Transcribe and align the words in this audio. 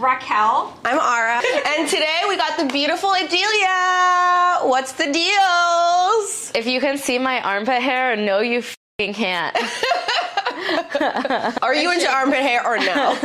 Raqual. 0.00 0.72
I'm 0.86 0.98
Ara, 0.98 1.42
and 1.66 1.86
today 1.86 2.22
we 2.26 2.38
got 2.38 2.56
the 2.56 2.64
beautiful 2.72 3.10
Adelia. 3.10 4.60
What's 4.62 4.92
the 4.92 5.04
Deelz? 5.04 6.56
If 6.56 6.66
you 6.66 6.80
can 6.80 6.96
see 6.96 7.18
my 7.18 7.42
armpit 7.42 7.82
hair, 7.82 8.16
no, 8.16 8.40
you 8.40 8.62
fing 8.98 9.12
can't. 9.12 9.54
Are 11.62 11.74
you 11.74 11.92
into 11.92 12.10
armpit 12.10 12.38
hair 12.40 12.66
or 12.66 12.78
no? 12.78 13.18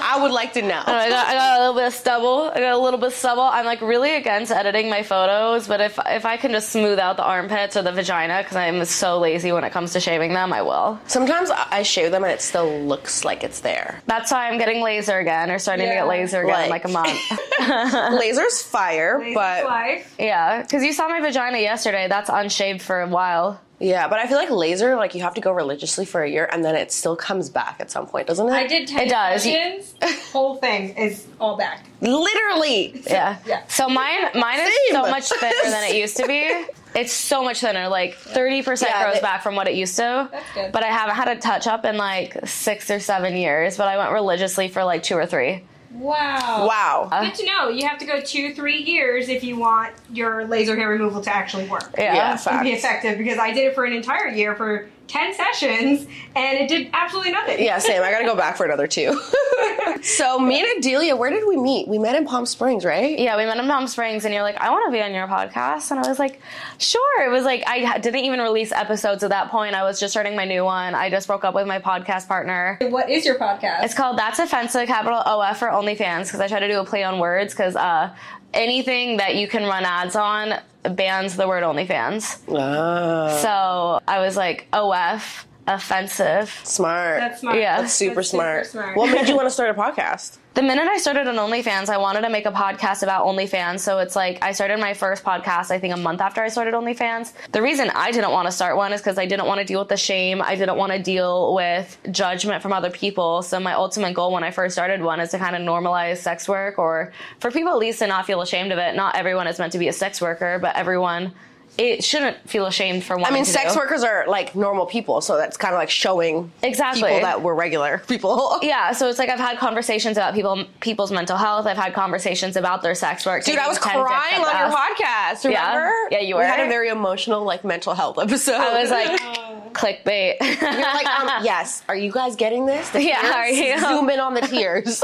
I 0.00 0.18
would 0.20 0.32
like 0.32 0.52
to 0.54 0.62
know. 0.62 0.82
I 0.86 1.08
got, 1.08 1.26
I 1.26 1.34
got 1.34 1.56
a 1.56 1.60
little 1.60 1.74
bit 1.74 1.86
of 1.88 1.94
stubble. 1.94 2.50
I 2.54 2.60
got 2.60 2.72
a 2.72 2.78
little 2.78 2.98
bit 2.98 3.08
of 3.08 3.12
stubble. 3.14 3.42
I'm 3.42 3.64
like 3.66 3.80
really 3.80 4.16
against 4.16 4.50
editing 4.52 4.88
my 4.90 5.02
photos, 5.02 5.68
but 5.68 5.80
if 5.80 5.98
if 6.06 6.24
I 6.24 6.36
can 6.36 6.52
just 6.52 6.70
smooth 6.70 6.98
out 6.98 7.16
the 7.16 7.24
armpits 7.24 7.76
or 7.76 7.82
the 7.82 7.92
vagina, 7.92 8.38
because 8.42 8.56
I'm 8.56 8.84
so 8.84 9.18
lazy 9.18 9.52
when 9.52 9.64
it 9.64 9.70
comes 9.72 9.92
to 9.94 10.00
shaving 10.00 10.32
them, 10.32 10.52
I 10.52 10.62
will. 10.62 10.98
Sometimes 11.06 11.50
I 11.50 11.82
shave 11.82 12.10
them 12.10 12.24
and 12.24 12.32
it 12.32 12.40
still 12.40 12.80
looks 12.82 13.24
like 13.24 13.44
it's 13.44 13.60
there. 13.60 14.02
That's 14.06 14.30
why 14.32 14.48
I'm 14.48 14.58
getting 14.58 14.82
laser 14.82 15.18
again, 15.18 15.50
or 15.50 15.58
starting 15.58 15.86
to 15.88 15.92
get 15.94 16.06
laser 16.06 16.42
again 16.42 16.64
in 16.64 16.70
like 16.70 16.84
a 16.84 16.88
month. 16.88 17.18
Laser's 18.18 18.62
fire, 18.62 19.18
Laser's 19.18 19.34
but 19.34 19.64
life. 19.64 20.14
yeah, 20.18 20.62
because 20.62 20.82
you 20.82 20.92
saw 20.92 21.08
my 21.08 21.20
vagina 21.20 21.58
yesterday. 21.58 22.08
That's 22.08 22.30
unshaved 22.30 22.80
for 22.82 23.00
a 23.00 23.08
while. 23.08 23.60
Yeah, 23.80 24.08
but 24.08 24.18
I 24.18 24.26
feel 24.26 24.36
like 24.38 24.50
laser, 24.50 24.96
like 24.96 25.14
you 25.14 25.22
have 25.22 25.34
to 25.34 25.40
go 25.40 25.52
religiously 25.52 26.04
for 26.04 26.22
a 26.22 26.28
year 26.30 26.48
and 26.52 26.64
then 26.64 26.74
it 26.74 26.90
still 26.92 27.14
comes 27.16 27.48
back 27.50 27.76
at 27.80 27.90
some 27.90 28.06
point, 28.06 28.26
doesn't 28.26 28.46
it? 28.48 28.52
I 28.52 28.66
did 28.66 28.88
10 28.88 29.06
It 29.06 29.10
does. 29.10 29.42
sessions. 29.44 29.94
Whole 30.32 30.56
thing 30.56 30.96
is 30.96 31.26
all 31.40 31.56
back. 31.56 31.86
Literally. 32.00 33.02
Yeah. 33.06 33.38
Yeah. 33.46 33.62
So 33.68 33.88
mine 33.88 34.30
mine 34.34 34.60
is 34.60 34.66
Same. 34.88 34.92
so 34.92 35.02
much 35.10 35.28
thinner 35.28 35.70
than 35.70 35.84
it 35.90 35.96
used 35.96 36.16
to 36.18 36.26
be. 36.26 36.64
It's 36.94 37.12
so 37.12 37.44
much 37.44 37.60
thinner. 37.60 37.86
Like 37.88 38.14
thirty 38.14 38.62
percent 38.62 38.90
Yeah, 38.92 39.04
grows 39.04 39.16
they- 39.16 39.20
back 39.20 39.42
from 39.42 39.54
what 39.56 39.68
it 39.68 39.74
used 39.74 39.94
to. 39.96 40.28
That's 40.32 40.54
good. 40.54 40.72
But 40.72 40.82
I 40.84 40.86
haven't 40.86 41.16
had 41.16 41.28
a 41.28 41.36
touch 41.36 41.66
up 41.66 41.84
in 41.84 41.98
like 41.98 42.48
six 42.48 42.90
or 42.90 42.98
seven 42.98 43.36
years. 43.36 43.76
But 43.76 43.88
I 43.88 43.98
went 43.98 44.10
religiously 44.10 44.68
for 44.68 44.82
like 44.84 45.02
two 45.02 45.14
or 45.14 45.26
three. 45.26 45.64
Wow. 45.90 46.66
Wow. 46.68 47.08
Uh. 47.10 47.22
Good 47.24 47.34
to 47.36 47.46
know. 47.46 47.68
You 47.68 47.86
have 47.86 47.98
to 47.98 48.06
go 48.06 48.20
two, 48.20 48.54
three 48.54 48.78
years 48.82 49.28
if 49.28 49.42
you 49.42 49.56
want 49.56 49.94
your 50.12 50.46
laser 50.46 50.76
hair 50.76 50.88
removal 50.88 51.20
to 51.22 51.34
actually 51.34 51.66
work. 51.68 51.94
Yeah. 51.96 52.14
Yeah, 52.14 52.50
And 52.50 52.64
be 52.64 52.72
effective 52.72 53.18
because 53.18 53.38
I 53.38 53.52
did 53.52 53.64
it 53.64 53.74
for 53.74 53.84
an 53.84 53.92
entire 53.92 54.28
year 54.28 54.54
for 54.54 54.88
10 55.08 55.34
sessions 55.34 56.06
and 56.36 56.58
it 56.58 56.68
did 56.68 56.90
absolutely 56.92 57.32
nothing. 57.32 57.62
Yeah, 57.62 57.78
same. 57.78 58.02
I 58.02 58.10
gotta 58.10 58.24
go 58.24 58.36
back 58.36 58.56
for 58.56 58.64
another 58.64 58.86
two. 58.86 59.20
so, 60.02 60.38
me 60.38 60.60
and 60.60 60.78
Adelia, 60.78 61.16
where 61.16 61.30
did 61.30 61.46
we 61.48 61.56
meet? 61.56 61.88
We 61.88 61.98
met 61.98 62.14
in 62.14 62.26
Palm 62.26 62.46
Springs, 62.46 62.84
right? 62.84 63.18
Yeah, 63.18 63.36
we 63.36 63.46
met 63.46 63.56
in 63.56 63.66
Palm 63.66 63.86
Springs, 63.88 64.24
and 64.24 64.34
you're 64.34 64.42
like, 64.42 64.56
I 64.58 64.70
want 64.70 64.86
to 64.86 64.92
be 64.92 65.02
on 65.02 65.12
your 65.12 65.26
podcast, 65.26 65.90
and 65.90 65.98
I 65.98 66.08
was 66.08 66.18
like, 66.18 66.40
sure. 66.78 67.26
It 67.26 67.30
was 67.30 67.44
like 67.44 67.64
I 67.66 67.98
didn't 67.98 68.20
even 68.20 68.40
release 68.40 68.70
episodes 68.70 69.24
at 69.24 69.30
that 69.30 69.50
point. 69.50 69.74
I 69.74 69.82
was 69.82 69.98
just 69.98 70.12
starting 70.12 70.36
my 70.36 70.44
new 70.44 70.64
one. 70.64 70.94
I 70.94 71.10
just 71.10 71.26
broke 71.26 71.44
up 71.44 71.54
with 71.54 71.66
my 71.66 71.78
podcast 71.78 72.28
partner. 72.28 72.78
What 72.82 73.10
is 73.10 73.24
your 73.24 73.36
podcast? 73.36 73.84
It's 73.84 73.94
called 73.94 74.18
That's 74.18 74.38
Offensive, 74.38 74.86
capital 74.86 75.18
OF 75.18 75.56
for 75.56 75.68
OnlyFans, 75.68 76.24
because 76.26 76.40
I 76.40 76.48
try 76.48 76.60
to 76.60 76.68
do 76.68 76.80
a 76.80 76.84
play 76.84 77.02
on 77.02 77.18
words, 77.18 77.54
because 77.54 77.74
uh, 77.76 78.14
anything 78.52 79.16
that 79.16 79.36
you 79.36 79.48
can 79.48 79.64
run 79.64 79.84
ads 79.84 80.16
on 80.16 80.60
bans 80.90 81.36
the 81.36 81.46
word 81.46 81.62
OnlyFans. 81.62 82.38
Ah, 82.56 83.38
So 83.40 84.00
I 84.08 84.20
was 84.20 84.36
like, 84.36 84.66
OF, 84.72 85.46
offensive. 85.66 86.50
smart. 86.64 87.20
That's 87.20 87.40
smart. 87.40 87.56
Yeah. 87.58 87.80
That's 87.82 87.92
super 87.92 88.16
That's 88.16 88.30
smart. 88.30 88.66
super 88.66 88.82
smart. 88.82 88.96
What 88.96 89.12
made 89.14 89.28
you 89.28 89.36
want 89.40 89.46
to 89.46 89.50
start 89.50 89.70
a 89.70 89.74
podcast? 89.80 90.37
The 90.58 90.64
minute 90.64 90.88
I 90.88 90.98
started 90.98 91.28
on 91.28 91.36
OnlyFans, 91.36 91.88
I 91.88 91.98
wanted 91.98 92.22
to 92.22 92.30
make 92.30 92.44
a 92.44 92.50
podcast 92.50 93.04
about 93.04 93.24
OnlyFans. 93.26 93.78
So 93.78 94.00
it's 94.00 94.16
like 94.16 94.42
I 94.42 94.50
started 94.50 94.80
my 94.80 94.92
first 94.92 95.22
podcast, 95.22 95.70
I 95.70 95.78
think, 95.78 95.94
a 95.94 95.96
month 95.96 96.20
after 96.20 96.42
I 96.42 96.48
started 96.48 96.74
OnlyFans. 96.74 97.32
The 97.52 97.62
reason 97.62 97.90
I 97.94 98.10
didn't 98.10 98.32
want 98.32 98.46
to 98.46 98.50
start 98.50 98.76
one 98.76 98.92
is 98.92 99.00
because 99.00 99.18
I 99.18 99.26
didn't 99.26 99.46
want 99.46 99.60
to 99.60 99.64
deal 99.64 99.78
with 99.78 99.88
the 99.88 99.96
shame. 99.96 100.42
I 100.42 100.56
didn't 100.56 100.76
want 100.76 100.90
to 100.90 100.98
deal 101.00 101.54
with 101.54 101.96
judgment 102.10 102.60
from 102.60 102.72
other 102.72 102.90
people. 102.90 103.42
So 103.42 103.60
my 103.60 103.74
ultimate 103.74 104.14
goal 104.14 104.32
when 104.32 104.42
I 104.42 104.50
first 104.50 104.74
started 104.74 105.00
one 105.00 105.20
is 105.20 105.30
to 105.30 105.38
kind 105.38 105.54
of 105.54 105.62
normalize 105.62 106.16
sex 106.16 106.48
work 106.48 106.76
or 106.76 107.12
for 107.38 107.52
people 107.52 107.70
at 107.70 107.78
least 107.78 108.00
to 108.00 108.08
not 108.08 108.26
feel 108.26 108.40
ashamed 108.40 108.72
of 108.72 108.78
it. 108.78 108.96
Not 108.96 109.14
everyone 109.14 109.46
is 109.46 109.60
meant 109.60 109.70
to 109.74 109.78
be 109.78 109.86
a 109.86 109.92
sex 109.92 110.20
worker, 110.20 110.58
but 110.58 110.74
everyone. 110.74 111.34
It 111.78 112.02
shouldn't 112.02 112.36
feel 112.50 112.66
ashamed 112.66 113.04
for 113.04 113.18
I 113.20 113.30
mean, 113.30 113.44
to 113.44 113.50
sex 113.50 113.72
do. 113.74 113.78
workers 113.78 114.02
are 114.02 114.24
like 114.26 114.56
normal 114.56 114.84
people, 114.86 115.20
so 115.20 115.36
that's 115.36 115.56
kind 115.56 115.72
of 115.74 115.78
like 115.78 115.90
showing 115.90 116.50
Exactly. 116.62 117.02
people 117.02 117.20
that 117.20 117.40
we're 117.42 117.54
regular 117.54 117.98
people. 118.08 118.58
Yeah, 118.62 118.90
so 118.92 119.08
it's 119.08 119.18
like 119.20 119.28
I've 119.28 119.38
had 119.38 119.58
conversations 119.58 120.16
about 120.16 120.34
people 120.34 120.64
people's 120.80 121.12
mental 121.12 121.36
health. 121.36 121.66
I've 121.66 121.76
had 121.76 121.94
conversations 121.94 122.56
about 122.56 122.82
their 122.82 122.96
sex 122.96 123.24
work. 123.24 123.44
Dude, 123.44 123.58
I 123.58 123.68
was 123.68 123.78
taking 123.78 123.92
10 123.92 124.00
dicks 124.00 124.10
crying 124.10 124.44
on 124.44 124.58
your 124.58 124.76
podcast. 124.76 125.44
Remember? 125.44 125.92
Yeah, 126.10 126.18
you 126.20 126.34
were. 126.34 126.40
We 126.40 126.46
had 126.48 126.60
a 126.66 126.68
very 126.68 126.88
emotional, 126.88 127.44
like 127.44 127.62
mental 127.64 127.94
health 127.94 128.18
episode. 128.18 128.54
I 128.56 128.80
was 128.82 128.90
like, 128.90 129.20
clickbait. 129.72 130.40
You're 130.40 130.80
like, 130.80 131.06
um, 131.06 131.44
yes. 131.44 131.84
Are 131.88 131.94
you 131.96 132.10
guys 132.10 132.34
getting 132.34 132.66
this? 132.66 132.90
The 132.90 133.02
Yeah, 133.08 133.34
are 133.36 133.48
you? 133.48 133.78
Zoom 133.78 134.10
in 134.10 134.18
on 134.18 134.34
the 134.34 134.40
tears. 134.40 135.02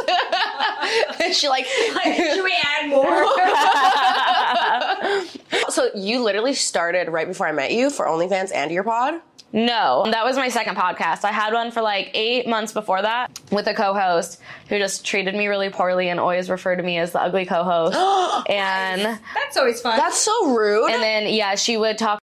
and 1.22 1.32
she 1.34 1.48
like, 1.48 1.66
Should 1.66 2.42
we 2.42 2.54
add 2.64 2.88
more? 2.91 3.24
So 5.74 5.90
you 5.94 6.22
literally 6.22 6.54
started 6.54 7.08
right 7.08 7.26
before 7.26 7.46
I 7.46 7.52
met 7.52 7.72
you 7.72 7.90
for 7.90 8.06
OnlyFans 8.06 8.50
and 8.54 8.70
your 8.70 8.84
pod. 8.84 9.20
no, 9.52 10.04
that 10.10 10.24
was 10.24 10.36
my 10.36 10.48
second 10.48 10.76
podcast. 10.76 11.24
I 11.24 11.30
had 11.32 11.52
one 11.52 11.70
for 11.70 11.80
like 11.82 12.10
eight 12.14 12.46
months 12.48 12.72
before 12.72 13.02
that 13.02 13.38
with 13.52 13.66
a 13.68 13.74
co-host 13.74 14.40
who 14.68 14.78
just 14.78 15.04
treated 15.04 15.34
me 15.34 15.46
really 15.46 15.70
poorly 15.70 16.08
and 16.08 16.18
always 16.18 16.50
referred 16.50 16.76
to 16.76 16.82
me 16.82 16.98
as 16.98 17.12
the 17.12 17.20
ugly 17.20 17.44
co-host. 17.46 17.96
and 18.50 19.02
That's 19.34 19.56
always 19.56 19.80
fun. 19.80 19.96
That's 19.96 20.18
so 20.18 20.54
rude. 20.54 20.90
and 20.90 21.02
then 21.02 21.32
yeah, 21.32 21.54
she 21.54 21.76
would 21.76 21.98
talk 21.98 22.18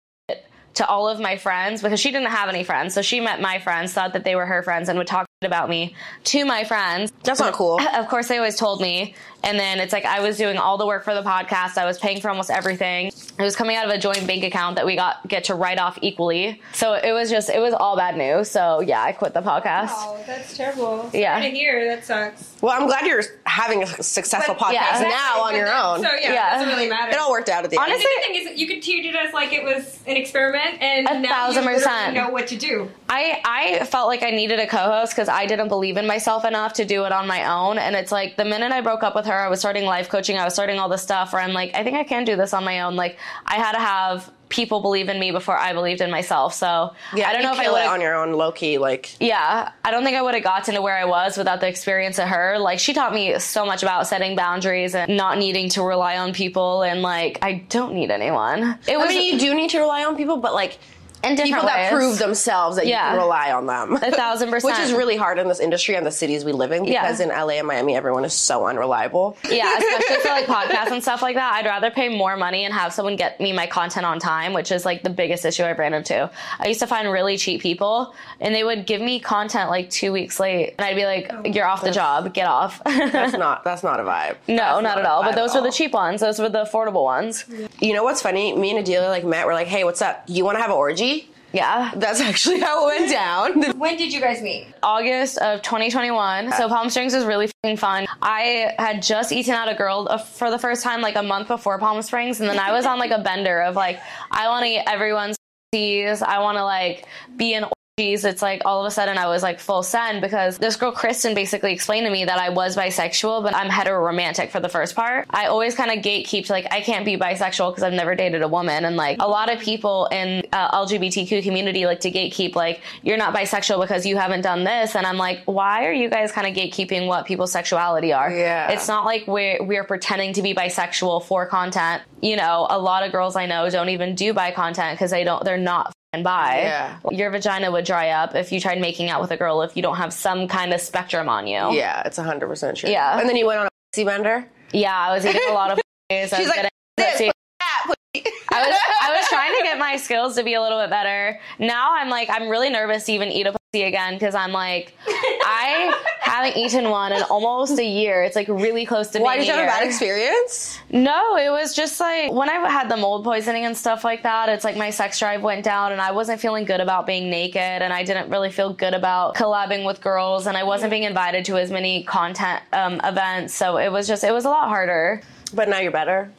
to 0.73 0.87
all 0.87 1.07
of 1.09 1.19
my 1.19 1.35
friends 1.35 1.81
because 1.81 1.99
she 1.99 2.11
didn't 2.11 2.29
have 2.29 2.47
any 2.49 2.63
friends. 2.63 2.93
So 2.93 3.01
she 3.01 3.19
met 3.19 3.41
my 3.41 3.59
friends, 3.59 3.91
thought 3.93 4.13
that 4.13 4.23
they 4.23 4.35
were 4.35 4.45
her 4.45 4.63
friends, 4.63 4.87
and 4.87 4.97
would 4.97 5.07
talk 5.07 5.25
about 5.41 5.69
me 5.69 5.95
to 6.25 6.45
my 6.45 6.63
friends. 6.63 7.11
That's 7.23 7.39
not 7.41 7.53
cool. 7.53 7.79
Of 7.93 8.07
course, 8.07 8.27
they 8.29 8.37
always 8.37 8.55
told 8.55 8.79
me. 8.81 9.15
And 9.43 9.59
then 9.59 9.79
it's 9.79 9.91
like 9.93 10.05
I 10.05 10.19
was 10.21 10.37
doing 10.37 10.57
all 10.57 10.77
the 10.77 10.85
work 10.85 11.03
for 11.03 11.13
the 11.15 11.23
podcast. 11.23 11.77
I 11.77 11.85
was 11.85 11.97
paying 11.97 12.21
for 12.21 12.29
almost 12.29 12.49
everything. 12.51 13.07
It 13.07 13.41
was 13.43 13.55
coming 13.55 13.75
out 13.75 13.85
of 13.85 13.91
a 13.91 13.97
joint 13.97 14.27
bank 14.27 14.43
account 14.43 14.75
that 14.75 14.85
we 14.85 14.95
got 14.95 15.27
get 15.27 15.45
to 15.45 15.55
write 15.55 15.79
off 15.79 15.97
equally. 16.01 16.61
So 16.73 16.93
it 16.93 17.11
was 17.11 17.29
just 17.31 17.49
it 17.49 17.59
was 17.59 17.73
all 17.73 17.97
bad 17.97 18.17
news. 18.17 18.49
So 18.51 18.81
yeah, 18.81 19.01
I 19.01 19.11
quit 19.13 19.33
the 19.33 19.41
podcast. 19.41 19.89
Oh, 19.93 20.21
that's 20.27 20.55
terrible. 20.55 21.09
Sorry 21.09 21.21
Yeah. 21.21 21.39
to 21.39 21.49
hear. 21.49 21.85
That 21.95 22.05
sucks. 22.05 22.55
Well, 22.61 22.79
I'm 22.79 22.85
glad 22.87 23.07
you're 23.07 23.23
having 23.45 23.81
a 23.83 23.87
successful 24.03 24.53
But- 24.59 24.67
podcast 24.67 25.01
Yeah. 25.01 25.09
now 25.09 25.41
on 25.41 25.55
your 25.55 25.65
then- 25.65 25.75
own. 25.75 26.03
So 26.03 26.09
yeah, 26.21 26.33
Yeah. 26.33 26.47
it 26.55 26.59
doesn't 26.59 26.75
really 26.75 26.89
matter. 26.89 27.11
it 27.11 27.17
all 27.17 27.31
worked 27.31 27.49
out 27.49 27.63
at 27.63 27.71
the 27.71 27.79
end. 27.79 27.87
Honestly- 27.91 28.05
the 28.17 28.33
thing 28.33 28.53
is, 28.53 28.59
you 28.59 28.67
could 28.67 28.83
treat 28.83 29.05
it 29.05 29.15
as 29.15 29.33
like 29.33 29.53
it 29.53 29.63
was 29.63 29.97
an 30.05 30.17
experiment, 30.17 30.81
and 30.81 31.07
A 31.07 31.19
now 31.19 31.29
thousand 31.29 31.63
you 31.63 31.69
literally 31.71 31.83
percent. 31.83 32.13
know 32.15 32.29
what 32.29 32.47
to 32.47 32.55
do. 32.57 32.91
I 33.13 33.41
I 33.43 33.85
felt 33.85 34.07
like 34.07 34.23
I 34.23 34.29
needed 34.29 34.59
a 34.59 34.65
co-host 34.65 35.11
because 35.11 35.27
I 35.27 35.45
didn't 35.45 35.67
believe 35.67 35.97
in 35.97 36.07
myself 36.07 36.45
enough 36.45 36.71
to 36.73 36.85
do 36.85 37.03
it 37.03 37.11
on 37.11 37.27
my 37.27 37.43
own. 37.51 37.77
And 37.77 37.93
it's 37.93 38.11
like 38.11 38.37
the 38.37 38.45
minute 38.45 38.71
I 38.71 38.79
broke 38.79 39.03
up 39.03 39.15
with 39.15 39.25
her, 39.25 39.37
I 39.37 39.49
was 39.49 39.59
starting 39.59 39.83
life 39.83 40.07
coaching. 40.07 40.37
I 40.37 40.45
was 40.45 40.53
starting 40.53 40.79
all 40.79 40.87
this 40.87 41.03
stuff 41.03 41.33
where 41.33 41.41
I'm 41.41 41.51
like, 41.51 41.75
I 41.75 41.83
think 41.83 41.97
I 41.97 42.05
can 42.05 42.23
do 42.23 42.37
this 42.37 42.53
on 42.53 42.63
my 42.63 42.81
own. 42.81 42.95
Like 42.95 43.17
I 43.45 43.55
had 43.55 43.73
to 43.73 43.79
have 43.79 44.31
people 44.47 44.81
believe 44.81 45.09
in 45.09 45.19
me 45.19 45.31
before 45.31 45.57
I 45.57 45.73
believed 45.73 45.99
in 45.99 46.09
myself. 46.09 46.53
So 46.53 46.93
Yeah, 47.13 47.27
I 47.27 47.33
don't 47.33 47.43
know 47.43 47.51
if 47.51 47.59
I 47.59 47.69
would 47.69 47.81
it 47.81 47.87
on 47.87 47.99
your 47.99 48.15
own, 48.15 48.33
low 48.33 48.53
key. 48.53 48.77
Like, 48.77 49.13
yeah, 49.19 49.71
I 49.83 49.91
don't 49.91 50.03
think 50.03 50.15
I 50.15 50.21
would 50.21 50.33
have 50.33 50.43
gotten 50.43 50.75
to 50.75 50.81
where 50.81 50.95
I 50.95 51.05
was 51.05 51.37
without 51.37 51.59
the 51.59 51.67
experience 51.67 52.17
of 52.17 52.29
her. 52.29 52.59
Like 52.59 52.79
she 52.79 52.93
taught 52.93 53.13
me 53.13 53.39
so 53.39 53.65
much 53.65 53.83
about 53.83 54.07
setting 54.07 54.37
boundaries 54.37 54.95
and 54.95 55.17
not 55.17 55.37
needing 55.37 55.67
to 55.69 55.83
rely 55.83 56.17
on 56.17 56.31
people 56.31 56.83
and 56.83 57.01
like 57.01 57.39
I 57.41 57.65
don't 57.67 57.93
need 57.93 58.09
anyone. 58.09 58.77
It 58.87 58.93
I 58.93 58.97
was 58.97 59.09
mean, 59.09 59.33
you 59.33 59.39
do 59.39 59.53
need 59.53 59.69
to 59.71 59.79
rely 59.79 60.05
on 60.05 60.15
people, 60.15 60.37
but 60.37 60.53
like 60.53 60.79
different 61.21 61.39
people 61.41 61.63
that 61.63 61.91
prove 61.91 62.17
themselves 62.17 62.75
that 62.77 62.87
Yeah. 62.87 63.05
you 63.05 63.17
can 63.17 63.23
rely 63.23 63.51
on 63.51 63.65
them. 63.67 63.95
A 63.95 64.11
thousand 64.11 64.49
percent. 64.51 64.73
Which 64.77 64.79
is 64.85 64.93
really 64.93 65.15
hard 65.17 65.39
in 65.39 65.47
this 65.47 65.59
industry 65.59 65.95
and 65.95 66.05
the 66.05 66.11
cities 66.11 66.43
we 66.45 66.51
live 66.51 66.71
in 66.71 66.85
Yeah. 66.85 67.01
because 67.03 67.19
in 67.19 67.29
LA 67.29 67.53
and 67.59 67.67
Miami, 67.67 67.95
everyone 67.95 68.25
is 68.25 68.33
so 68.33 68.65
unreliable. 68.67 69.37
Yeah, 69.49 69.77
especially 69.77 70.17
for 70.17 70.27
like 70.29 70.45
podcasts 70.47 70.91
and 70.91 71.01
stuff 71.01 71.21
like 71.21 71.35
that. 71.35 71.53
I'd 71.53 71.65
rather 71.65 71.91
pay 71.91 72.09
more 72.09 72.35
money 72.37 72.65
and 72.65 72.73
have 72.73 72.93
someone 72.93 73.15
get 73.15 73.39
me 73.39 73.53
my 73.53 73.67
content 73.67 74.05
on 74.05 74.19
time, 74.19 74.53
which 74.53 74.71
is 74.71 74.85
like 74.85 75.03
the 75.03 75.09
biggest 75.09 75.45
issue 75.45 75.63
I've 75.63 75.79
ran 75.79 75.93
into. 75.93 76.29
I 76.59 76.67
used 76.67 76.79
to 76.79 76.87
find 76.87 77.11
really 77.11 77.37
cheap 77.37 77.61
people 77.61 78.13
and 78.39 78.53
they 78.55 78.63
would 78.63 78.85
give 78.85 79.01
me 79.01 79.19
content 79.19 79.69
like 79.69 79.89
two 79.89 80.11
weeks 80.11 80.39
late 80.39 80.75
and 80.77 80.85
I'd 80.85 80.95
be 80.95 81.05
like, 81.05 81.27
oh, 81.31 81.41
You're 81.45 81.65
off 81.67 81.81
the 81.81 81.91
job, 81.91 82.33
get 82.33 82.47
off. 82.47 82.81
That's 82.85 83.33
not 83.33 83.63
that's 83.63 83.83
not 83.83 83.99
a 83.99 84.03
vibe. 84.03 84.35
no, 84.47 84.55
That's 84.55 84.83
not, 84.83 84.97
at 84.99 85.05
all. 85.05 85.23
But 85.23 85.35
those 85.35 85.53
were 85.53 85.61
the 85.61 85.71
cheap 85.71 85.93
ones. 85.93 86.21
Those 86.21 86.39
were 86.39 86.49
the 86.49 86.63
affordable 86.63 87.03
ones. 87.03 87.45
You 87.79 87.93
know 87.93 88.03
what's 88.03 88.21
funny? 88.21 88.55
Me 88.55 88.69
and 88.71 88.79
Adelia 88.79 89.09
like 89.09 89.23
met. 89.25 89.45
We're 89.45 89.53
like, 89.53 89.67
hey, 89.67 89.83
what's 89.83 90.01
up? 90.01 90.23
You 90.27 90.43
want 90.45 90.57
to 90.57 90.61
have 90.61 90.71
an 90.71 90.77
orgy? 90.77 91.10
Yeah. 91.53 91.91
That's 91.95 92.21
actually 92.21 92.59
how 92.59 92.87
it 92.89 92.99
went 92.99 93.11
down. 93.11 93.61
When 93.81 93.97
did 93.97 94.13
you 94.13 94.21
guys 94.21 94.41
meet? 94.41 94.67
August 94.83 95.37
of 95.39 95.61
2021. 95.61 96.51
So 96.53 96.67
Palm 96.69 96.89
Springs 96.89 97.13
was 97.13 97.25
really 97.25 97.49
fing 97.63 97.77
fun. 97.77 98.05
I 98.21 98.73
had 98.77 99.01
just 99.01 99.31
eaten 99.31 99.53
out 99.53 99.69
a 99.69 99.75
girl 99.75 100.07
uh, 100.09 100.17
for 100.17 100.51
the 100.51 100.59
first 100.59 100.83
time 100.83 101.01
like 101.01 101.15
a 101.15 101.23
month 101.23 101.47
before 101.47 101.79
Palm 101.79 102.01
Springs, 102.01 102.39
and 102.39 102.49
then 102.49 102.59
I 102.59 102.71
was 102.71 102.85
on 102.85 102.99
like 102.99 103.11
a 103.11 103.19
bender 103.19 103.61
of 103.61 103.75
like 103.75 103.99
I 104.29 104.47
want 104.49 104.65
to 104.65 104.69
get 104.71 104.87
everyone's 104.87 105.35
C's. 105.73 106.21
I 106.21 106.39
want 106.39 106.57
to 106.57 106.63
like 106.63 107.07
be 107.37 107.53
an 107.53 107.65
Geez, 107.99 108.23
it's 108.23 108.41
like 108.41 108.61
all 108.63 108.79
of 108.79 108.87
a 108.87 108.91
sudden 108.91 109.17
I 109.17 109.27
was 109.27 109.43
like 109.43 109.59
full 109.59 109.83
send 109.83 110.21
because 110.21 110.57
this 110.57 110.77
girl 110.77 110.93
Kristen 110.93 111.35
basically 111.35 111.73
explained 111.73 112.05
to 112.05 112.11
me 112.11 112.23
that 112.23 112.39
I 112.39 112.47
was 112.47 112.77
bisexual, 112.77 113.43
but 113.43 113.53
I'm 113.53 113.69
hetero-romantic 113.69 114.49
for 114.49 114.61
the 114.61 114.69
first 114.69 114.95
part. 114.95 115.27
I 115.29 115.47
always 115.47 115.75
kind 115.75 115.91
of 115.91 115.97
gatekeep 115.97 116.49
like 116.49 116.65
I 116.71 116.79
can't 116.79 117.03
be 117.03 117.17
bisexual 117.17 117.71
because 117.71 117.83
I've 117.83 117.91
never 117.91 118.15
dated 118.15 118.43
a 118.43 118.47
woman, 118.47 118.85
and 118.85 118.95
like 118.95 119.17
a 119.19 119.27
lot 119.27 119.51
of 119.51 119.59
people 119.59 120.07
in 120.09 120.41
uh, 120.53 120.83
LGBTQ 120.83 121.43
community 121.43 121.85
like 121.85 121.99
to 121.99 122.11
gatekeep 122.11 122.55
like 122.55 122.81
you're 123.03 123.17
not 123.17 123.35
bisexual 123.35 123.81
because 123.81 124.05
you 124.05 124.15
haven't 124.15 124.41
done 124.41 124.63
this, 124.63 124.95
and 124.95 125.05
I'm 125.05 125.17
like, 125.17 125.43
why 125.43 125.85
are 125.85 125.93
you 125.93 126.09
guys 126.09 126.31
kind 126.31 126.47
of 126.47 126.53
gatekeeping 126.55 127.07
what 127.07 127.25
people's 127.25 127.51
sexuality 127.51 128.13
are? 128.13 128.31
Yeah. 128.31 128.71
it's 128.71 128.87
not 128.87 129.03
like 129.05 129.27
we're 129.27 129.61
we're 129.63 129.83
pretending 129.83 130.31
to 130.33 130.41
be 130.41 130.55
bisexual 130.55 131.25
for 131.25 131.45
content. 131.45 132.03
You 132.21 132.37
know, 132.37 132.67
a 132.69 132.79
lot 132.79 133.03
of 133.03 133.11
girls 133.11 133.35
I 133.35 133.47
know 133.47 133.69
don't 133.69 133.89
even 133.89 134.15
do 134.15 134.33
bi 134.33 134.51
content 134.51 134.97
because 134.97 135.11
they 135.11 135.25
don't 135.25 135.43
they're 135.43 135.57
not 135.57 135.93
by, 136.21 136.61
Yeah. 136.63 136.97
your 137.09 137.29
vagina 137.31 137.71
would 137.71 137.85
dry 137.85 138.09
up 138.09 138.35
if 138.35 138.51
you 138.51 138.59
tried 138.59 138.81
making 138.81 139.09
out 139.09 139.21
with 139.21 139.31
a 139.31 139.37
girl 139.37 139.61
if 139.61 139.77
you 139.77 139.81
don't 139.81 139.95
have 139.95 140.11
some 140.11 140.45
kind 140.47 140.73
of 140.73 140.81
spectrum 140.81 141.29
on 141.29 141.47
you. 141.47 141.71
Yeah, 141.71 142.01
it's 142.05 142.17
100% 142.19 142.75
true. 142.75 142.89
Yeah. 142.89 143.17
And 143.17 143.29
then 143.29 143.37
you 143.37 143.47
went 143.47 143.61
on 143.61 143.67
a 143.67 143.69
pussy 143.93 144.03
bender? 144.03 144.45
Yeah, 144.73 144.93
I 144.97 145.13
was 145.13 145.25
eating 145.25 145.41
a 145.49 145.53
lot 145.53 145.71
of. 145.71 145.79
She's 146.11 146.31
like, 146.33 146.69
this, 146.97 147.11
pussy. 147.13 147.27
put 147.27 147.35
that, 147.59 147.83
put 147.87 147.97
I 148.13 148.67
was 148.67 148.75
I 149.01 149.17
was 149.17 149.27
trying 149.29 149.57
to 149.57 149.63
get 149.63 149.79
my 149.79 149.95
skills 149.95 150.35
to 150.35 150.43
be 150.43 150.55
a 150.55 150.61
little 150.61 150.81
bit 150.81 150.89
better. 150.89 151.39
Now 151.59 151.93
I'm 151.93 152.09
like 152.09 152.29
I'm 152.29 152.49
really 152.49 152.69
nervous 152.69 153.05
to 153.05 153.13
even 153.13 153.29
eat 153.29 153.47
a 153.47 153.53
pussy 153.53 153.83
again 153.83 154.15
because 154.15 154.35
I'm 154.35 154.51
like 154.51 154.93
I 155.07 155.97
haven't 156.19 156.57
eaten 156.57 156.89
one 156.89 157.13
in 157.13 157.23
almost 157.23 157.79
a 157.79 157.85
year. 157.85 158.21
It's 158.23 158.35
like 158.35 158.49
really 158.49 158.85
close 158.85 159.07
to 159.11 159.19
Why 159.19 159.37
did 159.37 159.47
you 159.47 159.53
have 159.53 159.63
a 159.63 159.67
bad 159.67 159.87
experience? 159.87 160.77
No, 160.89 161.37
it 161.37 161.49
was 161.49 161.73
just 161.73 162.01
like 162.01 162.33
when 162.33 162.49
I 162.49 162.55
had 162.69 162.89
the 162.89 162.97
mold 162.97 163.23
poisoning 163.23 163.63
and 163.63 163.77
stuff 163.77 164.03
like 164.03 164.23
that, 164.23 164.49
it's 164.49 164.65
like 164.65 164.75
my 164.75 164.89
sex 164.89 165.17
drive 165.17 165.41
went 165.41 165.63
down 165.63 165.93
and 165.93 166.01
I 166.01 166.11
wasn't 166.11 166.41
feeling 166.41 166.65
good 166.65 166.81
about 166.81 167.07
being 167.07 167.29
naked 167.29 167.61
and 167.61 167.93
I 167.93 168.03
didn't 168.03 168.29
really 168.29 168.51
feel 168.51 168.73
good 168.73 168.93
about 168.93 169.35
collabing 169.35 169.85
with 169.85 170.01
girls 170.01 170.47
and 170.47 170.57
I 170.57 170.63
wasn't 170.63 170.91
being 170.91 171.03
invited 171.03 171.45
to 171.45 171.57
as 171.57 171.71
many 171.71 172.03
content 172.03 172.61
um, 172.73 172.99
events. 173.05 173.53
So 173.53 173.77
it 173.77 173.89
was 173.89 174.05
just, 174.05 174.25
it 174.25 174.33
was 174.33 174.43
a 174.43 174.49
lot 174.49 174.67
harder. 174.67 175.21
But 175.53 175.67
now 175.67 175.79
you're 175.79 175.91
better. 175.91 176.31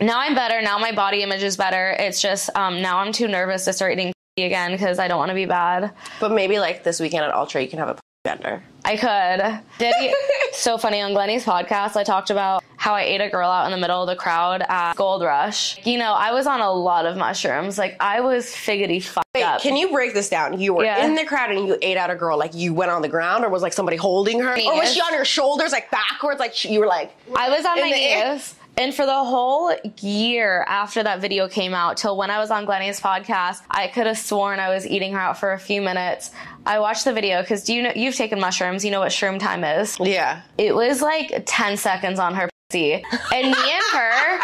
Now 0.00 0.20
I'm 0.20 0.34
better. 0.34 0.62
Now 0.62 0.78
my 0.78 0.92
body 0.92 1.22
image 1.22 1.42
is 1.42 1.56
better. 1.56 1.90
It's 1.98 2.20
just, 2.22 2.50
um, 2.56 2.80
now 2.80 2.98
I'm 2.98 3.12
too 3.12 3.26
nervous 3.28 3.64
to 3.64 3.72
start 3.72 3.92
eating 3.94 4.12
again 4.36 4.72
because 4.72 4.98
I 4.98 5.08
don't 5.08 5.18
want 5.18 5.30
to 5.30 5.34
be 5.34 5.46
bad. 5.46 5.92
But 6.20 6.30
maybe 6.32 6.58
like 6.60 6.84
this 6.84 7.00
weekend 7.00 7.24
at 7.24 7.34
Ultra, 7.34 7.62
you 7.62 7.68
can 7.68 7.80
have 7.80 7.88
a 7.88 7.98
bender. 8.22 8.62
I 8.84 8.96
could. 8.96 9.60
Did 9.78 9.94
he, 9.98 10.14
so 10.52 10.78
funny 10.78 11.00
on 11.00 11.12
Glenny's 11.14 11.44
podcast. 11.44 11.96
I 11.96 12.04
talked 12.04 12.30
about 12.30 12.62
how 12.76 12.94
I 12.94 13.02
ate 13.02 13.20
a 13.20 13.28
girl 13.28 13.50
out 13.50 13.64
in 13.66 13.72
the 13.72 13.76
middle 13.76 14.00
of 14.00 14.06
the 14.06 14.14
crowd 14.14 14.62
at 14.68 14.94
Gold 14.94 15.22
Rush. 15.22 15.84
You 15.84 15.98
know, 15.98 16.12
I 16.12 16.30
was 16.30 16.46
on 16.46 16.60
a 16.60 16.70
lot 16.72 17.04
of 17.04 17.16
mushrooms. 17.16 17.76
Like 17.76 17.96
I 17.98 18.20
was 18.20 18.46
figgity 18.46 19.02
fucked 19.02 19.26
Wait, 19.34 19.42
up. 19.42 19.60
can 19.60 19.74
you 19.76 19.90
break 19.90 20.14
this 20.14 20.28
down? 20.28 20.60
You 20.60 20.74
were 20.74 20.84
Yeah. 20.84 21.04
in 21.04 21.16
the 21.16 21.24
crowd 21.24 21.50
and 21.50 21.66
you 21.66 21.76
ate 21.82 21.96
out 21.96 22.10
a 22.10 22.14
girl. 22.14 22.38
Like 22.38 22.54
you 22.54 22.72
went 22.72 22.92
on 22.92 23.02
the 23.02 23.08
ground, 23.08 23.44
or 23.44 23.48
was 23.50 23.62
like 23.62 23.72
somebody 23.72 23.96
holding 23.96 24.38
her, 24.38 24.52
or 24.52 24.76
was 24.76 24.94
she 24.94 25.00
on 25.00 25.12
your 25.12 25.24
shoulders, 25.24 25.72
like 25.72 25.90
backwards? 25.90 26.38
Like 26.38 26.64
you 26.64 26.78
were 26.78 26.86
like, 26.86 27.10
I 27.36 27.50
was 27.50 27.64
on 27.66 27.80
my 27.80 27.90
knees. 27.90 28.54
And 28.78 28.94
for 28.94 29.04
the 29.04 29.24
whole 29.24 29.74
year 30.00 30.64
after 30.68 31.02
that 31.02 31.20
video 31.20 31.48
came 31.48 31.74
out, 31.74 31.96
till 31.96 32.16
when 32.16 32.30
I 32.30 32.38
was 32.38 32.52
on 32.52 32.64
Glenny's 32.64 33.00
podcast, 33.00 33.62
I 33.68 33.88
could 33.88 34.06
have 34.06 34.16
sworn 34.16 34.60
I 34.60 34.68
was 34.68 34.86
eating 34.86 35.12
her 35.14 35.18
out 35.18 35.36
for 35.36 35.52
a 35.52 35.58
few 35.58 35.82
minutes. 35.82 36.30
I 36.64 36.78
watched 36.78 37.04
the 37.04 37.12
video 37.12 37.40
because 37.40 37.64
do 37.64 37.74
you 37.74 37.82
know 37.82 37.92
you've 37.96 38.14
taken 38.14 38.38
mushrooms? 38.38 38.84
You 38.84 38.92
know 38.92 39.00
what 39.00 39.10
shroom 39.10 39.40
time 39.40 39.64
is. 39.64 39.98
yeah. 39.98 40.42
It 40.58 40.76
was 40.76 41.02
like 41.02 41.42
10 41.44 41.76
seconds 41.76 42.20
on 42.20 42.36
her 42.36 42.48
pussy. 42.70 43.04
And 43.34 43.46
me 43.50 43.72
and 43.72 43.84
her 43.94 44.40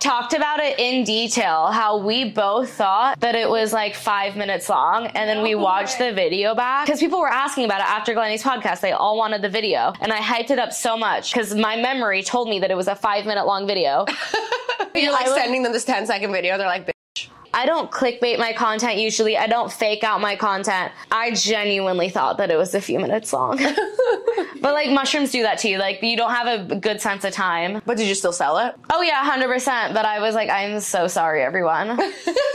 talked 0.00 0.32
about 0.32 0.60
it 0.60 0.78
in 0.78 1.04
detail 1.04 1.66
how 1.68 1.98
we 1.98 2.30
both 2.30 2.72
thought 2.72 3.20
that 3.20 3.34
it 3.34 3.48
was 3.48 3.72
like 3.72 3.94
five 3.94 4.34
minutes 4.36 4.68
long. 4.68 5.06
And 5.08 5.28
then 5.28 5.42
we 5.42 5.54
watched 5.54 5.98
the 5.98 6.12
video 6.12 6.54
back 6.54 6.86
because 6.86 7.00
people 7.00 7.20
were 7.20 7.28
asking 7.28 7.66
about 7.66 7.80
it 7.80 7.86
after 7.86 8.14
Glenny's 8.14 8.42
podcast. 8.42 8.80
They 8.80 8.92
all 8.92 9.16
wanted 9.16 9.42
the 9.42 9.48
video. 9.48 9.92
And 10.00 10.12
I 10.12 10.18
hyped 10.18 10.50
it 10.50 10.58
up 10.58 10.72
so 10.72 10.96
much 10.96 11.32
because 11.32 11.54
my 11.54 11.76
memory 11.76 12.22
told 12.22 12.48
me 12.48 12.58
that 12.60 12.70
it 12.70 12.76
was 12.76 12.88
a 12.88 12.96
five 12.96 13.26
minute 13.26 13.46
long 13.46 13.66
video. 13.66 14.06
You're 14.94 15.12
like 15.12 15.26
would- 15.26 15.36
sending 15.36 15.62
them 15.62 15.72
this 15.72 15.84
10 15.84 16.06
second 16.06 16.32
video. 16.32 16.58
They're 16.58 16.66
like. 16.66 16.89
I 17.52 17.66
don't 17.66 17.90
clickbait 17.90 18.38
my 18.38 18.52
content 18.52 18.98
usually. 18.98 19.36
I 19.36 19.46
don't 19.46 19.72
fake 19.72 20.04
out 20.04 20.20
my 20.20 20.36
content. 20.36 20.92
I 21.10 21.32
genuinely 21.32 22.08
thought 22.08 22.38
that 22.38 22.50
it 22.50 22.56
was 22.56 22.74
a 22.74 22.80
few 22.80 22.98
minutes 22.98 23.32
long. 23.32 23.56
but 24.60 24.72
like 24.74 24.90
mushrooms 24.90 25.30
do 25.30 25.42
that 25.42 25.58
to 25.60 25.68
you. 25.68 25.78
Like 25.78 26.02
you 26.02 26.16
don't 26.16 26.30
have 26.30 26.70
a 26.70 26.76
good 26.76 27.00
sense 27.00 27.24
of 27.24 27.32
time. 27.32 27.82
but 27.84 27.96
did 27.96 28.06
you 28.06 28.14
still 28.14 28.32
sell 28.32 28.58
it? 28.58 28.74
Oh 28.92 29.02
yeah, 29.02 29.24
hundred 29.24 29.48
percent. 29.48 29.94
But 29.94 30.04
I 30.04 30.20
was 30.20 30.34
like, 30.34 30.48
I'm 30.50 30.80
so 30.80 31.06
sorry, 31.08 31.42
everyone. 31.42 31.90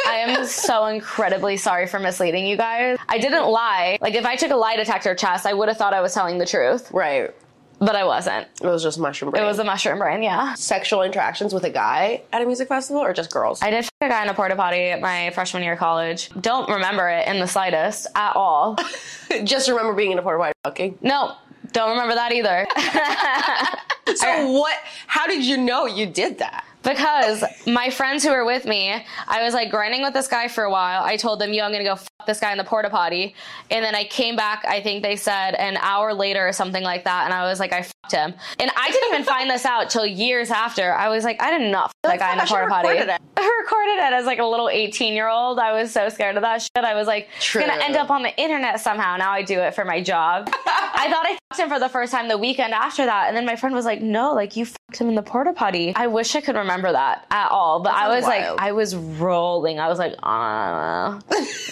I 0.08 0.24
am 0.28 0.46
so 0.46 0.86
incredibly 0.86 1.58
sorry 1.58 1.88
for 1.88 2.00
misleading 2.00 2.46
you 2.46 2.58
guys. 2.58 2.98
I 3.10 3.18
didn't 3.18 3.48
lie. 3.48 3.98
Like 4.02 4.16
if 4.16 4.26
I 4.26 4.36
took 4.36 4.52
a 4.52 4.56
lie 4.56 4.76
detector 4.76 5.16
test, 5.16 5.46
I 5.46 5.54
would 5.54 5.68
have 5.68 5.78
thought 5.78 5.94
I 5.94 6.02
was 6.02 6.14
telling 6.14 6.38
the 6.38 6.46
truth, 6.46 6.92
Right. 6.92 7.34
But 7.80 7.96
I 7.96 8.04
wasn't. 8.06 8.48
It 8.62 8.68
was 8.68 8.84
just 8.84 8.98
mushroom 9.00 9.32
brain. 9.32 9.44
It 9.44 9.46
was 9.48 9.60
a 9.60 9.64
mushroom 9.64 10.00
brain. 10.00 10.24
Yeah. 10.24 10.54
sexual 10.56 11.02
interactions 11.04 11.54
with 11.54 11.64
a 11.64 11.70
guy 11.70 12.22
at 12.32 12.42
a 12.42 12.46
music 12.46 12.68
festival, 12.68 13.02
or 13.02 13.14
just 13.14 13.32
girls? 13.32 13.62
I 13.62 13.70
did 13.70 13.84
f- 13.84 13.90
a 14.02 14.10
guy 14.10 14.24
in 14.24 14.30
a 14.30 14.34
porta 14.34 14.56
potty 14.56 14.86
at 14.92 15.02
my 15.02 15.30
freshman 15.32 15.64
year 15.64 15.74
of 15.74 15.80
college. 15.80 16.30
Don't 16.42 16.70
remember 16.70 17.08
it 17.10 17.28
in 17.28 17.40
the 17.40 17.48
slightest 17.48 18.08
at 18.16 18.36
all. 18.36 18.78
just 19.44 19.68
remember 19.70 19.94
being 19.94 20.12
in 20.12 20.20
a 20.20 20.22
porta 20.22 20.40
potty 20.40 20.54
fucking. 20.64 20.98
No, 21.02 21.36
don't 21.72 21.92
remember 21.92 22.16
that 22.16 22.32
either. 22.32 22.68
So 24.16 24.52
what? 24.52 24.76
How 25.08 25.26
did 25.26 25.44
you 25.44 25.58
know 25.58 25.88
you 25.88 26.06
did 26.06 26.38
that? 26.38 26.64
Because 26.86 27.44
my 27.66 27.90
friends 27.90 28.24
who 28.24 28.30
were 28.30 28.46
with 28.46 28.66
me, 28.66 29.04
I 29.28 29.44
was 29.44 29.54
like 29.54 29.72
grinding 29.72 30.04
with 30.04 30.14
this 30.14 30.28
guy 30.28 30.48
for 30.48 30.64
a 30.64 30.72
while. 30.72 31.04
I 31.04 31.18
told 31.18 31.42
them, 31.42 31.52
yo, 31.52 31.66
I'm 31.66 31.72
gonna 31.72 31.84
go 31.84 31.96
fuck 31.96 32.28
this 32.28 32.40
guy 32.40 32.52
in 32.52 32.58
the 32.60 32.64
porta 32.64 32.90
potty. 32.90 33.36
And 33.72 33.84
then 33.84 33.96
I 33.96 34.04
came 34.04 34.36
back, 34.36 34.64
I 34.68 34.82
think 34.82 35.02
they 35.02 35.16
said 35.16 35.56
an 35.56 35.78
hour 35.78 36.14
later 36.14 36.48
or 36.48 36.54
something 36.54 36.84
like 36.84 37.04
that. 37.06 37.26
And 37.26 37.34
I 37.34 37.44
was 37.50 37.60
like, 37.60 37.74
I 37.74 37.82
fucked 37.82 38.14
him. 38.14 38.34
And 38.60 38.72
I 38.78 38.92
didn't 38.92 39.14
even 39.14 39.24
find 39.24 39.50
this 39.50 39.66
out 39.66 39.90
till 39.90 40.06
years 40.06 40.52
after. 40.52 40.94
I 40.94 41.10
was 41.10 41.24
like, 41.24 41.42
I 41.42 41.58
did 41.58 41.72
not 41.72 41.92
fuck 42.04 42.14
that 42.14 42.20
guy 42.20 42.34
in 42.34 42.38
the 42.38 42.46
porta 42.46 42.68
potty. 42.68 42.90
recorded 42.90 43.14
it. 43.16 43.22
I 43.38 43.60
recorded 43.64 43.98
it 43.98 44.14
as 44.14 44.26
like 44.26 44.40
a 44.40 44.46
little 44.46 44.70
18 44.70 45.14
year 45.14 45.28
old. 45.28 45.60
I 45.60 45.74
was 45.74 45.92
so 45.92 46.10
scared 46.10 46.36
of 46.36 46.44
that 46.44 46.62
shit. 46.62 46.84
I 46.84 46.94
was 46.94 47.08
like, 47.08 47.30
True. 47.40 47.62
gonna 47.62 47.84
end 47.84 47.96
up 47.96 48.12
on 48.12 48.22
the 48.22 48.36
internet 48.40 48.80
somehow. 48.80 49.18
Now 49.18 49.32
I 49.32 49.42
do 49.42 49.60
it 49.60 49.74
for 49.74 49.86
my 49.86 50.02
job. 50.02 50.52
I 51.06 51.10
thought 51.12 51.26
I 51.28 51.38
fucked 51.50 51.60
him 51.60 51.70
for 51.70 51.80
the 51.80 51.90
first 51.90 52.12
time 52.12 52.28
the 52.28 52.38
weekend 52.38 52.74
after 52.74 53.06
that. 53.06 53.28
And 53.28 53.38
then 53.38 53.46
my 53.46 53.56
friend 53.56 53.76
was 53.76 53.86
like, 53.86 54.02
no, 54.02 54.34
like 54.34 54.56
you 54.56 54.66
fucked 54.66 54.98
him 55.00 55.10
in 55.10 55.16
the 55.16 55.22
porta 55.22 55.54
potty. 55.54 55.94
I 55.96 56.08
wish 56.08 56.36
I 56.36 56.42
could 56.42 56.56
remember 56.56 56.92
that 56.92 57.26
at 57.30 57.50
all. 57.52 57.80
But 57.82 57.94
I 57.94 58.08
was 58.08 58.24
wild. 58.24 58.58
like, 58.58 58.62
I 58.62 58.72
was 58.72 58.96
rolling. 58.96 59.80
I 59.80 59.88
was 59.88 60.00
like, 60.00 60.16
ah, 60.24 61.20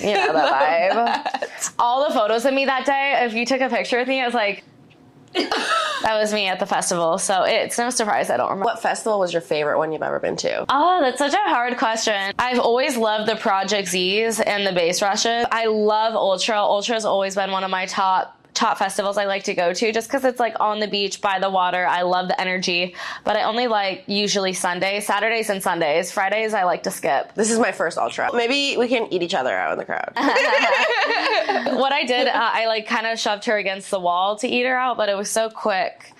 you 0.01 0.13
know, 0.13 0.33
the 0.33 0.39
vibe. 0.53 1.73
all 1.79 2.07
the 2.07 2.13
photos 2.13 2.45
of 2.45 2.53
me 2.53 2.65
that 2.65 2.85
day, 2.85 3.23
if 3.25 3.33
you 3.33 3.45
took 3.45 3.61
a 3.61 3.69
picture 3.69 3.97
with 3.97 4.07
me, 4.07 4.21
I 4.21 4.25
was 4.25 4.35
like, 4.35 4.63
that 5.33 6.13
was 6.13 6.31
me 6.31 6.47
at 6.47 6.59
the 6.59 6.67
festival. 6.67 7.17
So 7.17 7.41
it's 7.43 7.79
no 7.79 7.89
surprise 7.89 8.29
I 8.29 8.37
don't 8.37 8.49
remember. 8.51 8.65
What 8.65 8.83
festival 8.83 9.17
was 9.17 9.33
your 9.33 9.41
favorite 9.41 9.79
one 9.79 9.91
you've 9.91 10.03
ever 10.03 10.19
been 10.19 10.35
to? 10.37 10.63
Oh, 10.69 10.99
that's 11.01 11.17
such 11.17 11.33
a 11.33 11.49
hard 11.49 11.75
question. 11.79 12.33
I've 12.37 12.59
always 12.59 12.97
loved 12.97 13.27
the 13.27 13.35
Project 13.35 13.87
Z's 13.87 14.39
and 14.39 14.67
the 14.67 14.73
bass 14.73 15.01
rushes. 15.01 15.47
I 15.51 15.65
love 15.65 16.13
Ultra. 16.13 16.57
Ultra's 16.57 17.03
always 17.03 17.33
been 17.33 17.49
one 17.49 17.63
of 17.63 17.71
my 17.71 17.87
top 17.87 18.39
top 18.53 18.77
festivals 18.77 19.17
I 19.17 19.25
like 19.25 19.43
to 19.45 19.53
go 19.53 19.73
to 19.73 19.91
just 19.91 20.07
because 20.07 20.23
it's 20.25 20.39
like 20.39 20.55
on 20.59 20.79
the 20.79 20.87
beach 20.87 21.21
by 21.21 21.39
the 21.39 21.49
water. 21.49 21.85
I 21.85 22.03
love 22.03 22.27
the 22.27 22.39
energy, 22.39 22.95
but 23.23 23.35
I 23.35 23.43
only 23.43 23.67
like 23.67 24.03
usually 24.07 24.53
Sundays, 24.53 25.05
Saturdays, 25.05 25.49
and 25.49 25.61
Sundays. 25.61 26.11
Fridays 26.11 26.53
I 26.53 26.63
like 26.63 26.83
to 26.83 26.91
skip. 26.91 27.33
This 27.35 27.51
is 27.51 27.59
my 27.59 27.71
first 27.71 27.97
ultra. 27.97 28.29
Maybe 28.33 28.77
we 28.77 28.87
can 28.87 29.11
eat 29.11 29.23
each 29.23 29.33
other 29.33 29.51
out 29.51 29.73
in 29.73 29.79
the 29.79 29.85
crowd. 29.85 30.13
what 31.77 31.91
I 31.91 32.03
did, 32.05 32.27
uh, 32.27 32.31
I 32.53 32.67
like 32.67 32.87
kind 32.87 33.07
of 33.07 33.19
shoved 33.19 33.45
her 33.45 33.57
against 33.57 33.91
the 33.91 33.99
wall 33.99 34.35
to 34.37 34.47
eat 34.47 34.63
her 34.65 34.77
out, 34.77 34.97
but 34.97 35.09
it 35.09 35.17
was 35.17 35.29
so 35.29 35.49
quick. 35.49 36.13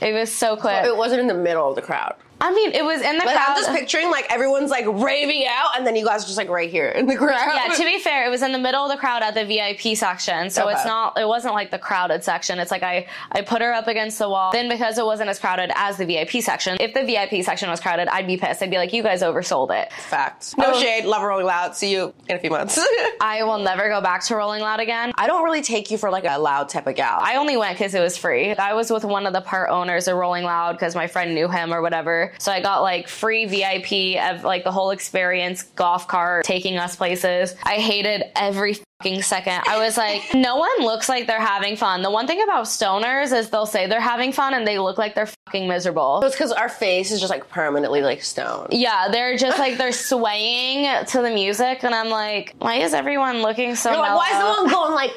It 0.00 0.12
was 0.12 0.32
so 0.32 0.56
quick. 0.56 0.84
it 0.84 0.96
wasn't 0.96 1.20
in 1.20 1.26
the 1.26 1.34
middle 1.34 1.68
of 1.68 1.76
the 1.76 1.82
crowd. 1.82 2.14
I 2.40 2.52
mean, 2.52 2.72
it 2.72 2.84
was 2.84 3.00
in 3.00 3.16
the 3.16 3.24
Like 3.24 3.36
crowd. 3.36 3.50
I'm 3.50 3.56
just 3.56 3.70
picturing 3.70 4.10
like 4.10 4.26
everyone's 4.30 4.70
like 4.70 4.84
raving 4.86 5.46
out, 5.48 5.76
and 5.76 5.86
then 5.86 5.96
you 5.96 6.04
guys 6.04 6.24
are 6.24 6.26
just 6.26 6.36
like 6.36 6.48
right 6.50 6.68
here 6.70 6.88
in 6.88 7.06
the 7.06 7.16
crowd. 7.16 7.40
Yeah, 7.54 7.72
to 7.74 7.84
be 7.84 7.98
fair, 7.98 8.26
it 8.26 8.30
was 8.30 8.42
in 8.42 8.52
the 8.52 8.58
middle 8.58 8.84
of 8.84 8.90
the 8.90 8.96
crowd 8.98 9.22
at 9.22 9.34
the 9.34 9.44
VIP 9.44 9.96
section, 9.96 10.50
so 10.50 10.64
Okay. 10.64 10.72
it's 10.74 10.84
not. 10.84 11.16
It 11.18 11.26
wasn't 11.26 11.54
like 11.54 11.70
the 11.70 11.78
crowded 11.78 12.22
section. 12.24 12.58
It's 12.58 12.70
like 12.70 12.82
I 12.82 13.06
I 13.32 13.40
put 13.42 13.62
her 13.62 13.72
up 13.72 13.86
against 13.86 14.18
the 14.18 14.28
wall. 14.28 14.52
Then 14.52 14.68
because 14.68 14.98
it 14.98 15.06
wasn't 15.06 15.30
as 15.30 15.38
crowded 15.38 15.70
as 15.74 15.96
the 15.96 16.04
VIP 16.06 16.42
section, 16.42 16.76
if 16.80 16.92
the 16.92 17.04
VIP 17.04 17.42
section 17.44 17.70
was 17.70 17.80
crowded, 17.80 18.08
I'd 18.08 18.26
be 18.26 18.36
pissed. 18.36 18.62
I'd 18.62 18.70
be 18.70 18.76
like, 18.78 18.92
you 18.92 19.02
guys 19.02 19.22
oversold 19.22 19.70
it. 19.70 19.92
Fact. 19.92 20.54
No 20.58 20.72
Oh. 20.74 20.80
shade. 20.80 21.04
Love 21.06 21.22
Rolling 21.22 21.46
Loud. 21.46 21.76
See 21.76 21.92
you 21.92 22.12
in 22.28 22.36
a 22.36 22.40
few 22.40 22.50
months. 22.50 22.78
I 23.20 23.42
will 23.44 23.58
never 23.58 23.88
go 23.88 24.00
back 24.00 24.22
to 24.24 24.36
Rolling 24.36 24.60
Loud 24.60 24.80
again. 24.80 25.12
I 25.16 25.26
don't 25.26 25.44
really 25.44 25.62
take 25.62 25.90
you 25.90 25.96
for 25.98 26.10
like 26.10 26.24
a 26.26 26.38
loud 26.38 26.68
type 26.68 26.86
of 26.86 26.94
gal. 26.96 27.18
I 27.22 27.36
only 27.36 27.56
went 27.56 27.78
because 27.78 27.94
it 27.94 28.00
was 28.00 28.16
free. 28.18 28.54
I 28.54 28.74
was 28.74 28.90
with 28.90 29.04
one 29.04 29.26
of 29.26 29.32
the 29.32 29.40
part 29.40 29.70
owners 29.70 30.08
of 30.08 30.16
Rolling 30.16 30.44
Loud 30.44 30.72
because 30.72 30.94
my 30.94 31.06
friend 31.06 31.34
knew 31.34 31.48
him 31.48 31.72
or 31.72 31.80
whatever. 31.80 32.23
So 32.38 32.52
I 32.52 32.60
got 32.60 32.82
like 32.82 33.08
free 33.08 33.46
VIP 33.46 34.20
of 34.22 34.44
like 34.44 34.64
the 34.64 34.72
whole 34.72 34.90
experience, 34.90 35.62
golf 35.62 36.08
cart 36.08 36.44
taking 36.44 36.76
us 36.76 36.96
places. 36.96 37.54
I 37.62 37.74
hated 37.74 38.24
every 38.36 38.78
fucking 39.02 39.22
second. 39.22 39.62
I 39.66 39.78
was 39.78 39.96
like, 39.96 40.22
no 40.34 40.56
one 40.56 40.80
looks 40.80 41.08
like 41.08 41.26
they're 41.26 41.40
having 41.40 41.76
fun. 41.76 42.02
The 42.02 42.10
one 42.10 42.26
thing 42.26 42.42
about 42.42 42.66
stoners 42.66 43.36
is 43.36 43.50
they'll 43.50 43.66
say 43.66 43.86
they're 43.86 44.00
having 44.00 44.32
fun 44.32 44.54
and 44.54 44.66
they 44.66 44.78
look 44.78 44.98
like 44.98 45.14
they're 45.14 45.30
fucking 45.46 45.68
miserable. 45.68 46.22
It's 46.22 46.34
because 46.34 46.52
our 46.52 46.68
face 46.68 47.10
is 47.10 47.20
just 47.20 47.30
like 47.30 47.48
permanently 47.48 48.02
like 48.02 48.22
stone. 48.22 48.68
Yeah, 48.70 49.08
they're 49.10 49.36
just 49.36 49.58
like 49.58 49.76
they're 49.78 49.92
swaying 50.24 51.04
to 51.06 51.22
the 51.22 51.30
music, 51.30 51.84
and 51.84 51.94
I'm 51.94 52.08
like, 52.08 52.54
why 52.58 52.76
is 52.76 52.94
everyone 52.94 53.42
looking 53.42 53.74
so? 53.74 53.90
You're 53.90 54.00
like, 54.00 54.16
why 54.16 54.28
is 54.30 54.38
no 54.38 54.62
one 54.62 54.70
going 54.70 54.94
like? 54.94 55.10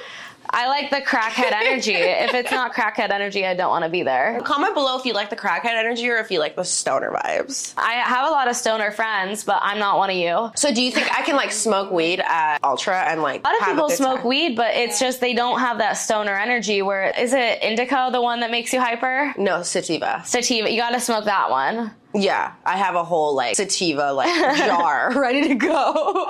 I 0.50 0.68
like 0.68 0.90
the 0.90 1.02
crackhead 1.02 1.52
energy. 1.52 1.94
if 1.94 2.34
it's 2.34 2.52
not 2.52 2.74
crackhead 2.74 3.10
energy, 3.12 3.46
I 3.46 3.54
don't 3.54 3.70
want 3.70 3.84
to 3.84 3.90
be 3.90 4.04
there. 4.04 4.40
Comment 4.42 4.74
below 4.74 4.98
if 4.98 5.06
you 5.06 5.14
like 5.14 5.30
the 5.30 5.36
crackhead 5.36 5.76
energy 5.78 6.10
or 6.10 6.18
if 6.18 6.32
you 6.32 6.40
like 6.40 6.56
the 6.56 6.64
stoner 6.64 7.12
vibes. 7.12 7.74
I 7.78 7.94
have 7.94 8.28
a 8.28 8.32
lot 8.32 8.48
of 8.48 8.56
stoner 8.56 8.92
friends, 8.92 9.44
but 9.44 9.60
I'm 9.62 9.80
not 9.80 9.98
one 9.98 10.10
of 10.10 10.16
you. 10.16 10.52
So 10.56 10.74
do 10.74 10.82
you 10.82 10.92
think 10.92 11.12
I 11.18 11.22
can 11.24 11.36
like 11.36 11.52
smoke 11.52 11.92
weed 11.92 12.20
at 12.20 12.60
Ultra 12.64 13.00
and 13.02 13.22
like 13.22 13.42
a 13.42 13.48
lot 13.50 13.62
of 13.62 13.68
people 13.68 13.90
smoke 13.90 14.20
time? 14.20 14.28
weed, 14.28 14.56
but 14.56 14.74
it's 14.76 15.00
just 15.00 15.20
they 15.20 15.34
don't 15.34 15.60
have 15.60 15.78
that 15.80 15.94
stoner 15.94 16.34
energy. 16.36 16.82
Where 16.82 17.12
is 17.18 17.34
it 17.34 17.62
indica 17.62 18.10
the 18.12 18.22
one 18.22 18.40
that 18.42 18.52
makes 18.52 18.74
you 18.74 18.80
hyper? 18.80 19.34
No, 19.38 19.64
sativa. 19.64 20.22
Sativa, 20.26 20.72
you 20.72 20.78
got 20.78 20.92
to 20.92 21.00
smoke 21.00 21.26
that 21.26 21.50
one. 21.50 21.92
Yeah, 22.14 22.54
I 22.66 22.78
have 22.78 22.96
a 22.96 23.04
whole 23.04 23.36
like 23.36 23.56
sativa 23.56 24.12
like 24.14 24.34
jar 24.66 25.12
ready 25.16 25.48
to 25.50 25.56
go. 25.56 26.26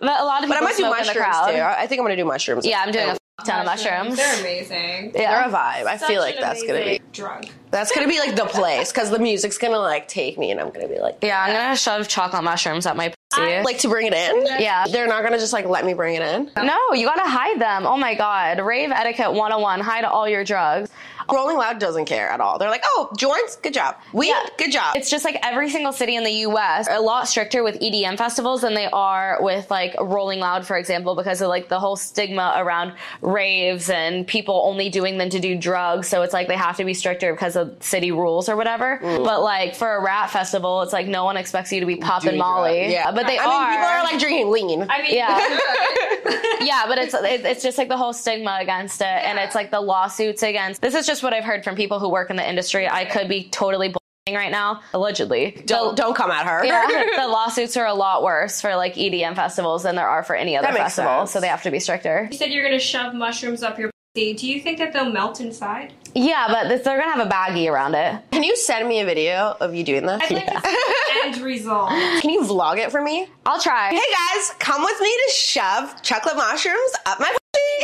But 0.00 0.20
a 0.20 0.24
lot 0.24 0.42
of 0.42 0.48
people 0.50 0.56
but 0.56 0.56
I 0.56 0.60
might 0.60 0.76
do 0.76 0.82
mushrooms 0.84 1.36
too. 1.46 1.62
I 1.62 1.86
think 1.86 2.00
I'm 2.00 2.04
gonna 2.04 2.16
do 2.16 2.24
mushrooms. 2.24 2.66
Yeah, 2.66 2.82
I'm 2.84 2.90
doing 2.90 3.10
a 3.10 3.19
ton 3.44 3.60
of 3.60 3.66
oh, 3.66 3.70
mushrooms. 3.70 4.16
They're 4.16 4.40
amazing. 4.40 5.12
They're 5.12 5.42
a 5.42 5.48
vibe. 5.48 5.86
I 5.86 5.96
Such 5.96 6.08
feel 6.08 6.20
like 6.20 6.38
that's 6.40 6.62
gonna 6.62 6.74
be 6.74 6.82
amazing 6.82 7.02
drug. 7.12 7.46
that's 7.70 7.92
gonna 7.92 8.08
be 8.08 8.18
like 8.18 8.36
the 8.36 8.44
place 8.46 8.92
because 8.92 9.10
the 9.10 9.18
music's 9.18 9.58
gonna 9.58 9.78
like 9.78 10.08
take 10.08 10.38
me 10.38 10.50
and 10.50 10.60
I'm 10.60 10.70
gonna 10.70 10.88
be 10.88 10.98
like 11.00 11.18
Yeah, 11.22 11.42
I'm 11.42 11.52
gonna 11.52 11.76
shove 11.76 12.08
chocolate 12.08 12.44
mushrooms 12.44 12.86
at 12.86 12.96
my 12.96 13.12
pussy. 13.30 13.62
like 13.62 13.78
to 13.80 13.88
bring 13.88 14.06
it 14.06 14.14
in. 14.14 14.46
yeah. 14.60 14.86
They're 14.86 15.06
not 15.08 15.22
gonna 15.22 15.38
just 15.38 15.52
like 15.52 15.66
let 15.66 15.84
me 15.84 15.94
bring 15.94 16.14
it 16.16 16.22
in. 16.22 16.50
No, 16.56 16.78
you 16.92 17.06
gotta 17.06 17.28
hide 17.28 17.60
them. 17.60 17.86
Oh 17.86 17.96
my 17.96 18.14
god. 18.14 18.60
Rave 18.60 18.90
etiquette 18.90 19.32
101. 19.32 19.80
Hide 19.80 20.04
all 20.04 20.28
your 20.28 20.44
drugs. 20.44 20.90
Rolling 21.32 21.56
Loud 21.56 21.78
doesn't 21.78 22.04
care 22.06 22.28
at 22.30 22.40
all. 22.40 22.58
They're 22.58 22.70
like, 22.70 22.82
oh, 22.84 23.10
joints, 23.16 23.56
good 23.56 23.74
job. 23.74 23.96
Weed, 24.12 24.28
Yeah. 24.28 24.46
good 24.58 24.72
job. 24.72 24.96
It's 24.96 25.10
just 25.10 25.24
like 25.24 25.38
every 25.42 25.70
single 25.70 25.92
city 25.92 26.16
in 26.16 26.24
the 26.24 26.32
US 26.48 26.88
are 26.88 26.96
a 26.96 27.00
lot 27.00 27.28
stricter 27.28 27.62
with 27.62 27.80
EDM 27.80 28.16
festivals 28.16 28.62
than 28.62 28.74
they 28.74 28.86
are 28.86 29.38
with 29.40 29.70
like 29.70 29.94
Rolling 30.00 30.40
Loud, 30.40 30.66
for 30.66 30.76
example, 30.76 31.14
because 31.14 31.40
of 31.40 31.48
like 31.48 31.68
the 31.68 31.78
whole 31.78 31.96
stigma 31.96 32.54
around 32.56 32.94
raves 33.22 33.90
and 33.90 34.26
people 34.26 34.62
only 34.64 34.88
doing 34.88 35.18
them 35.18 35.30
to 35.30 35.40
do 35.40 35.56
drugs. 35.56 36.08
So 36.08 36.22
it's 36.22 36.32
like 36.32 36.48
they 36.48 36.56
have 36.56 36.76
to 36.78 36.84
be 36.84 36.94
stricter 36.94 37.32
because 37.32 37.56
of 37.56 37.76
city 37.82 38.12
rules 38.12 38.48
or 38.48 38.56
whatever. 38.56 38.98
Mm. 39.02 39.24
But 39.24 39.42
like 39.42 39.74
for 39.74 39.94
a 39.94 40.02
rap 40.02 40.30
festival, 40.30 40.82
it's 40.82 40.92
like 40.92 41.06
no 41.06 41.24
one 41.24 41.36
expects 41.36 41.72
you 41.72 41.80
to 41.80 41.86
be 41.86 41.96
popping 41.96 42.36
Molly. 42.38 42.80
drugs. 42.80 42.92
Yeah, 42.92 43.10
But 43.12 43.26
they 43.26 43.38
I 43.38 43.44
are. 43.44 43.60
mean, 43.70 43.78
people 43.78 43.88
are 43.88 44.02
like 44.04 44.18
drinking 44.18 44.50
lean. 44.50 44.86
I 44.90 45.02
mean, 45.02 45.14
Yeah. 45.14 45.38
good. 45.38 46.40
yeah, 46.66 46.84
but 46.86 46.98
it's 46.98 47.14
it's 47.14 47.62
just 47.62 47.78
like 47.78 47.88
the 47.88 47.96
whole 47.96 48.12
stigma 48.12 48.58
against 48.60 49.00
it, 49.00 49.06
and 49.06 49.38
it's 49.38 49.54
like 49.54 49.70
the 49.70 49.80
lawsuits 49.80 50.42
against. 50.42 50.80
This 50.80 50.94
is 50.94 51.06
just 51.06 51.19
what 51.22 51.32
I've 51.34 51.44
heard 51.44 51.64
from 51.64 51.76
people 51.76 51.98
who 51.98 52.08
work 52.08 52.30
in 52.30 52.36
the 52.36 52.48
industry. 52.48 52.88
I 52.88 53.04
could 53.04 53.28
be 53.28 53.48
totally 53.50 53.88
bullshitting 53.88 54.36
right 54.36 54.50
now, 54.52 54.80
allegedly. 54.94 55.62
don't 55.66 55.96
The- 55.96 56.02
don't 56.02 56.14
come 56.14 56.30
at 56.30 56.46
her. 56.46 56.64
yeah, 56.64 56.86
the 57.16 57.28
lawsuits 57.28 57.76
are 57.76 57.86
a 57.86 57.94
lot 57.94 58.22
worse 58.22 58.60
for 58.60 58.76
like 58.76 58.94
EDM 58.94 59.34
festivals 59.34 59.82
than 59.84 59.96
there 59.96 60.08
are 60.08 60.22
for 60.22 60.34
any 60.36 60.56
other 60.56 60.68
festival, 60.72 61.20
sense. 61.20 61.30
so 61.32 61.40
they 61.40 61.48
have 61.48 61.62
to 61.62 61.70
be 61.70 61.80
stricter. 61.80 62.28
you 62.30 62.36
said 62.36 62.50
you're 62.50 62.64
gonna 62.64 62.78
shove 62.78 63.14
mushrooms 63.14 63.62
up 63.62 63.78
your. 63.78 63.90
Do 64.12 64.22
you 64.24 64.60
think 64.60 64.78
that 64.78 64.92
they'll 64.92 65.08
melt 65.12 65.40
inside? 65.40 65.92
Yeah, 66.16 66.48
but 66.50 66.68
this, 66.68 66.82
they're 66.82 66.98
gonna 67.00 67.12
have 67.12 67.24
a 67.24 67.30
baggie 67.30 67.70
around 67.70 67.94
it. 67.94 68.20
Can 68.32 68.42
you 68.42 68.56
send 68.56 68.88
me 68.88 68.98
a 69.00 69.04
video 69.04 69.56
of 69.60 69.72
you 69.72 69.84
doing 69.84 70.04
this? 70.04 70.20
I'd 70.24 70.32
like 70.32 70.46
to 70.46 70.60
see 70.68 70.76
the 70.76 71.20
end 71.26 71.36
result. 71.38 71.90
Can 72.20 72.30
you 72.30 72.40
vlog 72.42 72.78
it 72.78 72.90
for 72.90 73.00
me? 73.00 73.28
I'll 73.46 73.60
try. 73.60 73.90
Hey 73.90 74.00
guys, 74.34 74.50
come 74.58 74.82
with 74.82 75.00
me 75.00 75.08
to 75.08 75.32
shove 75.32 76.02
chocolate 76.02 76.34
mushrooms 76.36 76.92
up 77.06 77.20
my 77.20 77.26
pussy. 77.28 77.36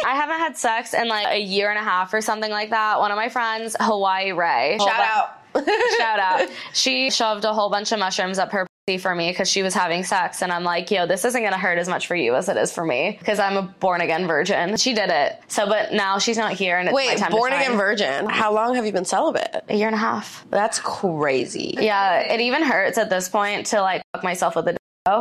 I 0.07 0.15
haven't 0.15 0.39
had 0.39 0.57
sex 0.57 0.95
in 0.95 1.09
like 1.09 1.27
a 1.27 1.41
year 1.41 1.69
and 1.69 1.79
a 1.79 1.83
half 1.83 2.15
or 2.15 2.21
something 2.21 2.51
like 2.51 2.71
that. 2.71 3.01
One 3.01 3.11
of 3.11 3.17
my 3.17 3.29
friends, 3.29 3.75
Hawaii 3.81 4.31
Ray, 4.31 4.79
Shout 4.79 5.01
out. 5.01 5.31
shout 5.99 6.21
out. 6.21 6.49
She 6.73 7.11
shoved 7.11 7.45
a 7.45 7.53
whole 7.53 7.71
bunch 7.71 7.91
of 7.91 7.99
mushrooms 7.99 8.39
up 8.39 8.53
her 8.53 8.69
pussy 8.87 8.99
for 8.99 9.17
me 9.17 9.31
because 9.31 9.51
she 9.51 9.65
was 9.65 9.75
having 9.75 10.05
sex, 10.05 10.43
and 10.43 10.53
I'm 10.53 10.63
like, 10.63 10.93
yo, 10.93 11.07
this 11.07 11.25
isn't 11.25 11.43
gonna 11.43 11.59
hurt 11.59 11.79
as 11.79 11.89
much 11.89 12.07
for 12.07 12.15
you 12.15 12.37
as 12.37 12.49
it 12.49 12.57
is 12.57 12.73
for 12.73 12.85
me 12.85 13.17
because 13.19 13.41
I'm 13.41 13.57
a 13.57 13.63
born 13.63 14.01
again 14.01 14.29
virgin. 14.29 14.77
She 14.77 14.95
did 14.95 15.11
it. 15.11 15.41
So, 15.49 15.67
but 15.67 15.93
now 15.93 16.19
she's 16.19 16.39
not 16.39 16.53
here, 16.53 16.79
and 16.79 16.89
it's 16.89 16.95
my 16.95 17.29
Wait, 17.29 17.31
born 17.31 17.53
again 17.53 17.77
virgin. 17.77 18.27
How 18.29 18.55
long 18.55 18.77
have 18.77 18.87
you 18.87 18.93
been 18.93 19.05
celibate? 19.05 19.65
A 19.69 19.75
year 19.75 19.89
and 19.89 19.97
a 19.97 19.99
half. 19.99 20.47
That's 20.51 20.79
crazy. 20.79 21.75
Yeah, 21.81 22.21
it 22.21 22.41
even 22.41 22.63
hurts 22.63 22.97
at 22.97 23.11
this 23.11 23.29
point 23.29 23.67
to 23.67 23.81
like 23.81 24.03
fuck 24.13 24.23
myself 24.23 24.55
with 24.55 24.69
a. 24.69 24.77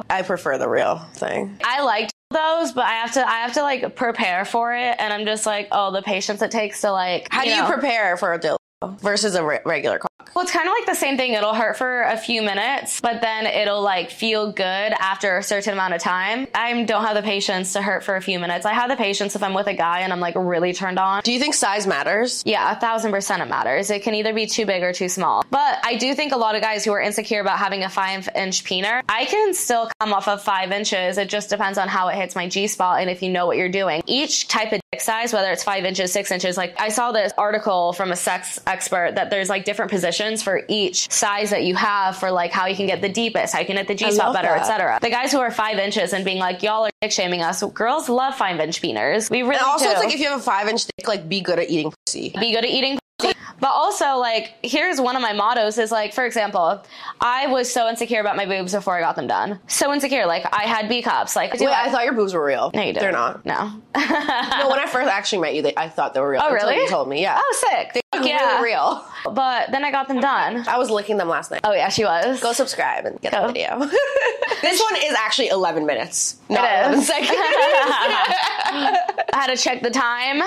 I 0.09 0.21
prefer 0.21 0.59
the 0.59 0.69
real 0.69 0.99
thing. 1.15 1.59
I 1.63 1.83
liked 1.83 2.11
those, 2.35 2.71
but 2.73 2.85
I 2.85 2.93
have 2.93 3.13
to 3.13 3.27
I 3.27 3.39
have 3.39 3.53
to 3.53 3.61
like 3.61 3.95
prepare 3.95 4.45
for 4.45 4.75
it, 4.75 4.95
and 4.99 5.13
I'm 5.13 5.25
just 5.25 5.45
like, 5.45 5.67
oh, 5.71 5.91
the 5.91 6.01
patience 6.01 6.41
it 6.41 6.51
takes 6.51 6.81
to 6.81 6.91
like. 6.91 7.27
How 7.31 7.43
do 7.43 7.49
you 7.49 7.65
prepare 7.65 8.17
for 8.17 8.33
a 8.33 8.39
dildo 8.39 8.57
versus 8.99 9.35
a 9.35 9.43
re- 9.43 9.59
regular? 9.65 9.99
Well, 10.33 10.43
it's 10.43 10.51
kind 10.51 10.67
of 10.67 10.73
like 10.73 10.85
the 10.85 10.95
same 10.95 11.17
thing. 11.17 11.33
It'll 11.33 11.53
hurt 11.53 11.77
for 11.77 12.01
a 12.03 12.17
few 12.17 12.41
minutes, 12.41 13.01
but 13.01 13.21
then 13.21 13.45
it'll 13.45 13.81
like 13.81 14.09
feel 14.09 14.51
good 14.51 14.63
after 14.65 15.37
a 15.37 15.43
certain 15.43 15.73
amount 15.73 15.93
of 15.93 16.01
time. 16.01 16.47
I 16.55 16.83
don't 16.83 17.03
have 17.03 17.15
the 17.15 17.21
patience 17.21 17.73
to 17.73 17.81
hurt 17.81 18.03
for 18.03 18.15
a 18.15 18.21
few 18.21 18.39
minutes. 18.39 18.65
I 18.65 18.73
have 18.73 18.89
the 18.89 18.95
patience 18.95 19.35
if 19.35 19.43
I'm 19.43 19.53
with 19.53 19.67
a 19.67 19.73
guy 19.73 20.01
and 20.01 20.13
I'm 20.13 20.19
like 20.19 20.35
really 20.37 20.73
turned 20.73 20.99
on. 20.99 21.21
Do 21.23 21.31
you 21.31 21.39
think 21.39 21.53
size 21.53 21.85
matters? 21.85 22.43
Yeah, 22.45 22.71
a 22.71 22.79
thousand 22.79 23.11
percent 23.11 23.41
it 23.41 23.45
matters. 23.45 23.89
It 23.89 24.03
can 24.03 24.15
either 24.15 24.33
be 24.33 24.45
too 24.45 24.65
big 24.65 24.83
or 24.83 24.93
too 24.93 25.09
small. 25.09 25.45
But 25.51 25.79
I 25.83 25.95
do 25.95 26.13
think 26.15 26.31
a 26.33 26.37
lot 26.37 26.55
of 26.55 26.61
guys 26.61 26.85
who 26.85 26.93
are 26.93 27.01
insecure 27.01 27.41
about 27.41 27.59
having 27.59 27.83
a 27.83 27.89
five 27.89 28.29
inch 28.35 28.63
peener, 28.63 29.01
I 29.09 29.25
can 29.25 29.53
still 29.53 29.89
come 29.99 30.13
off 30.13 30.27
of 30.27 30.41
five 30.41 30.71
inches. 30.71 31.17
It 31.17 31.29
just 31.29 31.49
depends 31.49 31.77
on 31.77 31.87
how 31.89 32.07
it 32.07 32.15
hits 32.15 32.35
my 32.35 32.47
G 32.47 32.67
spot 32.67 33.01
and 33.01 33.09
if 33.09 33.21
you 33.21 33.29
know 33.29 33.47
what 33.47 33.57
you're 33.57 33.69
doing. 33.69 34.01
Each 34.05 34.47
type 34.47 34.71
of 34.71 34.79
dick 34.91 35.01
size, 35.01 35.33
whether 35.33 35.51
it's 35.51 35.63
five 35.63 35.83
inches, 35.83 36.11
six 36.13 36.31
inches, 36.31 36.55
like 36.55 36.79
I 36.79 36.89
saw 36.89 37.11
this 37.11 37.33
article 37.37 37.91
from 37.93 38.11
a 38.11 38.15
sex 38.15 38.59
expert 38.65 39.15
that 39.15 39.29
there's 39.29 39.49
like 39.49 39.65
different 39.65 39.91
positions 39.91 40.04
for 40.41 40.63
each 40.67 41.11
size 41.11 41.49
that 41.49 41.63
you 41.63 41.75
have 41.75 42.17
for 42.17 42.31
like 42.31 42.51
how 42.51 42.65
you 42.65 42.75
can 42.75 42.85
get 42.87 43.01
the 43.01 43.09
deepest, 43.09 43.53
how 43.53 43.59
you 43.59 43.65
can 43.65 43.77
hit 43.77 43.87
the 43.87 43.95
G 43.95 44.11
spot 44.11 44.33
better, 44.33 44.49
etc. 44.49 44.99
The 45.01 45.09
guys 45.09 45.31
who 45.31 45.39
are 45.39 45.51
five 45.51 45.77
inches 45.77 46.13
and 46.13 46.23
being 46.25 46.39
like, 46.39 46.63
y'all 46.63 46.85
are 46.85 46.91
dick 47.01 47.11
shaming 47.11 47.41
us, 47.41 47.63
girls 47.73 48.09
love 48.09 48.35
five 48.35 48.59
inch 48.59 48.81
peeners. 48.81 49.29
We 49.29 49.41
really 49.41 49.55
And 49.55 49.65
also, 49.65 49.85
do 49.85 49.91
it's 49.91 49.99
like 49.99 50.13
if 50.13 50.19
you 50.19 50.29
have 50.29 50.39
a 50.39 50.43
five 50.43 50.67
inch 50.67 50.85
dick, 50.85 51.07
like 51.07 51.27
be 51.27 51.41
good 51.41 51.59
at 51.59 51.69
eating 51.69 51.91
pussy. 52.05 52.33
be 52.39 52.51
good 52.51 52.65
at 52.65 52.69
eating. 52.71 52.99
But 53.17 53.71
also, 53.71 54.17
like, 54.17 54.53
here's 54.63 54.99
one 54.99 55.15
of 55.15 55.21
my 55.21 55.31
mottos 55.31 55.77
is 55.77 55.89
like, 55.91 56.13
for 56.13 56.25
example, 56.25 56.83
I 57.21 57.47
was 57.47 57.71
so 57.71 57.87
insecure 57.87 58.19
about 58.19 58.35
my 58.35 58.45
boobs 58.45 58.73
before 58.73 58.97
I 58.97 58.99
got 58.99 59.15
them 59.15 59.27
done. 59.27 59.59
So 59.67 59.93
insecure. 59.93 60.25
Like, 60.25 60.45
I 60.53 60.63
had 60.63 60.89
B 60.89 61.01
cups. 61.01 61.35
Like, 61.37 61.53
Wait, 61.53 61.61
I 61.69 61.89
thought 61.89 62.03
your 62.03 62.13
boobs 62.13 62.33
were 62.33 62.43
real. 62.45 62.69
no, 62.73 62.81
you 62.81 62.87
didn't. 62.87 63.01
They're 63.01 63.11
not. 63.13 63.45
No. 63.45 63.71
No, 64.55 64.69
when 64.69 64.79
I 64.79 64.85
first 64.87 65.09
actually 65.09 65.39
met 65.41 65.55
you, 65.55 65.61
they, 65.61 65.73
I 65.75 65.89
thought 65.89 66.13
they 66.13 66.19
were 66.19 66.29
real. 66.29 66.41
Oh, 66.43 66.53
until 66.53 66.69
really? 66.69 66.81
You 66.83 66.89
told 66.89 67.07
me, 67.09 67.21
yeah. 67.21 67.39
oh, 67.41 67.67
sick. 67.71 67.93
They 67.93 68.01
look 68.17 68.27
yeah. 68.27 68.57
really 68.57 68.71
real. 68.71 69.05
But 69.31 69.71
then 69.71 69.83
I 69.83 69.91
got 69.91 70.07
them 70.07 70.19
done. 70.19 70.65
I 70.67 70.77
was 70.77 70.89
licking 70.89 71.17
them 71.17 71.27
last 71.27 71.49
night. 71.51 71.61
Oh, 71.63 71.73
yeah, 71.73 71.89
she 71.89 72.03
was. 72.05 72.39
Go 72.41 72.53
subscribe 72.53 73.05
and 73.05 73.19
get 73.21 73.31
Go. 73.33 73.41
the 73.41 73.47
video. 73.53 73.79
this 74.61 74.81
one 74.81 74.95
is 75.03 75.13
actually 75.13 75.47
11 75.49 75.85
minutes, 75.85 76.37
not 76.49 76.65
It 76.65 76.79
11 76.87 76.99
is. 76.99 77.07
seconds. 77.07 77.29
I 77.37 78.99
had 79.33 79.47
to 79.47 79.57
check 79.57 79.81
the 79.81 79.89
time. 79.89 80.39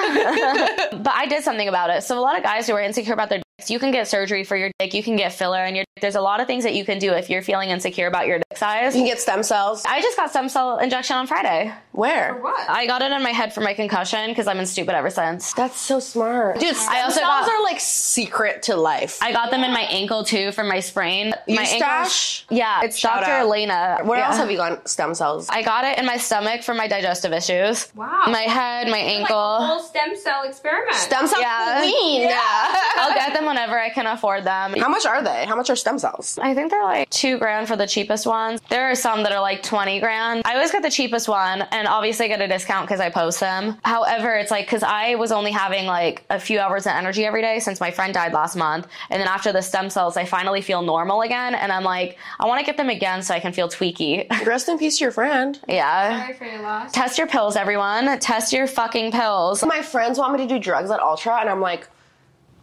but 1.02 1.12
I 1.14 1.26
did 1.28 1.42
something 1.44 1.68
about 1.68 1.90
it. 1.90 2.02
So 2.02 2.18
a 2.18 2.20
lot 2.20 2.36
of 2.36 2.42
guys 2.42 2.57
who 2.66 2.74
are 2.74 2.80
insecure 2.80 3.12
about 3.12 3.28
their 3.28 3.40
dicks, 3.58 3.70
you 3.70 3.78
can 3.78 3.90
get 3.90 4.08
surgery 4.08 4.44
for 4.44 4.56
your 4.56 4.70
dick, 4.78 4.94
you 4.94 5.02
can 5.02 5.16
get 5.16 5.32
filler 5.32 5.64
in 5.64 5.74
your 5.74 5.84
dick. 5.94 6.02
There's 6.02 6.16
a 6.16 6.20
lot 6.20 6.40
of 6.40 6.46
things 6.46 6.64
that 6.64 6.74
you 6.74 6.84
can 6.84 6.98
do 6.98 7.12
if 7.12 7.30
you're 7.30 7.42
feeling 7.42 7.70
insecure 7.70 8.06
about 8.06 8.26
your 8.26 8.38
dick 8.38 8.56
size. 8.56 8.94
you 8.94 9.02
can 9.02 9.08
get 9.08 9.20
stem 9.20 9.42
cells. 9.42 9.82
I 9.86 10.00
just 10.00 10.16
got 10.16 10.30
stem 10.30 10.48
cell 10.48 10.78
injection 10.78 11.16
on 11.16 11.26
Friday. 11.26 11.72
Where? 11.98 12.34
For 12.34 12.42
what? 12.42 12.70
I 12.70 12.86
got 12.86 13.02
it 13.02 13.10
in 13.10 13.22
my 13.24 13.30
head 13.32 13.52
for 13.52 13.60
my 13.60 13.74
concussion 13.74 14.28
because 14.30 14.46
I've 14.46 14.56
been 14.56 14.66
stupid 14.66 14.94
ever 14.94 15.10
since. 15.10 15.52
That's 15.54 15.80
so 15.80 15.98
smart. 15.98 16.60
Dude, 16.60 16.76
stem 16.76 16.94
I 16.94 17.00
also 17.02 17.18
cells 17.18 17.46
got- 17.46 17.48
are 17.50 17.62
like 17.64 17.80
secret 17.80 18.62
to 18.64 18.76
life. 18.76 19.18
I 19.20 19.32
got 19.32 19.50
them 19.50 19.64
in 19.64 19.72
my 19.72 19.80
ankle 19.82 20.22
too 20.22 20.52
for 20.52 20.62
my 20.62 20.78
sprain. 20.78 21.34
my 21.48 21.62
Eustache? 21.62 22.42
ankle. 22.42 22.56
Yeah, 22.56 22.82
it's 22.84 22.96
Shout 22.96 23.22
Dr. 23.22 23.32
out. 23.32 23.40
Elena. 23.46 23.98
Where 24.04 24.20
Yeah. 24.20 24.28
else 24.28 24.36
have 24.36 24.48
you 24.48 24.56
gotten 24.58 24.86
stem 24.86 25.12
cells? 25.16 25.48
I 25.50 25.62
got 25.62 25.82
it 25.84 25.98
in 25.98 26.06
my 26.06 26.18
stomach 26.18 26.62
for 26.62 26.72
my 26.72 26.86
digestive 26.86 27.32
issues. 27.32 27.88
Wow. 27.96 28.26
My 28.28 28.42
head, 28.42 28.86
my 28.86 28.92
Like 28.92 29.02
a 29.02 29.08
ankle. 29.18 29.56
whole 29.66 29.80
stem 29.80 30.16
cell 30.16 30.44
experiment. 30.44 30.94
Stem 30.94 31.26
cell 31.26 31.40
Yeah. 31.40 31.78
queen. 31.80 32.28
Yeah. 32.28 32.38
I'll 32.98 33.12
get 33.14 33.34
them 33.36 33.46
whenever 33.46 33.76
I 33.76 33.90
can 33.90 34.06
afford 34.06 34.44
them. 34.44 34.74
How 34.78 34.88
much 34.88 35.04
are 35.04 35.20
they? 35.20 35.46
How 35.46 35.56
much 35.56 35.68
are 35.68 35.74
stem 35.76 35.98
cells? 35.98 36.38
I 36.40 36.54
think 36.54 36.70
they're 36.70 36.84
like 36.84 37.10
two 37.10 37.38
grand 37.38 37.66
for 37.66 37.74
the 37.74 37.88
cheapest 37.88 38.24
ones. 38.24 38.60
There 38.68 38.88
are 38.88 38.94
some 38.94 39.24
that 39.24 39.32
are 39.32 39.40
like 39.40 39.64
20 39.64 39.98
grand. 39.98 40.42
I 40.44 40.54
always 40.54 40.70
get 40.70 40.82
the 40.82 40.90
cheapest 40.90 41.28
one 41.28 41.62
and 41.72 41.87
obviously 41.88 42.26
I 42.26 42.28
get 42.28 42.40
a 42.40 42.48
discount 42.48 42.86
because 42.86 43.00
I 43.00 43.10
post 43.10 43.40
them. 43.40 43.76
However, 43.84 44.34
it's 44.34 44.50
like, 44.50 44.66
because 44.66 44.82
I 44.82 45.14
was 45.16 45.32
only 45.32 45.50
having 45.50 45.86
like 45.86 46.24
a 46.30 46.38
few 46.38 46.60
hours 46.60 46.86
of 46.86 46.92
energy 46.92 47.24
every 47.24 47.42
day 47.42 47.58
since 47.60 47.80
my 47.80 47.90
friend 47.90 48.14
died 48.14 48.32
last 48.32 48.54
month. 48.56 48.86
And 49.10 49.20
then 49.20 49.28
after 49.28 49.52
the 49.52 49.62
stem 49.62 49.90
cells, 49.90 50.16
I 50.16 50.24
finally 50.24 50.60
feel 50.60 50.82
normal 50.82 51.22
again. 51.22 51.54
And 51.54 51.72
I'm 51.72 51.84
like, 51.84 52.18
I 52.38 52.46
want 52.46 52.60
to 52.60 52.66
get 52.66 52.76
them 52.76 52.88
again 52.90 53.22
so 53.22 53.34
I 53.34 53.40
can 53.40 53.52
feel 53.52 53.68
tweaky. 53.68 54.28
Rest 54.46 54.68
in 54.68 54.78
peace 54.78 54.98
to 54.98 55.04
your 55.04 55.12
friend. 55.12 55.58
yeah. 55.68 56.20
Sorry 56.22 56.34
for 56.34 56.44
your 56.44 56.62
loss. 56.62 56.92
Test 56.92 57.18
your 57.18 57.26
pills, 57.26 57.56
everyone. 57.56 58.18
Test 58.20 58.52
your 58.52 58.66
fucking 58.66 59.12
pills. 59.12 59.64
My 59.64 59.82
friends 59.82 60.18
want 60.18 60.32
me 60.38 60.46
to 60.46 60.54
do 60.54 60.58
drugs 60.60 60.90
at 60.90 61.00
Ultra, 61.00 61.38
and 61.40 61.48
I'm 61.48 61.60
like, 61.60 61.88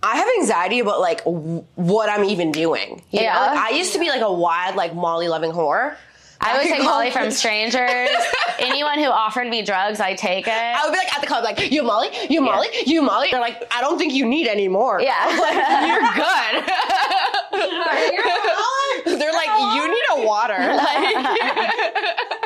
I 0.03 0.17
have 0.17 0.27
anxiety 0.39 0.79
about 0.79 0.99
like 0.99 1.23
w- 1.23 1.65
what 1.75 2.09
I'm 2.09 2.25
even 2.25 2.51
doing. 2.51 3.01
You 3.09 3.21
Yeah. 3.21 3.33
know? 3.33 3.39
Like, 3.55 3.57
I 3.57 3.69
used 3.77 3.93
to 3.93 3.99
be 3.99 4.09
like 4.09 4.21
a 4.21 4.31
wild 4.31 4.75
like 4.75 4.93
Molly 4.93 5.27
loving 5.27 5.51
whore. 5.51 5.95
I 6.45 6.57
would 6.57 6.67
take 6.67 6.83
Molly 6.83 7.11
from 7.11 7.31
strangers. 7.31 8.09
Anyone 8.59 8.99
who 8.99 9.05
offered 9.05 9.47
me 9.47 9.61
drugs, 9.61 9.99
I 9.99 10.13
take 10.13 10.47
it. 10.47 10.51
I 10.53 10.81
would 10.85 10.91
be 10.91 10.97
like 10.97 11.13
at 11.13 11.21
the 11.21 11.27
club, 11.27 11.43
like 11.43 11.71
you 11.71 11.83
Molly, 11.83 12.09
you 12.29 12.41
Molly, 12.41 12.67
you 12.85 13.01
Molly. 13.01 13.29
They're 13.31 13.41
like, 13.41 13.65
I 13.73 13.81
don't 13.81 13.97
think 13.97 14.13
you 14.13 14.25
need 14.25 14.47
any 14.47 14.67
more. 14.67 15.01
Yeah. 15.01 15.13
like 15.41 15.55
you're 15.87 16.01
good. 16.15 18.13
You're 18.13 18.23
good. 18.23 19.19
They're 19.19 19.33
like, 19.33 19.75
you 19.75 19.87
need 19.87 20.03
a 20.11 20.25
water. 20.25 20.57
Like, 20.57 22.44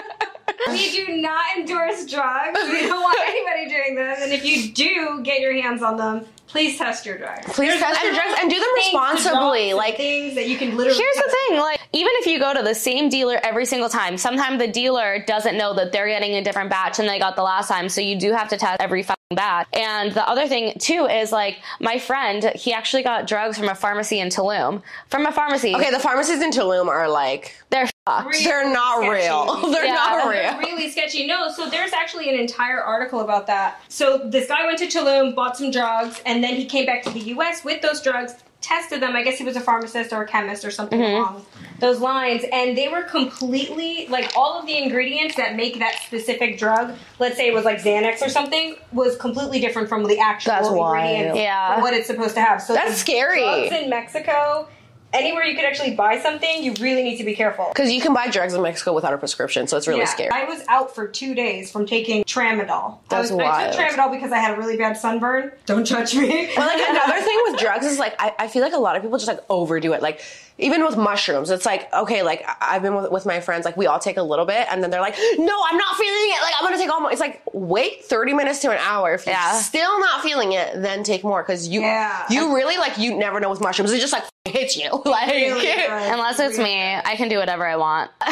We 0.67 0.91
do 0.91 1.17
not 1.17 1.43
endorse 1.57 2.05
drugs. 2.05 2.59
We 2.63 2.81
don't 2.81 3.01
want 3.01 3.17
anybody 3.27 3.69
doing 3.69 3.95
this. 3.95 4.19
And 4.21 4.33
if 4.33 4.45
you 4.45 4.71
do 4.71 5.21
get 5.23 5.39
your 5.39 5.53
hands 5.53 5.81
on 5.81 5.97
them, 5.97 6.25
please 6.47 6.77
test 6.77 7.05
your 7.05 7.17
drugs. 7.17 7.45
please 7.53 7.79
test 7.79 8.03
your 8.03 8.13
drugs 8.13 8.35
and 8.39 8.49
do 8.49 8.59
them 8.59 8.69
responsibly. 8.75 9.73
Like, 9.73 9.97
things 9.97 10.35
that 10.35 10.47
you 10.47 10.57
can 10.57 10.75
literally. 10.75 10.97
Here's 10.99 11.15
the 11.15 11.31
thing, 11.49 11.59
like 11.59 11.79
even 11.93 12.11
if 12.15 12.25
you 12.27 12.39
go 12.39 12.53
to 12.53 12.61
the 12.61 12.75
same 12.75 13.09
dealer 13.09 13.39
every 13.43 13.65
single 13.65 13.89
time, 13.89 14.17
sometimes 14.17 14.59
the 14.59 14.67
dealer 14.67 15.23
doesn't 15.25 15.57
know 15.57 15.73
that 15.75 15.91
they're 15.91 16.07
getting 16.07 16.33
a 16.33 16.43
different 16.43 16.69
batch 16.69 16.97
than 16.97 17.07
they 17.07 17.19
got 17.19 17.35
the 17.35 17.43
last 17.43 17.67
time, 17.67 17.89
so 17.89 18.01
you 18.01 18.19
do 18.19 18.31
have 18.31 18.49
to 18.49 18.57
test 18.57 18.81
every 18.81 19.03
fucking 19.03 19.18
batch. 19.36 19.67
And 19.74 20.12
the 20.13 20.27
other 20.27 20.48
thing 20.48 20.74
too 20.79 21.05
is 21.05 21.31
like 21.31 21.59
my 21.79 22.00
friend, 22.00 22.51
he 22.55 22.74
actually 22.74 23.03
got 23.03 23.27
drugs 23.27 23.57
from 23.59 23.69
a 23.69 23.75
pharmacy 23.75 24.19
in 24.19 24.29
Tulum. 24.29 24.81
From 25.07 25.25
a 25.27 25.31
pharmacy. 25.31 25.75
okay, 25.75 25.91
the 25.91 26.00
pharmacies 26.00 26.41
in 26.41 26.50
Tulum 26.51 26.88
are 26.88 27.07
like, 27.07 27.55
they're 27.69 27.88
fucked. 28.07 28.27
Really 28.29 28.43
they're 28.43 28.74
not 28.74 28.98
sketchy. 28.98 29.09
real. 29.12 29.71
They're 29.71 29.86
Yeah. 29.86 29.93
not 29.93 30.31
They're 30.31 30.51
real. 30.51 30.57
really 30.59 30.89
sketchy. 30.89 31.27
No, 31.27 31.51
so 31.51 31.69
there's 31.69 31.93
actually 31.93 32.27
an 32.29 32.39
entire 32.39 32.81
article 32.81 33.19
about 33.21 33.45
that. 33.48 33.79
So 33.88 34.17
this 34.17 34.48
guy 34.48 34.65
went 34.65 34.79
to 34.79 34.88
Tulum, 34.88 35.36
bought 35.36 35.57
some 35.57 35.69
drugs, 35.69 36.21
and 36.25 36.43
then 36.43 36.55
he 36.55 36.65
came 36.65 36.88
back 36.88 37.03
to 37.03 37.12
the 37.12 37.19
U.S. 37.36 37.63
with 37.63 37.83
those 37.83 38.01
drugs, 38.01 38.33
tested 38.61 39.01
them. 39.01 39.15
I 39.15 39.23
guess 39.23 39.37
he 39.37 39.43
was 39.43 39.55
a 39.55 39.61
pharmacist 39.61 40.11
or 40.11 40.23
a 40.23 40.27
chemist 40.27 40.65
or 40.65 40.71
something 40.71 40.99
mm-hmm. 40.99 41.15
along 41.15 41.45
those 41.79 41.99
lines, 41.99 42.43
and 42.51 42.77
they 42.77 42.89
were 42.89 43.03
completely 43.03 44.07
like 44.09 44.33
all 44.35 44.59
of 44.59 44.65
the 44.65 44.77
ingredients 44.77 45.35
that 45.37 45.55
make 45.55 45.79
that 45.79 45.95
specific 46.05 46.57
drug. 46.57 46.93
Let's 47.19 47.37
say 47.37 47.47
it 47.47 47.53
was 47.53 47.65
like 47.65 47.79
Xanax 47.79 48.21
or 48.21 48.29
something, 48.29 48.75
was 48.91 49.15
completely 49.17 49.59
different 49.59 49.87
from 49.87 50.05
the 50.05 50.19
actual 50.19 50.51
That's 50.51 50.69
wild. 50.69 50.97
ingredients 50.97 51.37
Yeah. 51.37 51.75
for 51.75 51.81
what 51.81 51.93
it's 51.93 52.07
supposed 52.07 52.35
to 52.35 52.41
have. 52.41 52.61
So 52.61 52.73
That's 52.73 52.91
the 52.91 52.97
scary. 52.97 53.41
Drugs 53.41 53.71
in 53.71 53.89
Mexico. 53.89 54.67
Anywhere 55.11 55.43
you 55.43 55.55
could 55.55 55.65
actually 55.65 55.95
buy 55.95 56.19
something, 56.19 56.63
you 56.63 56.73
really 56.79 57.01
need 57.01 57.17
to 57.17 57.23
be 57.23 57.33
careful. 57.35 57.67
Because 57.73 57.91
you 57.91 57.99
can 57.99 58.13
buy 58.13 58.27
drugs 58.29 58.53
in 58.53 58.61
Mexico 58.61 58.93
without 58.93 59.13
a 59.13 59.17
prescription, 59.17 59.65
so 59.67 59.75
it's 59.75 59.87
really 59.87 60.01
Yeah. 60.01 60.05
scary. 60.05 60.29
I 60.31 60.43
was 60.45 60.63
out 60.67 60.93
for 60.93 61.07
two 61.07 61.33
days 61.33 61.71
from 61.71 61.87
taking 61.87 62.23
tramadol. 62.25 62.99
That's 63.09 63.31
I, 63.31 63.35
was, 63.35 63.43
I 63.45 63.71
took 63.71 63.79
tramadol 63.97 64.11
because 64.11 64.31
I 64.31 64.37
had 64.37 64.55
a 64.55 64.57
really 64.57 64.77
bad 64.77 64.97
sunburn. 64.97 65.51
Don't 65.65 65.85
judge 65.85 66.13
me. 66.15 66.49
But 66.55 66.67
like 66.67 66.79
another 66.89 67.21
thing 67.21 67.39
with 67.47 67.59
drugs 67.59 67.85
is 67.85 67.97
like 67.97 68.15
I, 68.19 68.33
I 68.39 68.47
feel 68.47 68.61
like 68.61 68.73
a 68.73 68.77
lot 68.77 68.95
of 68.95 69.01
people 69.01 69.17
just 69.17 69.27
like 69.27 69.39
overdo 69.49 69.93
it. 69.93 70.01
Like 70.03 70.21
even 70.59 70.83
with 70.85 70.97
mushrooms, 70.97 71.49
it's 71.49 71.65
like 71.65 71.91
okay, 71.93 72.21
like 72.21 72.43
I- 72.47 72.75
I've 72.75 72.81
been 72.83 72.93
with, 72.95 73.11
with 73.11 73.25
my 73.25 73.39
friends, 73.39 73.65
like 73.65 73.77
we 73.77 73.87
all 73.87 73.97
take 73.99 74.17
a 74.17 74.23
little 74.23 74.45
bit, 74.45 74.67
and 74.69 74.83
then 74.83 74.91
they're 74.91 75.01
like, 75.01 75.15
no, 75.37 75.63
I'm 75.69 75.77
not 75.77 75.95
feeling 75.95 76.13
it. 76.35 76.41
Like 76.43 76.53
I'm 76.59 76.65
gonna 76.65 76.77
take 76.77 76.89
all 76.91 77.01
more. 77.01 77.11
It's 77.11 77.21
like 77.21 77.41
wait 77.53 78.05
30 78.05 78.33
minutes 78.33 78.59
to 78.59 78.69
an 78.71 78.77
hour. 78.79 79.13
If 79.15 79.25
you're 79.25 79.33
Yeah. 79.33 79.53
still 79.59 79.99
not 79.99 80.21
feeling 80.21 80.51
it, 80.53 80.81
then 80.81 81.03
take 81.03 81.23
more 81.23 81.41
because 81.41 81.67
you 81.67 81.81
Yeah. 81.81 82.25
you 82.29 82.53
really 82.55 82.77
like 82.77 82.99
you 82.99 83.17
never 83.17 83.39
know 83.39 83.49
with 83.49 83.59
mushrooms. 83.61 83.91
It's 83.91 84.01
just 84.01 84.13
like 84.13 84.23
hits 84.46 84.77
you. 84.77 84.89
Like 85.10 85.31
Really. 85.31 85.67
Unless 85.89 86.39
it's 86.39 86.58
me, 86.60 86.93
I 86.93 87.15
can 87.15 87.29
do 87.29 87.38
whatever 87.39 87.65
I 87.65 87.75
want. 87.77 88.12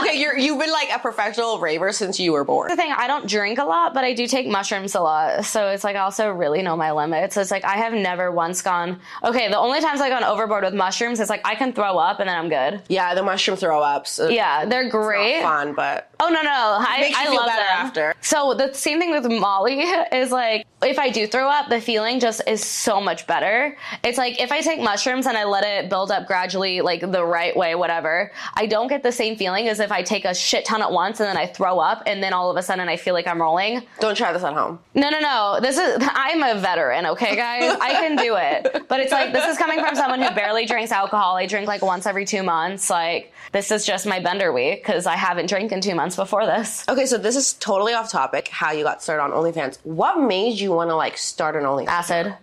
okay, 0.00 0.18
you're 0.18 0.36
you've 0.36 0.58
been 0.58 0.72
like 0.72 0.88
a 0.92 0.98
professional 0.98 1.58
raver 1.60 1.92
since 1.92 2.18
you 2.18 2.32
were 2.32 2.42
born. 2.44 2.68
the 2.68 2.76
thing, 2.76 2.92
I 2.96 3.06
don't 3.06 3.28
drink 3.28 3.58
a 3.58 3.64
lot, 3.64 3.94
but 3.94 4.02
I 4.04 4.12
do 4.12 4.26
take 4.26 4.46
mushrooms 4.48 4.94
a 4.94 5.00
lot. 5.00 5.44
So 5.44 5.68
it's 5.68 5.84
like 5.84 5.94
I 5.96 6.00
also 6.00 6.30
really 6.30 6.62
know 6.62 6.76
my 6.76 6.90
limits. 6.92 7.36
It's 7.36 7.50
like 7.50 7.64
I 7.64 7.76
have 7.76 7.92
never 7.92 8.30
once 8.32 8.60
gone, 8.62 9.00
okay, 9.22 9.48
the 9.48 9.58
only 9.58 9.80
times 9.80 10.00
I've 10.00 10.10
gone 10.10 10.24
overboard 10.24 10.64
with 10.64 10.74
mushrooms 10.74 11.20
is 11.20 11.30
like 11.30 11.42
I 11.46 11.54
can 11.54 11.72
throw 11.72 11.96
up 11.96 12.18
and 12.18 12.28
then 12.28 12.36
I'm 12.36 12.48
good. 12.48 12.82
Yeah, 12.88 13.14
the 13.14 13.22
mushroom 13.22 13.56
throw 13.56 13.80
ups. 13.82 14.18
Uh, 14.18 14.28
yeah, 14.28 14.64
they're 14.64 14.88
great. 14.88 15.42
fun, 15.42 15.74
but 15.74 16.10
Oh 16.20 16.28
no 16.28 16.42
no, 16.42 16.76
I, 16.80 17.00
makes 17.00 17.18
you 17.18 17.22
I 17.22 17.30
feel 17.30 17.36
love 17.36 17.46
better 17.46 17.60
them. 17.60 17.86
after. 17.86 18.14
So 18.20 18.54
the 18.54 18.72
same 18.72 18.98
thing 18.98 19.10
with 19.10 19.26
Molly 19.30 19.80
is 19.80 20.32
like 20.32 20.66
if 20.84 20.98
I 20.98 21.10
do 21.10 21.26
throw 21.26 21.48
up, 21.48 21.68
the 21.68 21.80
feeling 21.80 22.20
just 22.20 22.42
is 22.46 22.64
so 22.64 23.00
much 23.00 23.26
better. 23.26 23.76
It's 24.02 24.18
like 24.18 24.40
if 24.40 24.52
I 24.52 24.60
take 24.60 24.80
mushrooms 24.80 25.26
and 25.26 25.36
I 25.36 25.44
let 25.44 25.64
it 25.64 25.88
build 25.88 26.10
up 26.10 26.26
gradually, 26.26 26.80
like 26.80 27.00
the 27.00 27.24
right 27.24 27.56
way, 27.56 27.74
whatever. 27.74 28.30
I 28.54 28.66
don't 28.66 28.88
get 28.88 29.02
the 29.02 29.12
same 29.12 29.36
feeling 29.36 29.68
as 29.68 29.80
if 29.80 29.90
I 29.90 30.02
take 30.02 30.24
a 30.24 30.34
shit 30.34 30.64
ton 30.64 30.82
at 30.82 30.92
once 30.92 31.20
and 31.20 31.28
then 31.28 31.36
I 31.36 31.46
throw 31.46 31.78
up 31.78 32.02
and 32.06 32.22
then 32.22 32.32
all 32.32 32.50
of 32.50 32.56
a 32.56 32.62
sudden 32.62 32.88
I 32.88 32.96
feel 32.96 33.14
like 33.14 33.26
I'm 33.26 33.40
rolling. 33.40 33.82
don't 34.00 34.16
try 34.16 34.32
this 34.32 34.44
at 34.44 34.54
home. 34.54 34.78
No, 34.94 35.10
no, 35.10 35.20
no. 35.20 35.58
This 35.60 35.78
is 35.78 35.98
I'm 36.12 36.42
a 36.42 36.60
veteran, 36.60 37.06
okay, 37.06 37.36
guys. 37.36 37.76
I 37.80 37.92
can 37.92 38.16
do 38.16 38.36
it. 38.36 38.86
But 38.88 39.00
it's 39.00 39.12
like 39.12 39.32
this 39.32 39.46
is 39.46 39.58
coming 39.58 39.80
from 39.80 39.94
someone 39.94 40.20
who 40.20 40.30
barely 40.34 40.66
drinks 40.66 40.92
alcohol. 40.92 41.36
I 41.36 41.46
drink 41.46 41.66
like 41.66 41.82
once 41.82 42.06
every 42.06 42.24
two 42.24 42.42
months. 42.42 42.90
Like 42.90 43.32
this 43.52 43.70
is 43.70 43.86
just 43.86 44.06
my 44.06 44.20
bender 44.20 44.52
week 44.52 44.82
because 44.82 45.06
I 45.06 45.16
haven't 45.16 45.46
drank 45.46 45.72
in 45.72 45.80
two 45.80 45.94
months 45.94 46.16
before 46.16 46.46
this. 46.46 46.84
Okay, 46.88 47.06
so 47.06 47.18
this 47.18 47.36
is 47.36 47.54
totally 47.54 47.94
off 47.94 48.10
topic. 48.10 48.48
How 48.48 48.72
you 48.72 48.84
got 48.84 49.02
started 49.02 49.22
on 49.22 49.30
OnlyFans? 49.30 49.78
What 49.84 50.20
made 50.20 50.58
you 50.58 50.73
want 50.74 50.90
to 50.90 50.96
like 50.96 51.16
start 51.18 51.56
an 51.56 51.62
OnlyFans? 51.62 51.88
Acid. 51.88 52.34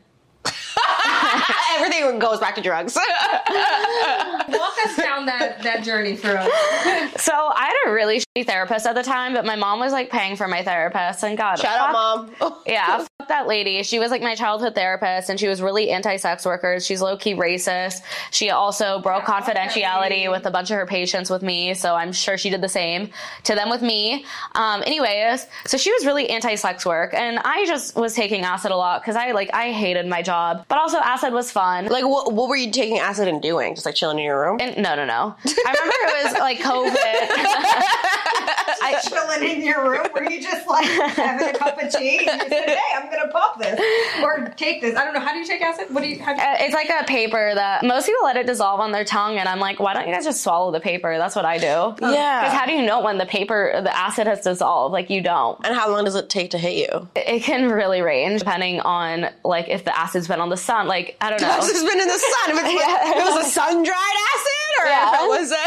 Everything 1.76 2.20
goes 2.20 2.40
back 2.40 2.56
to 2.56 2.62
drugs. 2.62 2.96
Walk 3.52 4.74
us 4.86 4.98
down 4.98 5.26
that, 5.26 5.62
that 5.64 5.84
journey 5.84 6.16
for 6.16 6.38
us. 6.38 6.50
So 7.22 7.34
I 7.34 7.66
had 7.66 7.92
a 7.92 7.94
really 7.94 8.20
shitty 8.20 8.46
therapist 8.48 8.86
at 8.88 8.96
the 8.96 9.04
time, 9.04 9.34
but 9.34 9.46
my 9.46 9.56
mom 9.56 9.80
was 9.80 9.92
like 9.92 10.10
paying 10.10 10.36
for 10.36 10.48
my 10.48 10.64
therapist, 10.64 11.24
and 11.24 11.38
God, 11.38 11.60
Shout 11.60 11.80
out, 11.80 11.92
mom. 12.40 12.56
Yeah, 12.66 12.98
fuck 12.98 13.28
that 13.28 13.48
lady. 13.48 13.84
She 13.84 14.00
was 14.00 14.10
like 14.12 14.22
my 14.22 14.34
childhood 14.34 14.74
therapist, 14.74 15.30
and 15.30 15.40
she 15.40 15.48
was 15.48 15.62
really 15.62 15.92
anti-sex 15.92 16.46
workers. 16.46 16.86
She's 16.86 17.02
low 17.02 17.18
key 17.18 17.36
racist. 17.36 18.02
She 18.32 18.50
also 18.50 19.00
broke 19.02 19.26
fuck 19.26 19.46
that 19.46 19.56
confidentiality 19.56 20.10
lady. 20.10 20.28
with 20.30 20.46
a 20.46 20.52
bunch 20.52 20.72
of 20.72 20.78
her 20.78 20.86
patients 20.88 21.30
with 21.30 21.44
me, 21.44 21.74
so 21.76 21.96
I'm 21.96 22.12
sure 22.12 22.38
she 22.38 22.50
did 22.50 22.62
the 22.62 22.70
same 22.70 23.10
to 23.44 23.56
them 23.56 23.70
with 23.70 23.82
me. 23.82 24.26
Um, 24.56 24.82
anyways, 24.86 25.46
so 25.66 25.78
she 25.78 25.92
was 25.92 26.06
really 26.06 26.30
anti-sex 26.30 26.86
work, 26.86 27.14
and 27.14 27.40
I 27.40 27.66
just 27.68 27.96
was 27.96 28.16
taking 28.16 28.44
acid 28.44 28.72
a 28.72 28.78
lot 28.78 29.02
because 29.02 29.16
I 29.16 29.32
like 29.32 29.54
I 29.54 29.72
hated 29.72 30.08
my 30.08 30.22
job, 30.22 30.66
but 30.68 30.80
also 30.80 30.98
acid 31.12 31.34
was 31.34 31.52
fun. 31.52 31.86
Like, 31.88 32.06
what, 32.06 32.32
what 32.34 32.48
were 32.50 32.56
you 32.56 32.72
taking 32.72 33.00
acid 33.00 33.28
and 33.28 33.42
doing? 33.42 33.76
Just 33.76 33.86
like 33.86 33.96
chilling 33.96 34.18
in 34.20 34.24
your 34.26 34.40
room? 34.42 34.58
And, 34.62 34.78
no, 34.78 34.96
no, 34.96 35.06
no. 35.06 35.36
I 35.46 35.72
remember 35.72 35.96
it 36.04 36.24
was 36.26 36.34
like 36.40 36.60
COVID. 36.60 36.96
I, 38.84 39.00
Chilling 39.08 39.44
in 39.58 39.64
your 39.66 39.90
room, 39.90 40.08
were 40.14 40.30
you 40.30 40.42
just 40.42 40.68
like 40.68 40.86
having 40.86 41.50
a 41.50 41.58
cup 41.58 41.82
of 41.82 41.92
tea 41.92 42.18
and 42.28 42.42
you 42.42 42.50
said, 42.50 42.70
"Hey, 42.70 42.78
I'm 42.96 43.10
gonna 43.12 43.32
pop 43.32 43.60
this 43.60 43.80
or 44.24 44.48
take 44.58 44.82
this"? 44.82 44.96
I 44.98 45.04
don't 45.06 45.14
know. 45.14 45.20
How 45.20 45.34
do 45.34 45.40
you 45.40 45.46
take 45.46 45.62
acid? 45.62 45.88
What 45.94 46.02
do 46.02 46.10
you? 46.10 46.20
How 46.22 46.34
do 46.34 46.42
you 46.42 46.48
Uh, 46.48 46.56
It's 46.60 46.74
like 46.74 46.90
a 46.90 47.04
paper 47.06 47.52
that 47.54 47.84
most 47.86 48.06
people 48.08 48.24
let 48.26 48.38
it 48.38 48.48
dissolve 48.48 48.80
on 48.80 48.92
their 48.92 49.06
tongue, 49.06 49.38
and 49.38 49.48
I'm 49.48 49.60
like, 49.60 49.80
why 49.80 49.94
don't 49.94 50.08
you 50.08 50.14
guys 50.14 50.26
just 50.26 50.42
swallow 50.44 50.72
the 50.72 50.80
paper? 50.80 51.18
That's 51.18 51.36
what 51.36 51.46
I 51.46 51.58
do. 51.58 51.66
Yeah. 52.02 52.42
Because 52.42 52.54
how 52.58 52.66
do 52.66 52.74
you 52.74 52.82
know 52.86 53.02
when 53.02 53.18
the 53.18 53.26
paper, 53.26 53.80
the 53.84 53.96
acid 53.96 54.26
has 54.28 54.42
dissolved? 54.42 54.94
Like 54.94 55.10
you 55.10 55.22
don't. 55.22 55.60
and 55.64 55.76
how 55.76 55.90
long 55.92 56.04
does 56.06 56.16
it 56.16 56.30
take 56.30 56.52
to 56.52 56.58
hit 56.58 56.76
you? 56.76 57.08
It 57.16 57.42
can 57.44 57.70
really 57.70 58.02
range 58.02 58.40
depending 58.40 58.80
on 58.82 59.30
like 59.44 59.68
if 59.70 59.84
the 59.86 59.98
acid's 59.98 60.28
been 60.28 60.40
on 60.42 60.50
the 60.50 60.58
sun. 60.58 60.88
Like 60.88 61.01
I 61.22 61.30
don't 61.30 61.42
know. 61.42 61.56
This 61.58 61.72
has 61.72 61.84
been 61.90 62.00
in 62.00 62.08
the 62.08 62.18
sun. 62.18 62.50
If, 62.50 62.58
it's, 62.64 62.74
Yeah. 62.82 63.12
if 63.12 63.18
it 63.18 63.24
was 63.36 63.46
a 63.46 63.50
sun 63.50 63.84
dried 63.84 64.18
acid, 64.34 64.70
or 64.80 64.86
Yeah. 64.88 65.14
if 65.14 65.22
it 65.22 65.30
was 65.30 65.52
a. 65.52 65.64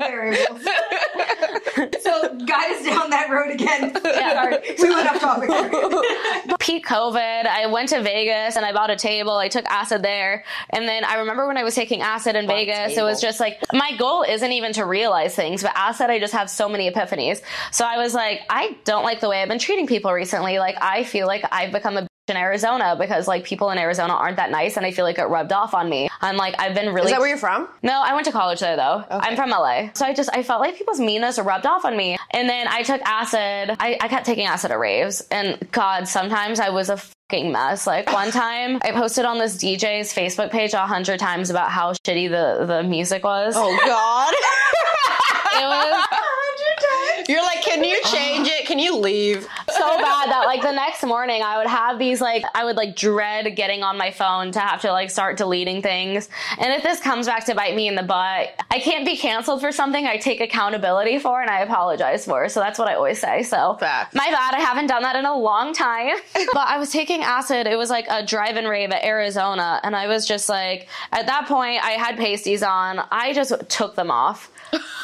so 2.00 2.34
guide 2.46 2.72
us 2.76 2.84
down 2.84 3.10
that 3.10 3.28
road 3.30 3.50
again. 3.50 3.92
Yeah. 4.04 4.32
Sorry, 4.34 4.58
we 4.82 4.90
went 4.94 5.08
off 5.10 5.20
topic. 5.20 5.50
peak 6.58 6.86
COVID, 6.86 7.46
I 7.46 7.66
went 7.66 7.88
to 7.90 8.02
Vegas 8.02 8.56
and 8.56 8.64
I 8.64 8.72
bought 8.72 8.90
a 8.90 8.96
table. 8.96 9.32
I 9.36 9.48
took 9.48 9.64
acid 9.66 10.02
there. 10.02 10.44
And 10.70 10.88
then 10.88 11.04
I 11.04 11.16
remember 11.16 11.46
when 11.46 11.56
I 11.56 11.64
was 11.64 11.74
taking 11.74 12.02
acid 12.02 12.36
in 12.36 12.46
Vegas, 12.46 12.96
it 12.96 13.02
was 13.02 13.20
just 13.20 13.40
like, 13.40 13.62
my 13.72 13.96
goal 13.96 14.22
isn't 14.22 14.52
even 14.52 14.72
to 14.74 14.84
realize 14.84 15.34
things, 15.34 15.62
but 15.62 15.72
acid, 15.74 16.10
I 16.10 16.18
just 16.18 16.32
have 16.32 16.50
so 16.50 16.68
many 16.68 16.90
epiphanies. 16.90 17.42
So 17.72 17.84
I 17.84 17.98
was 17.98 18.14
like, 18.14 18.40
I 18.50 18.76
don't 18.84 19.04
like 19.04 19.20
the 19.20 19.28
way 19.28 19.42
I've 19.42 19.48
been 19.48 19.58
treating 19.58 19.86
people 19.86 20.12
recently. 20.12 20.58
Like, 20.58 20.76
I 20.80 21.04
feel 21.04 21.26
like 21.26 21.44
I've 21.52 21.72
become 21.72 21.96
a 21.96 22.02
bitch 22.02 22.06
in 22.30 22.36
Arizona 22.36 22.96
because 22.98 23.28
like 23.28 23.44
people 23.44 23.70
in 23.70 23.78
Arizona 23.78 24.14
aren't 24.14 24.36
that 24.36 24.50
nice 24.50 24.76
and 24.76 24.86
I 24.86 24.92
feel 24.92 25.04
like 25.04 25.18
it 25.18 25.24
rubbed 25.24 25.52
off 25.52 25.74
on 25.74 25.90
me. 25.90 26.08
I'm 26.20 26.36
like, 26.36 26.54
I've 26.58 26.74
been 26.74 26.94
really 26.94 27.06
Is 27.06 27.10
that 27.12 27.20
where 27.20 27.28
you're 27.28 27.36
from? 27.36 27.68
no, 27.82 28.00
I 28.02 28.14
went 28.14 28.26
to 28.26 28.32
college 28.32 28.60
there 28.60 28.76
though. 28.76 29.04
I'm 29.10 29.36
from 29.36 29.50
LA. 29.50 29.90
So 29.94 30.06
I 30.06 30.14
just, 30.14 30.30
I 30.32 30.42
felt 30.42 30.60
like 30.60 30.76
people's 30.76 31.00
meanness 31.00 31.38
rubbed 31.38 31.66
off 31.66 31.84
on 31.84 31.96
me. 31.96 32.16
And 32.30 32.48
then 32.48 32.68
I 32.68 32.82
took 32.82 33.00
acid. 33.02 33.76
I, 33.80 33.98
I 34.00 34.08
kept 34.08 34.24
taking 34.24 34.46
acid 34.46 34.70
at 34.70 34.78
raves. 34.78 35.20
And 35.30 35.58
God, 35.72 36.08
sometimes 36.08 36.60
I 36.60 36.70
was 36.70 36.88
a 36.88 36.96
fucking 36.96 37.52
mess. 37.52 37.86
Like 37.86 38.12
one 38.12 38.30
time 38.30 38.78
I 38.82 38.92
posted 38.92 39.24
on 39.24 39.38
this 39.38 39.56
DJ's 39.56 40.14
Facebook 40.14 40.50
page 40.50 40.72
a 40.72 40.86
hundred 40.86 41.18
times 41.18 41.50
about 41.50 41.70
how 41.70 41.92
shitty 41.92 42.30
the, 42.30 42.64
the 42.66 42.82
music 42.82 43.24
was. 43.24 43.54
Oh, 43.56 43.78
God. 43.84 44.34
It 45.52 45.64
was, 45.64 46.06
You're 47.28 47.42
like, 47.42 47.62
can 47.62 47.84
you 47.84 47.96
uh-huh. 47.96 48.16
change 48.16 48.48
it? 48.48 48.49
Can 48.70 48.78
you 48.78 48.96
leave? 48.96 49.42
so 49.68 49.98
bad 49.98 50.30
that 50.30 50.44
like 50.46 50.62
the 50.62 50.70
next 50.70 51.02
morning 51.02 51.42
I 51.42 51.58
would 51.58 51.66
have 51.66 51.98
these 51.98 52.20
like 52.20 52.44
I 52.54 52.64
would 52.64 52.76
like 52.76 52.94
dread 52.94 53.56
getting 53.56 53.82
on 53.82 53.98
my 53.98 54.12
phone 54.12 54.52
to 54.52 54.60
have 54.60 54.80
to 54.82 54.92
like 54.92 55.10
start 55.10 55.36
deleting 55.36 55.82
things. 55.82 56.28
And 56.56 56.72
if 56.72 56.84
this 56.84 57.00
comes 57.00 57.26
back 57.26 57.44
to 57.46 57.54
bite 57.56 57.74
me 57.74 57.88
in 57.88 57.96
the 57.96 58.04
butt, 58.04 58.54
I 58.70 58.78
can't 58.78 59.04
be 59.04 59.16
canceled 59.16 59.60
for 59.60 59.72
something 59.72 60.06
I 60.06 60.18
take 60.18 60.40
accountability 60.40 61.18
for 61.18 61.42
and 61.42 61.50
I 61.50 61.62
apologize 61.62 62.24
for. 62.24 62.48
So 62.48 62.60
that's 62.60 62.78
what 62.78 62.86
I 62.86 62.94
always 62.94 63.18
say. 63.18 63.42
So 63.42 63.74
Facts. 63.80 64.14
my 64.14 64.30
bad. 64.30 64.54
I 64.54 64.60
haven't 64.60 64.86
done 64.86 65.02
that 65.02 65.16
in 65.16 65.24
a 65.24 65.36
long 65.36 65.72
time. 65.72 66.18
but 66.52 66.68
I 66.68 66.78
was 66.78 66.92
taking 66.92 67.22
acid. 67.24 67.66
It 67.66 67.76
was 67.76 67.90
like 67.90 68.06
a 68.08 68.24
drive-in 68.24 68.66
rave 68.66 68.92
at 68.92 69.02
Arizona, 69.02 69.80
and 69.82 69.96
I 69.96 70.06
was 70.06 70.28
just 70.28 70.48
like, 70.48 70.86
at 71.10 71.26
that 71.26 71.48
point, 71.48 71.82
I 71.82 71.92
had 71.92 72.16
pasties 72.16 72.62
on. 72.62 73.00
I 73.10 73.32
just 73.32 73.52
took 73.68 73.96
them 73.96 74.12
off. 74.12 74.52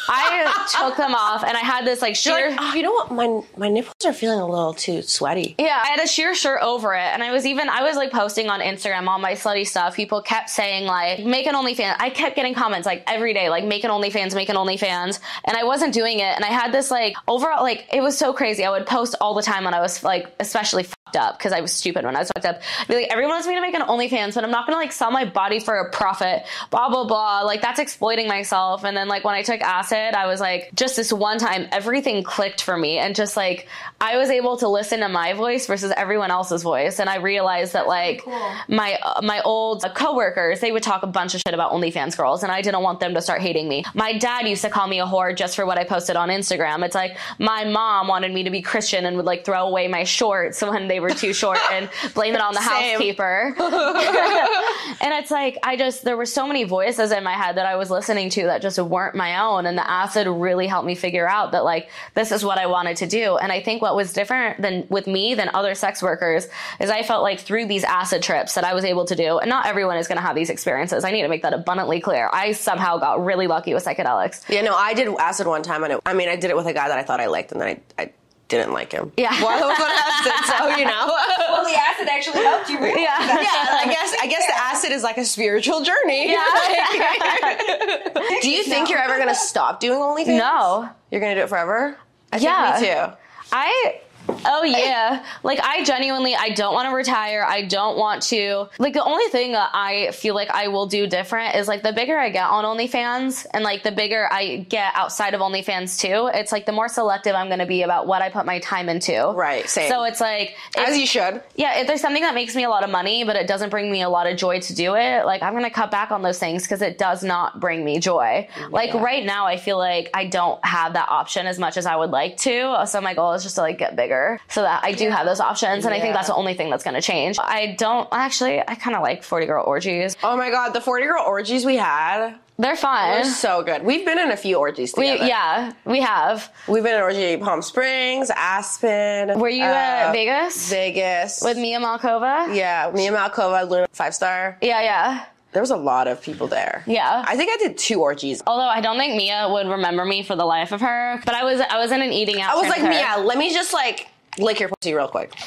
I 0.09 0.69
took 0.71 0.97
them 0.97 1.15
off, 1.15 1.45
and 1.45 1.57
I 1.57 1.61
had 1.61 1.85
this 1.85 2.03
like 2.03 2.17
sheer. 2.17 2.51
like, 2.51 2.59
oh, 2.61 2.75
you 2.75 2.83
know 2.83 2.93
what? 2.93 3.11
My 3.11 3.43
my 3.57 3.69
nipples 3.69 3.95
are 4.05 4.13
feeling 4.13 4.39
a 4.39 4.47
little 4.47 4.75
too 4.75 5.03
sweaty. 5.03 5.55
Yeah, 5.59 5.81
I 5.83 5.89
had 5.89 6.01
a 6.01 6.07
sheer 6.07 6.35
shirt 6.35 6.61
over 6.63 6.95
it, 6.95 7.01
and 7.13 7.23
I 7.23 7.33
was 7.33 7.47
even 7.47 7.69
I 7.69 7.83
was 7.83 7.97
like 7.97 8.13
posting 8.13 8.49
on 8.49 8.61
Instagram 8.61 9.07
all 9.09 9.19
my 9.19 9.33
slutty 9.33 9.67
stuff. 9.67 9.97
People 9.97 10.23
kept 10.23 10.51
saying 10.51 10.87
like 10.87 11.25
make 11.25 11.47
an 11.47 11.55
OnlyFans. 11.55 11.97
I 11.99 12.11
kept 12.11 12.37
getting 12.37 12.55
comments 12.55 12.87
like 12.87 13.03
every 13.07 13.35
day 13.35 13.49
like 13.49 13.65
make 13.65 13.85
an 13.85 13.91
OnlyFans, 13.91 14.35
make 14.35 14.49
an 14.49 14.57
OnlyFans, 14.57 15.21
and 15.45 15.57
I 15.57 15.65
wasn't 15.65 15.93
doing 15.93 16.21
it. 16.21 16.35
And 16.37 16.45
I 16.45 16.49
had 16.49 16.73
this 16.73 16.91
like 16.91 17.17
overall 17.29 17.63
like 17.63 17.87
it 17.93 18.01
was 18.01 18.17
so 18.17 18.33
crazy. 18.33 18.65
I 18.65 18.71
would 18.71 18.87
post 18.87 19.15
all 19.21 19.35
the 19.35 19.43
time 19.43 19.65
when 19.65 19.75
I 19.75 19.81
was 19.81 20.03
like 20.05 20.29
especially 20.41 20.87
up 21.15 21.39
because 21.39 21.53
I 21.53 21.61
was 21.61 21.73
stupid 21.73 22.05
when 22.05 22.17
I 22.17 22.21
was 22.21 22.31
fucked 22.35 22.47
up. 22.47 22.61
I'd 22.81 22.89
be 22.89 22.95
like 22.95 23.09
everyone 23.11 23.35
wants 23.35 23.47
me 23.47 23.55
to 23.55 23.61
make 23.61 23.75
an 23.75 23.83
OnlyFans, 23.83 24.35
but 24.35 24.43
I'm 24.43 24.51
not 24.51 24.67
gonna 24.67 24.79
like 24.79 24.93
sell 24.93 25.11
my 25.11 25.25
body 25.25 25.61
for 25.61 25.77
a 25.77 25.91
profit. 25.91 26.45
Blah 26.71 26.89
blah 26.89 27.07
blah. 27.07 27.43
Like 27.43 27.63
that's 27.63 27.79
exploiting 27.79 28.27
myself. 28.27 28.85
And 28.85 28.97
then 28.97 29.07
like 29.07 29.23
when 29.25 29.35
I 29.35 29.43
took 29.43 29.61
acid, 29.61 30.15
I 30.15 30.27
was 30.27 30.41
like 30.41 30.71
just 30.75 30.97
this 30.97 31.13
one 31.13 31.39
time 31.39 31.69
everything 31.71 32.25
clicked 32.25 32.63
for 32.63 32.77
me, 32.77 32.99
and 32.99 33.15
just 33.15 33.37
like 33.37 33.69
I 34.01 34.17
was 34.17 34.31
able 34.31 34.57
to 34.59 34.69
listen 34.69 35.01
to 35.01 35.09
my 35.09 35.35
voice 35.35 35.67
versus 35.67 35.93
everyone 35.97 36.31
else's 36.31 36.63
voice, 36.63 36.99
and 36.99 37.09
I 37.09 37.17
realized 37.17 37.75
that 37.75 37.87
like 37.87 38.25
cool. 38.25 38.53
my 38.69 38.99
uh, 39.03 39.21
my 39.23 39.41
old 39.43 39.85
coworkers 39.95 40.61
they 40.61 40.73
would 40.73 40.83
talk 40.83 41.03
a 41.05 41.07
bunch 41.07 41.35
of 41.35 41.41
shit 41.47 41.55
about 41.55 41.71
OnlyFans 41.71 42.17
girls, 42.17 42.43
and 42.43 42.51
I 42.51 42.63
didn't 42.63 42.83
want 42.83 42.99
them 42.99 43.15
to 43.15 43.23
start 43.23 43.41
hating 43.41 43.69
me. 43.69 43.85
My 43.95 44.19
dad 44.19 44.49
used 44.49 44.63
to 44.63 44.71
call 44.71 44.89
me 44.89 44.99
a 45.01 45.07
whore 45.07 45.37
just 45.37 45.55
for 45.55 45.67
what 45.67 45.79
I 45.79 45.85
posted 45.85 46.17
on 46.17 46.31
Instagram. 46.31 46.85
It's 46.85 46.95
like 46.95 47.17
my 47.39 47.65
mom 47.65 48.09
wanted 48.09 48.33
me 48.33 48.43
to 48.43 48.51
be 48.51 48.63
Christian 48.63 49.07
and 49.07 49.17
would 49.17 49.27
like 49.27 49.45
throw 49.45 49.67
away 49.67 49.89
my 49.89 50.05
shorts 50.05 50.63
when 50.67 50.89
they 50.89 50.96
were 51.01 51.11
too 51.11 51.33
short 51.33 51.59
and 51.71 51.89
blame 52.15 52.35
it 52.35 52.41
on 52.41 52.55
the 52.55 52.61
housekeeper. 52.61 53.55
and 53.59 55.15
it's 55.15 55.31
like 55.31 55.59
I 55.63 55.77
just 55.77 56.05
there 56.05 56.17
were 56.17 56.27
so 56.27 56.47
many 56.47 56.65
voices 56.65 57.13
in 57.13 57.25
my 57.25 57.33
head 57.33 57.57
that 57.57 57.67
I 57.67 57.77
was 57.77 57.91
listening 57.91 58.31
to 58.31 58.45
that 58.45 58.63
just 58.63 58.79
weren't 58.79 59.15
my 59.15 59.41
own, 59.41 59.67
and 59.67 59.77
the 59.77 59.89
acid 59.89 60.27
really 60.27 60.67
helped 60.67 60.87
me 60.87 60.95
figure 60.95 61.29
out 61.29 61.53
that 61.53 61.65
like 61.65 61.89
this 62.15 62.33
is 62.33 62.45
what 62.45 62.59
I 62.59 62.67
wanted 62.67 62.97
to 62.99 63.07
do. 63.07 63.37
And 63.37 63.53
I 63.53 63.61
think 63.61 63.83
what 63.83 63.97
was 63.97 64.13
different 64.13 64.61
than 64.63 64.87
with 64.89 65.07
me 65.07 65.35
than 65.35 65.51
other 65.55 65.75
sex 65.75 66.03
workers 66.03 66.49
is 66.81 66.91
I 66.91 67.03
felt 67.03 67.23
like 67.23 67.41
through 67.41 67.67
these 67.67 67.85
acid 67.85 68.23
trips 68.23 68.55
that 68.55 68.65
I 68.65 68.75
was 68.75 68.85
able 68.85 69.05
to 69.07 69.15
do, 69.15 69.39
and 69.39 69.49
not 69.49 69.67
everyone 69.67 69.97
is 69.97 70.09
going 70.09 70.19
to 70.19 70.23
have 70.23 70.37
these 70.37 70.51
experiences. 70.51 71.05
I 71.05 71.11
need 71.11 71.23
to 71.23 71.29
make 71.29 71.43
that 71.43 71.53
abundantly 71.53 72.01
clear. 72.01 72.31
I 72.33 72.53
somehow 72.53 72.99
got 72.99 73.25
really 73.25 73.47
lucky 73.47 73.75
with 73.75 73.85
psychedelics. 73.85 74.49
Yeah, 74.49 74.63
no, 74.63 74.75
I 74.75 74.95
did 74.95 75.09
acid 75.19 75.47
one 75.47 75.63
time, 75.63 75.85
and 75.85 75.95
it, 75.95 76.01
I 76.07 76.15
mean, 76.15 76.29
I 76.29 76.37
did 76.37 76.51
it 76.51 76.57
with 76.57 76.67
a 76.67 76.73
guy 76.73 76.89
that 76.89 76.99
I 76.99 77.03
thought 77.03 77.21
I 77.21 77.27
liked, 77.27 77.53
and 77.53 77.61
then 77.61 77.81
I, 77.99 78.03
I 78.03 78.13
didn't 78.49 78.73
like 78.73 78.93
him. 78.93 79.13
Yeah. 79.17 79.31
well, 79.43 79.59
that 79.59 79.67
was 79.67 79.79
what 79.79 79.91
acid, 79.91 80.57
so 80.59 80.77
you 80.79 80.85
know. 80.87 81.13
Well, 81.57 81.65
the 81.65 81.75
acid 81.79 82.09
actually 82.09 82.43
helped 82.45 82.69
you. 82.69 82.79
realize 82.79 82.99
Yeah. 83.01 83.17
that. 83.19 83.43
yeah, 83.43 83.79
I 83.81 83.93
guess 83.93 84.17
I 84.21 84.27
guess 84.27 84.47
the 84.47 84.57
acid 84.57 84.93
is 84.93 85.03
like 85.03 85.17
a 85.17 85.25
spiritual 85.25 85.83
journey. 85.83 86.31
Yeah. 86.31 86.45
Do 88.43 88.51
you 88.51 88.65
think 88.65 88.91
you're 88.91 88.99
ever 89.01 89.19
gonna 89.19 89.35
stop 89.35 89.81
doing 89.81 89.99
OnlyFans? 89.99 90.39
No. 90.39 90.89
You're 91.11 91.21
gonna 91.21 91.35
do 91.35 91.41
it 91.43 91.49
forever? 91.49 91.97
I 92.33 92.37
Yeah. 92.39 92.77
think 92.79 92.89
me 92.89 92.95
too. 92.95 93.17
I 93.53 94.01
oh 94.29 94.63
yeah. 94.65 95.25
Like 95.43 95.61
I 95.63 95.85
genuinely 95.85 96.35
I 96.35 96.51
don't 96.51 96.75
want 96.75 96.89
to 96.89 96.95
retire. 96.95 97.45
I 97.47 97.63
don't 97.63 97.97
want 97.99 98.23
to 98.25 98.67
like 98.79 98.93
the 98.95 99.05
only 99.05 99.27
thing 99.29 99.53
that 99.53 99.71
I 99.73 100.11
feel 100.13 100.35
like 100.35 100.51
I 100.51 100.69
will 100.69 100.87
do 100.87 101.07
different 101.07 101.55
is 101.57 101.69
like 101.69 101.83
the 101.83 101.93
bigger 101.93 102.17
I 102.19 102.31
get 102.31 102.49
on 102.49 102.65
OnlyFans 102.65 103.47
and 103.53 103.65
like 103.65 103.83
the 103.83 103.93
bigger 103.93 104.29
I 104.33 104.59
get 104.69 104.93
outside 104.95 105.35
of 105.35 105.41
OnlyFans 105.41 105.99
too, 106.01 106.31
it's 106.35 106.53
like 106.53 106.67
the 106.67 106.73
more 106.73 106.89
selective 106.89 107.35
I'm 107.35 107.49
gonna 107.49 107.67
be 107.67 107.83
about 107.83 108.07
what 108.07 108.23
I 108.23 108.29
put 108.31 108.47
my 108.47 108.59
time 108.61 108.89
into. 108.89 109.31
Right, 109.35 109.69
same. 109.69 109.89
So 109.91 110.05
it's 110.05 110.21
like 110.21 110.57
if- 110.77 110.89
As 110.89 110.99
you 110.99 111.07
should. 111.07 111.43
yeah, 111.55 111.79
if 111.81 111.87
there's 111.87 112.01
something 112.01 112.23
that 112.23 112.35
makes 112.35 112.55
me 112.57 112.65
a 112.65 112.71
lot 112.71 112.85
of 112.85 112.91
money, 112.91 113.25
but 113.25 113.37
it 113.37 113.47
doesn't 113.47 113.71
bring 113.71 113.91
me 113.91 114.03
a 114.03 114.09
lot 114.09 114.27
of 114.27 114.37
joy 114.37 114.61
to 114.61 114.75
do 114.75 114.95
it, 114.95 115.25
like 115.27 115.43
I'm 115.43 115.53
gonna 115.55 115.71
cut 115.71 115.91
back 115.91 116.11
on 116.11 116.23
those 116.23 116.39
things 116.39 116.63
because 116.63 116.83
it 116.83 116.99
does 116.99 117.23
not 117.23 117.61
bring 117.61 117.85
me 117.85 117.99
joy. 117.99 118.49
Like 118.71 118.93
right 118.95 119.25
now, 119.25 119.47
I 119.47 119.57
feel 119.57 119.79
like 119.79 120.11
I 120.15 120.27
don't 120.27 120.65
have 120.65 120.95
that 120.95 121.09
option 121.09 121.47
as 121.47 121.59
much 121.59 121.77
as 121.77 121.87
I 121.87 121.97
would 121.97 122.11
like 122.11 122.37
to. 122.39 122.85
So 122.87 123.01
my 123.01 123.15
goal 123.15 123.33
is 123.33 123.43
just 123.43 123.55
to 123.57 123.61
like 123.63 123.79
get 123.79 123.97
bigger 123.97 124.16
so 124.49 124.63
that 124.63 124.85
I 124.85 124.93
do 124.93 125.11
have 125.11 125.27
those 125.27 125.41
options, 125.41 125.85
and 125.85 125.95
I 125.95 126.01
think 126.01 126.15
that's 126.15 126.29
the 126.29 126.35
only 126.35 126.55
thing 126.55 126.71
that's 126.71 126.85
gonna 126.85 127.01
change. 127.03 127.39
I 127.41 127.75
don't 127.79 128.09
actually. 128.13 128.61
I 128.61 128.75
kind 128.75 128.97
of 128.97 129.03
like 129.03 129.23
40 129.23 129.47
girl 129.47 129.65
orgies. 129.67 130.17
Oh 130.23 130.37
my 130.37 130.51
god, 130.51 130.71
the 130.73 130.81
40 130.81 131.05
girl 131.07 131.25
orgies 131.27 131.65
we 131.65 131.77
had 131.77 132.35
They're 132.59 132.77
fun. 132.77 133.19
were 133.19 133.25
so 133.25 133.63
good. 133.63 133.83
We've 133.85 134.05
been 134.05 134.19
in 134.19 134.31
a 134.31 134.37
few 134.37 134.57
orgies 134.57 134.95
we, 134.97 135.07
yeah, 135.07 135.73
we 135.85 136.01
have. 136.01 136.51
We've 136.69 136.83
been 136.83 136.95
in 136.97 137.03
orgy 137.03 137.37
Palm 137.37 137.63
Springs, 137.63 138.31
Aspen. 138.31 139.39
Were 139.39 139.49
you 139.49 139.65
uh, 139.65 140.09
at 140.09 140.13
Vegas 140.13 140.71
Vegas. 140.71 141.43
with 141.43 141.57
Mia 141.57 141.79
Malkova? 141.81 142.55
Yeah, 142.55 142.89
and 142.89 142.97
Malkova, 142.99 143.69
Luna, 143.69 143.87
five 143.93 144.15
star. 144.15 144.59
yeah, 144.63 144.81
yeah. 144.83 145.25
There 145.57 145.63
was 145.63 145.71
a 145.71 145.77
lot 145.79 146.07
of 146.07 146.21
people 146.21 146.49
there. 146.49 146.85
Yeah. 146.87 147.25
I 147.27 147.35
think 147.35 147.51
I 147.51 147.57
did 147.57 147.79
two 147.79 148.03
orgies. 148.03 148.43
Although 148.47 148.69
I 148.69 148.83
don't 148.83 148.99
think 148.99 149.17
Mia 149.17 149.49
would 149.51 149.67
remember 149.67 150.05
me 150.05 150.23
for 150.23 150.37
the 150.37 150.45
life 150.45 150.71
of 150.71 150.83
her, 150.83 151.19
but 151.25 151.35
I 151.35 151.45
was 151.45 151.63
I 151.63 151.79
was 151.79 151.93
in 151.93 152.03
an 152.03 152.13
eating 152.13 152.43
out. 152.43 152.59
I 152.59 152.61
was 152.61 152.69
like. 152.69 152.83
Mia, 152.83 153.25
let 153.25 153.39
me 153.39 153.51
just 153.55 153.73
like 153.73 154.07
lick 154.39 154.61
your 154.61 154.69
pussy 154.69 154.93
real 154.93 155.09
quick. 155.09 155.33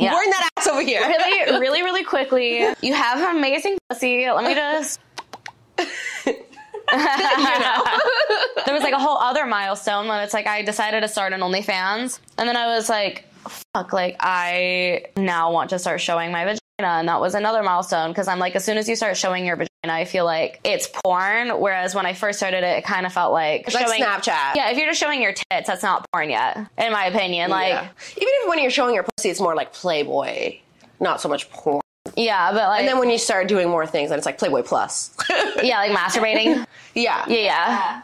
Yeah. 0.00 0.12
Bring 0.12 0.30
that 0.30 0.48
ass 0.56 0.66
over 0.66 0.80
here. 0.80 1.00
really, 1.06 1.60
really, 1.60 1.82
really 1.82 2.02
quickly. 2.02 2.66
You 2.82 2.94
have 2.94 3.20
an 3.20 3.36
amazing 3.36 3.78
pussy. 3.88 4.28
Let 4.28 4.44
me 4.44 4.54
just. 4.54 4.98
there 5.76 5.84
was 8.74 8.82
like 8.82 8.92
a 8.92 8.98
whole 8.98 9.18
other 9.18 9.46
milestone 9.46 10.08
when 10.08 10.20
it's 10.24 10.34
like 10.34 10.48
I 10.48 10.62
decided 10.62 11.02
to 11.02 11.08
start 11.08 11.32
an 11.32 11.42
OnlyFans, 11.42 12.18
and 12.38 12.48
then 12.48 12.56
I 12.56 12.66
was 12.74 12.88
like, 12.88 13.24
"Fuck!" 13.50 13.92
Like 13.92 14.16
I 14.20 15.06
now 15.16 15.52
want 15.52 15.70
to 15.70 15.78
start 15.78 16.00
showing 16.00 16.32
my 16.32 16.44
vagina, 16.44 16.58
and 16.78 17.08
that 17.08 17.20
was 17.20 17.34
another 17.34 17.62
milestone 17.62 18.10
because 18.10 18.28
I'm 18.28 18.38
like, 18.38 18.54
as 18.56 18.64
soon 18.64 18.76
as 18.78 18.88
you 18.88 18.96
start 18.96 19.16
showing 19.16 19.44
your 19.46 19.56
vagina, 19.56 19.70
I 19.86 20.04
feel 20.04 20.24
like 20.24 20.60
it's 20.64 20.88
porn. 21.04 21.48
Whereas 21.60 21.94
when 21.94 22.06
I 22.06 22.12
first 22.14 22.38
started 22.38 22.64
it, 22.64 22.78
it 22.78 22.84
kind 22.84 23.06
of 23.06 23.12
felt 23.12 23.32
like 23.32 23.72
like 23.72 23.86
showing 23.86 24.02
Snapchat. 24.02 24.54
Yeah, 24.56 24.70
if 24.70 24.76
you're 24.78 24.88
just 24.88 25.00
showing 25.00 25.22
your 25.22 25.32
tits, 25.32 25.66
that's 25.68 25.82
not 25.82 26.04
porn 26.12 26.30
yet, 26.30 26.56
in 26.78 26.92
my 26.92 27.06
opinion. 27.06 27.50
Like, 27.50 27.68
Yeah. 27.68 27.88
even 28.16 28.28
if 28.42 28.48
when 28.48 28.58
you're 28.60 28.70
showing 28.70 28.94
your 28.94 29.04
pussy, 29.16 29.30
it's 29.30 29.40
more 29.40 29.54
like 29.54 29.72
Playboy, 29.72 30.58
not 31.00 31.20
so 31.20 31.28
much 31.28 31.50
porn. 31.50 31.80
yeah, 32.16 32.50
but 32.52 32.68
like, 32.68 32.80
And 32.80 32.88
then 32.88 32.98
when 32.98 33.10
you 33.10 33.18
start 33.18 33.48
doing 33.48 33.68
more 33.68 33.86
things, 33.86 34.10
then 34.10 34.18
it's 34.18 34.26
like 34.26 34.38
Playboy 34.38 34.62
Plus. 34.62 35.14
yeah, 35.62 35.78
like 35.78 35.92
masturbating. 35.92 36.66
yeah. 36.94 37.24
Yeah, 37.28 37.28
yeah, 37.28 37.36
Yeah. 37.36 38.02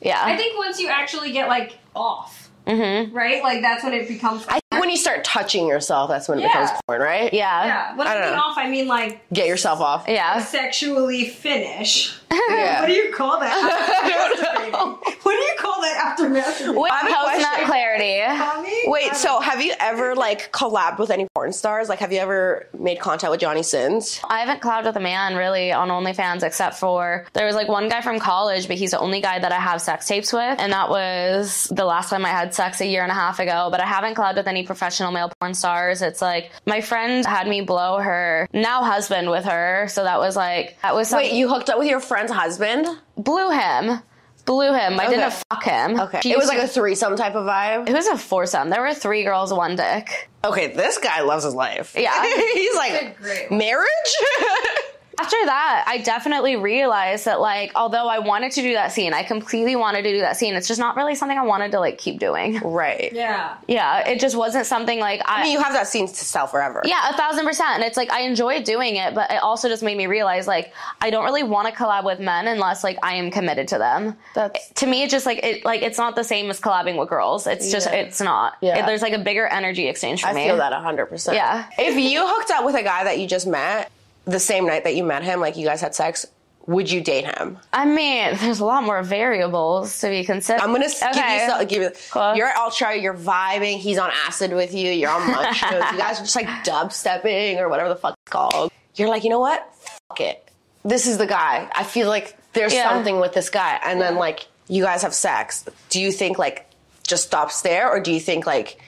yeah. 0.00 0.22
I 0.24 0.36
think 0.36 0.56
once 0.58 0.78
you 0.80 0.88
actually 0.88 1.32
get 1.32 1.48
like 1.48 1.78
off, 1.94 2.50
mm-hmm. 2.66 3.14
right? 3.14 3.42
Like 3.42 3.60
that's 3.62 3.82
when 3.84 3.92
it 3.92 4.08
becomes. 4.08 4.44
I 4.48 4.52
think 4.54 4.62
when 4.78 4.88
you 4.88 4.96
start 4.96 5.24
touching 5.24 5.66
yourself, 5.66 6.08
that's 6.10 6.28
when 6.28 6.38
it 6.38 6.42
Yeah. 6.42 6.48
becomes 6.48 6.70
porn, 6.86 7.00
right? 7.02 7.32
yeah, 7.34 7.64
yeah. 7.64 7.96
When 7.96 8.06
I 8.06 8.10
I, 8.10 8.14
don't 8.14 8.22
mean 8.26 8.32
know. 8.36 8.42
off, 8.42 8.58
I 8.58 8.68
mean 8.68 8.86
like 8.86 9.20
Get 9.32 9.48
yourself 9.48 9.80
off. 9.80 10.04
yeah. 10.08 10.38
sexually 10.40 11.26
finish. 11.28 12.16
Yeah. 12.32 12.80
What 12.80 12.86
do 12.86 12.92
you 12.92 13.12
call 13.12 13.40
that? 13.40 13.50
After 14.40 14.44
masturbating? 14.46 14.98
What 15.24 15.32
do 15.32 15.42
you 15.44 15.52
call 15.58 15.80
that 15.82 15.96
after 16.06 16.24
masturbating? 16.30 16.88
I 16.90 16.98
have 16.98 17.10
a 17.10 17.30
Post 17.40 17.58
nut 17.58 17.66
clarity. 17.66 18.38
Mommy? 18.38 18.82
Wait, 18.86 19.14
so 19.16 19.40
have 19.40 19.60
you 19.60 19.74
ever 19.80 20.14
like 20.14 20.52
collabed 20.52 20.98
with 20.98 21.10
any 21.10 21.26
porn 21.34 21.52
stars? 21.52 21.88
Like, 21.88 21.98
have 21.98 22.12
you 22.12 22.20
ever 22.20 22.68
made 22.78 23.00
contact 23.00 23.30
with 23.32 23.40
Johnny 23.40 23.62
Sins? 23.64 24.20
I 24.28 24.40
haven't 24.40 24.62
collabed 24.62 24.84
with 24.84 24.96
a 24.96 25.00
man 25.00 25.34
really 25.36 25.72
on 25.72 25.88
OnlyFans 25.88 26.42
except 26.44 26.76
for 26.76 27.26
there 27.32 27.46
was 27.46 27.56
like 27.56 27.66
one 27.68 27.88
guy 27.88 28.00
from 28.00 28.20
college, 28.20 28.68
but 28.68 28.76
he's 28.76 28.92
the 28.92 29.00
only 29.00 29.20
guy 29.20 29.38
that 29.40 29.50
I 29.52 29.58
have 29.58 29.80
sex 29.82 30.06
tapes 30.06 30.32
with, 30.32 30.58
and 30.60 30.72
that 30.72 30.88
was 30.88 31.66
the 31.74 31.84
last 31.84 32.10
time 32.10 32.24
I 32.24 32.28
had 32.30 32.54
sex 32.54 32.80
a 32.80 32.86
year 32.86 33.02
and 33.02 33.10
a 33.10 33.14
half 33.14 33.40
ago. 33.40 33.68
But 33.72 33.80
I 33.80 33.86
haven't 33.86 34.14
collabed 34.14 34.36
with 34.36 34.46
any 34.46 34.59
professional 34.64 35.12
male 35.12 35.30
porn 35.40 35.54
stars. 35.54 36.02
It's 36.02 36.20
like 36.22 36.50
my 36.66 36.80
friend 36.80 37.24
had 37.26 37.46
me 37.48 37.60
blow 37.60 37.98
her 37.98 38.48
now 38.52 38.82
husband 38.84 39.30
with 39.30 39.44
her, 39.44 39.86
so 39.88 40.04
that 40.04 40.18
was 40.18 40.36
like 40.36 40.76
that 40.82 40.94
was 40.94 41.08
some- 41.08 41.18
Wait, 41.18 41.32
you 41.32 41.48
hooked 41.48 41.70
up 41.70 41.78
with 41.78 41.88
your 41.88 42.00
friend's 42.00 42.32
husband? 42.32 42.86
blew 43.16 43.50
him, 43.50 44.00
blew 44.46 44.72
him. 44.72 44.98
I 44.98 45.08
didn't 45.08 45.32
fuck 45.50 45.62
him. 45.62 46.00
Okay. 46.00 46.20
She 46.22 46.30
it 46.32 46.36
was 46.36 46.44
used 46.46 46.54
like 46.54 46.58
to- 46.58 46.64
a 46.64 46.68
threesome 46.68 47.16
type 47.16 47.34
of 47.34 47.46
vibe. 47.46 47.88
It 47.88 47.92
was 47.94 48.06
a 48.06 48.16
foursome. 48.16 48.70
There 48.70 48.80
were 48.80 48.94
three 48.94 49.24
girls, 49.24 49.52
one 49.52 49.76
dick. 49.76 50.28
Okay, 50.44 50.68
this 50.68 50.96
guy 50.98 51.20
loves 51.20 51.44
his 51.44 51.54
life. 51.54 51.94
Yeah. 51.98 52.24
He's 52.54 52.74
like, 52.76 53.20
Great. 53.20 53.50
marriage? 53.50 53.86
after 55.20 55.36
that, 55.46 55.84
I 55.86 55.98
definitely 55.98 56.56
realized 56.56 57.24
that 57.26 57.40
like 57.40 57.72
although 57.74 58.08
I 58.08 58.18
wanted 58.18 58.52
to 58.52 58.62
do 58.62 58.72
that 58.74 58.92
scene, 58.92 59.12
I 59.12 59.22
completely 59.22 59.76
wanted 59.76 60.02
to 60.02 60.12
do 60.12 60.20
that 60.20 60.36
scene. 60.36 60.54
It's 60.54 60.68
just 60.68 60.80
not 60.80 60.96
really 60.96 61.14
something 61.14 61.36
I 61.38 61.44
wanted 61.44 61.72
to 61.72 61.80
like 61.80 61.98
keep 61.98 62.18
doing. 62.18 62.60
Right. 62.80 63.12
Yeah. 63.12 63.56
Yeah, 63.66 64.08
it 64.08 64.20
just 64.20 64.36
wasn't 64.36 64.64
something 64.64 65.00
like 65.00 65.20
I, 65.26 65.40
I 65.40 65.42
mean, 65.42 65.52
you 65.52 65.60
have 65.60 65.72
that 65.72 65.86
scene 65.88 66.06
to 66.06 66.14
sell 66.14 66.46
forever. 66.46 66.80
Yeah, 66.84 67.10
a 67.10 67.16
thousand 67.16 67.44
percent. 67.46 67.70
And 67.74 67.82
it's 67.84 67.96
like 67.96 68.10
I 68.10 68.20
enjoy 68.22 68.62
doing 68.62 68.96
it, 68.96 69.14
but 69.14 69.30
it 69.30 69.42
also 69.42 69.68
just 69.68 69.82
made 69.82 69.96
me 69.98 70.06
realize 70.06 70.46
like 70.46 70.72
I 71.00 71.10
don't 71.10 71.24
really 71.24 71.42
want 71.42 71.68
to 71.68 71.74
collab 71.74 72.04
with 72.04 72.20
men 72.20 72.46
unless 72.46 72.82
like 72.84 72.98
I 73.02 73.14
am 73.14 73.30
committed 73.30 73.68
to 73.68 73.78
them. 73.78 74.16
That's- 74.34 74.72
to 74.76 74.86
me 74.86 75.02
it's 75.02 75.10
just 75.10 75.26
like 75.26 75.38
it 75.44 75.64
like 75.64 75.82
it's 75.82 75.98
not 75.98 76.14
the 76.16 76.24
same 76.24 76.48
as 76.48 76.60
collabing 76.60 76.96
with 76.98 77.08
girls. 77.08 77.46
It's 77.46 77.70
just 77.70 77.86
Yeah. 77.88 77.96
it's 77.96 78.20
not. 78.20 78.56
Yeah. 78.60 78.78
It- 78.78 78.86
there's 78.86 79.02
like 79.02 79.12
a 79.12 79.18
bigger 79.18 79.46
energy 79.46 79.88
exchange 79.88 80.22
for 80.22 80.28
I 80.28 80.32
me. 80.32 80.44
I 80.44 80.46
feel 80.48 80.56
that 80.58 80.72
100%. 80.72 81.34
Yeah. 81.34 81.66
If 81.78 81.96
you 81.96 82.26
hooked 82.26 82.50
up 82.50 82.64
with 82.64 82.76
a 82.76 82.82
guy 82.82 83.04
that 83.04 83.18
you 83.18 83.26
just 83.26 83.46
met 83.46 83.90
the 84.24 84.40
same 84.40 84.66
night 84.66 84.84
that 84.84 84.94
you 84.94 85.04
met 85.04 85.22
him, 85.24 85.40
like 85.40 85.56
you 85.56 85.66
guys 85.66 85.80
had 85.80 85.94
sex, 85.94 86.26
would 86.66 86.90
you 86.90 87.00
date 87.00 87.24
him? 87.24 87.58
I 87.72 87.84
mean, 87.86 88.36
there's 88.40 88.60
a 88.60 88.64
lot 88.64 88.84
more 88.84 89.02
variables 89.02 89.98
to 90.00 90.08
be 90.08 90.24
considered. 90.24 90.62
I'm 90.62 90.72
gonna 90.72 90.84
s 90.84 91.00
give 91.00 91.16
you 91.16 91.48
some, 91.48 91.66
give 91.66 91.82
you. 91.82 91.90
Cool. 92.12 92.34
You're 92.36 92.46
at 92.48 92.56
Ultra. 92.56 92.96
You're 92.96 93.14
vibing. 93.14 93.78
He's 93.78 93.98
on 93.98 94.10
acid 94.26 94.52
with 94.52 94.74
you. 94.74 94.90
You're 94.92 95.10
on 95.10 95.22
munchos. 95.22 95.92
you 95.92 95.98
guys 95.98 96.18
are 96.20 96.24
just 96.24 96.36
like 96.36 96.46
dubstepping 96.64 97.58
or 97.58 97.68
whatever 97.68 97.88
the 97.88 97.96
fuck 97.96 98.14
it's 98.24 98.30
called. 98.30 98.70
You're 98.94 99.08
like, 99.08 99.24
you 99.24 99.30
know 99.30 99.40
what? 99.40 99.66
Fuck 100.08 100.20
it. 100.20 100.48
This 100.84 101.06
is 101.06 101.18
the 101.18 101.26
guy. 101.26 101.68
I 101.74 101.84
feel 101.84 102.08
like 102.08 102.36
there's 102.52 102.74
Yeah. 102.74 102.88
something 102.88 103.20
with 103.20 103.32
this 103.32 103.50
guy. 103.50 103.78
And 103.82 104.00
then 104.00 104.16
like 104.16 104.46
you 104.68 104.82
guys 104.84 105.02
have 105.02 105.14
sex. 105.14 105.64
Do 105.88 106.00
you 106.00 106.12
think 106.12 106.38
like 106.38 106.66
just 107.06 107.24
stops 107.26 107.62
there, 107.62 107.90
or 107.90 108.00
do 108.00 108.12
you 108.12 108.20
think 108.20 108.46
like 108.46 108.80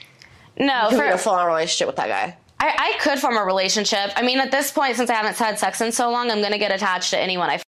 no, 0.57 0.89
you're 0.89 0.99
for, 0.99 1.05
in 1.05 1.13
a 1.13 1.17
full 1.17 1.33
on 1.33 1.47
relationship 1.47 1.87
with 1.87 1.95
that 1.97 2.07
guy? 2.07 2.37
I, 2.63 2.93
I 2.95 2.99
could 2.99 3.19
form 3.19 3.35
a 3.35 3.43
relationship. 3.43 4.11
I 4.15 4.21
mean, 4.21 4.39
at 4.39 4.49
this 4.49 4.71
point, 4.71 4.95
since 4.95 5.09
I 5.09 5.15
haven't 5.15 5.37
had 5.37 5.59
sex 5.59 5.81
in 5.81 5.91
so 5.91 6.09
long, 6.09 6.31
I'm 6.31 6.41
gonna 6.41 6.57
get 6.57 6.71
attached 6.71 7.09
to 7.09 7.19
anyone 7.19 7.49
I. 7.49 7.55
F- 7.55 7.63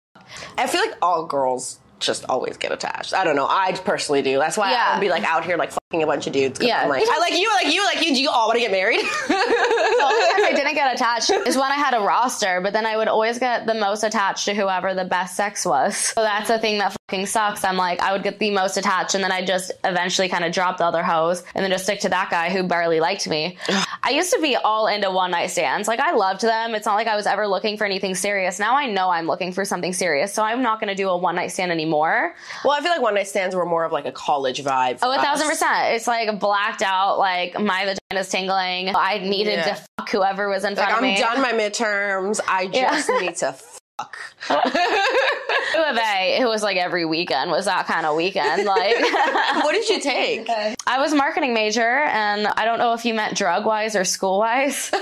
I 0.58 0.68
feel 0.68 0.80
like 0.80 0.96
all 1.02 1.26
girls 1.26 1.80
just 2.00 2.26
always 2.30 2.58
get 2.58 2.72
attached. 2.72 3.14
I 3.14 3.24
don't 3.24 3.36
know. 3.36 3.48
I 3.48 3.72
personally 3.84 4.22
do. 4.22 4.38
That's 4.38 4.58
why 4.58 4.72
Yeah. 4.72 4.86
I 4.90 4.96
would 4.96 5.02
be 5.02 5.10
like 5.10 5.24
out 5.24 5.46
here 5.46 5.58
like 5.58 5.72
fucking 5.72 6.04
a 6.04 6.06
bunch 6.08 6.28
of 6.28 6.34
dudes. 6.34 6.60
Yeah. 6.62 6.82
I'm 6.84 6.90
like, 6.90 7.04
I 7.10 7.20
like 7.20 7.34
you, 7.34 7.50
like 7.54 7.74
you, 7.74 7.84
like 7.86 8.06
you. 8.06 8.14
Do 8.16 8.22
you 8.22 8.30
all 8.30 8.48
want 8.48 8.58
to 8.58 8.62
get 8.62 8.72
married? 8.72 9.00
the 9.28 9.34
only 9.34 10.34
time 10.34 10.46
I 10.46 10.54
didn't 10.56 10.76
get 10.76 10.94
attached 10.94 11.30
is 11.48 11.56
when 11.56 11.72
I 11.72 11.76
had 11.76 11.94
a 11.94 12.00
roster, 12.02 12.60
but 12.62 12.74
then 12.74 12.86
I 12.86 12.98
would 12.98 13.08
always 13.08 13.40
get 13.40 13.66
the 13.66 13.74
most 13.74 14.04
attached 14.04 14.46
to 14.46 14.54
whoever 14.54 14.94
the 14.94 15.06
best 15.06 15.36
sex 15.36 15.66
was. 15.66 15.96
So 15.98 16.22
that's 16.22 16.48
the 16.48 16.60
thing 16.60 16.78
that 16.80 16.96
fucking 17.10 17.26
sucks. 17.28 17.64
I'm 17.64 17.78
like, 17.78 18.02
I 18.02 18.12
would 18.12 18.24
get 18.24 18.40
the 18.40 18.52
most 18.52 18.78
attached, 18.78 19.16
and 19.16 19.24
then 19.24 19.32
I 19.32 19.44
just 19.46 19.72
eventually 19.84 20.28
kind 20.30 20.44
of 20.44 20.52
drop 20.52 20.78
the 20.78 20.86
other 20.86 21.04
hoes, 21.04 21.44
and 21.56 21.64
then 21.64 21.72
just 21.72 21.84
stick 21.86 22.00
to 22.02 22.10
that 22.10 22.30
guy 22.30 22.50
who 22.50 22.64
barely 22.64 23.00
liked 23.00 23.28
me. 23.28 23.58
I 24.04 24.12
used 24.12 24.32
to 24.34 24.42
be 24.42 24.56
all 24.56 24.88
into 24.88 25.10
one 25.10 25.32
night 25.32 25.48
stands. 25.48 25.88
Like 25.88 26.00
I 26.00 26.14
loved 26.14 26.42
them. 26.42 26.76
It's 26.76 26.86
not 26.86 26.96
like 26.96 27.08
I 27.08 27.16
was 27.16 27.26
ever 27.26 27.48
looking 27.48 27.78
for 27.78 27.86
anything 27.86 28.14
serious. 28.16 28.60
Now 28.60 28.76
I 28.76 28.86
know 28.92 29.10
I'm 29.10 29.26
looking 29.28 29.52
for 29.52 29.66
something 29.66 29.94
serious, 29.94 30.34
so 30.34 30.44
I'm 30.44 30.62
not 30.62 30.80
going 30.80 30.90
to 30.90 30.96
do 30.96 31.10
a 31.10 31.18
one 31.18 31.36
night 31.36 31.52
stand 31.52 31.72
anymore. 31.72 31.95
Well, 31.98 32.78
I 32.78 32.82
feel 32.82 32.92
like 32.92 33.02
one 33.02 33.16
night 33.16 33.28
stands 33.28 33.56
were 33.56 33.66
more 33.66 33.84
of 33.84 33.92
like 33.92 34.06
a 34.06 34.12
college 34.12 34.64
vibe. 34.64 35.00
Oh, 35.02 35.12
a 35.12 35.22
thousand 35.22 35.48
us. 35.48 35.54
percent. 35.54 35.94
It's 35.96 36.08
like 36.08 36.40
blacked 36.40 36.82
out. 36.82 37.18
Like 37.18 37.60
my 37.60 37.86
vagina's 38.10 38.30
tingling. 38.30 38.96
I 38.96 39.20
needed 39.20 39.54
Yeah. 39.60 39.76
to 39.76 39.82
fuck 39.98 40.10
whoever 40.10 40.50
was 40.50 40.64
in 40.64 40.76
front 40.76 40.90
Like 40.90 40.98
of 41.00 41.04
I'm 41.04 41.14
me. 41.14 41.18
done 41.20 41.42
my 41.42 41.52
midterms. 41.54 42.40
I 42.48 42.68
just 42.68 43.10
Yeah. 43.10 43.20
need 43.20 43.36
to 43.38 43.54
fuck. 43.54 43.72
U 43.98 45.84
of 45.84 45.98
A, 45.98 46.38
it 46.40 46.46
was 46.46 46.62
like 46.62 46.78
every 46.78 47.06
weekend 47.06 47.50
was 47.50 47.66
that 47.66 47.88
kind 47.88 48.06
of 48.06 48.16
weekend. 48.16 48.66
Like 48.66 48.96
what 49.64 49.72
did 49.72 49.88
you 49.90 50.00
take? 50.02 50.50
I 50.88 51.00
was 51.00 51.14
marketing 51.14 51.54
major, 51.54 51.82
and 52.04 52.48
I 52.48 52.66
don't 52.66 52.78
know 52.78 52.94
if 52.94 53.06
you 53.06 53.14
meant 53.14 53.38
drug 53.38 53.66
wise 53.66 53.96
or 53.96 54.04
school 54.04 54.40
wise. 54.40 54.76
so 54.86 54.96
Like 54.96 55.02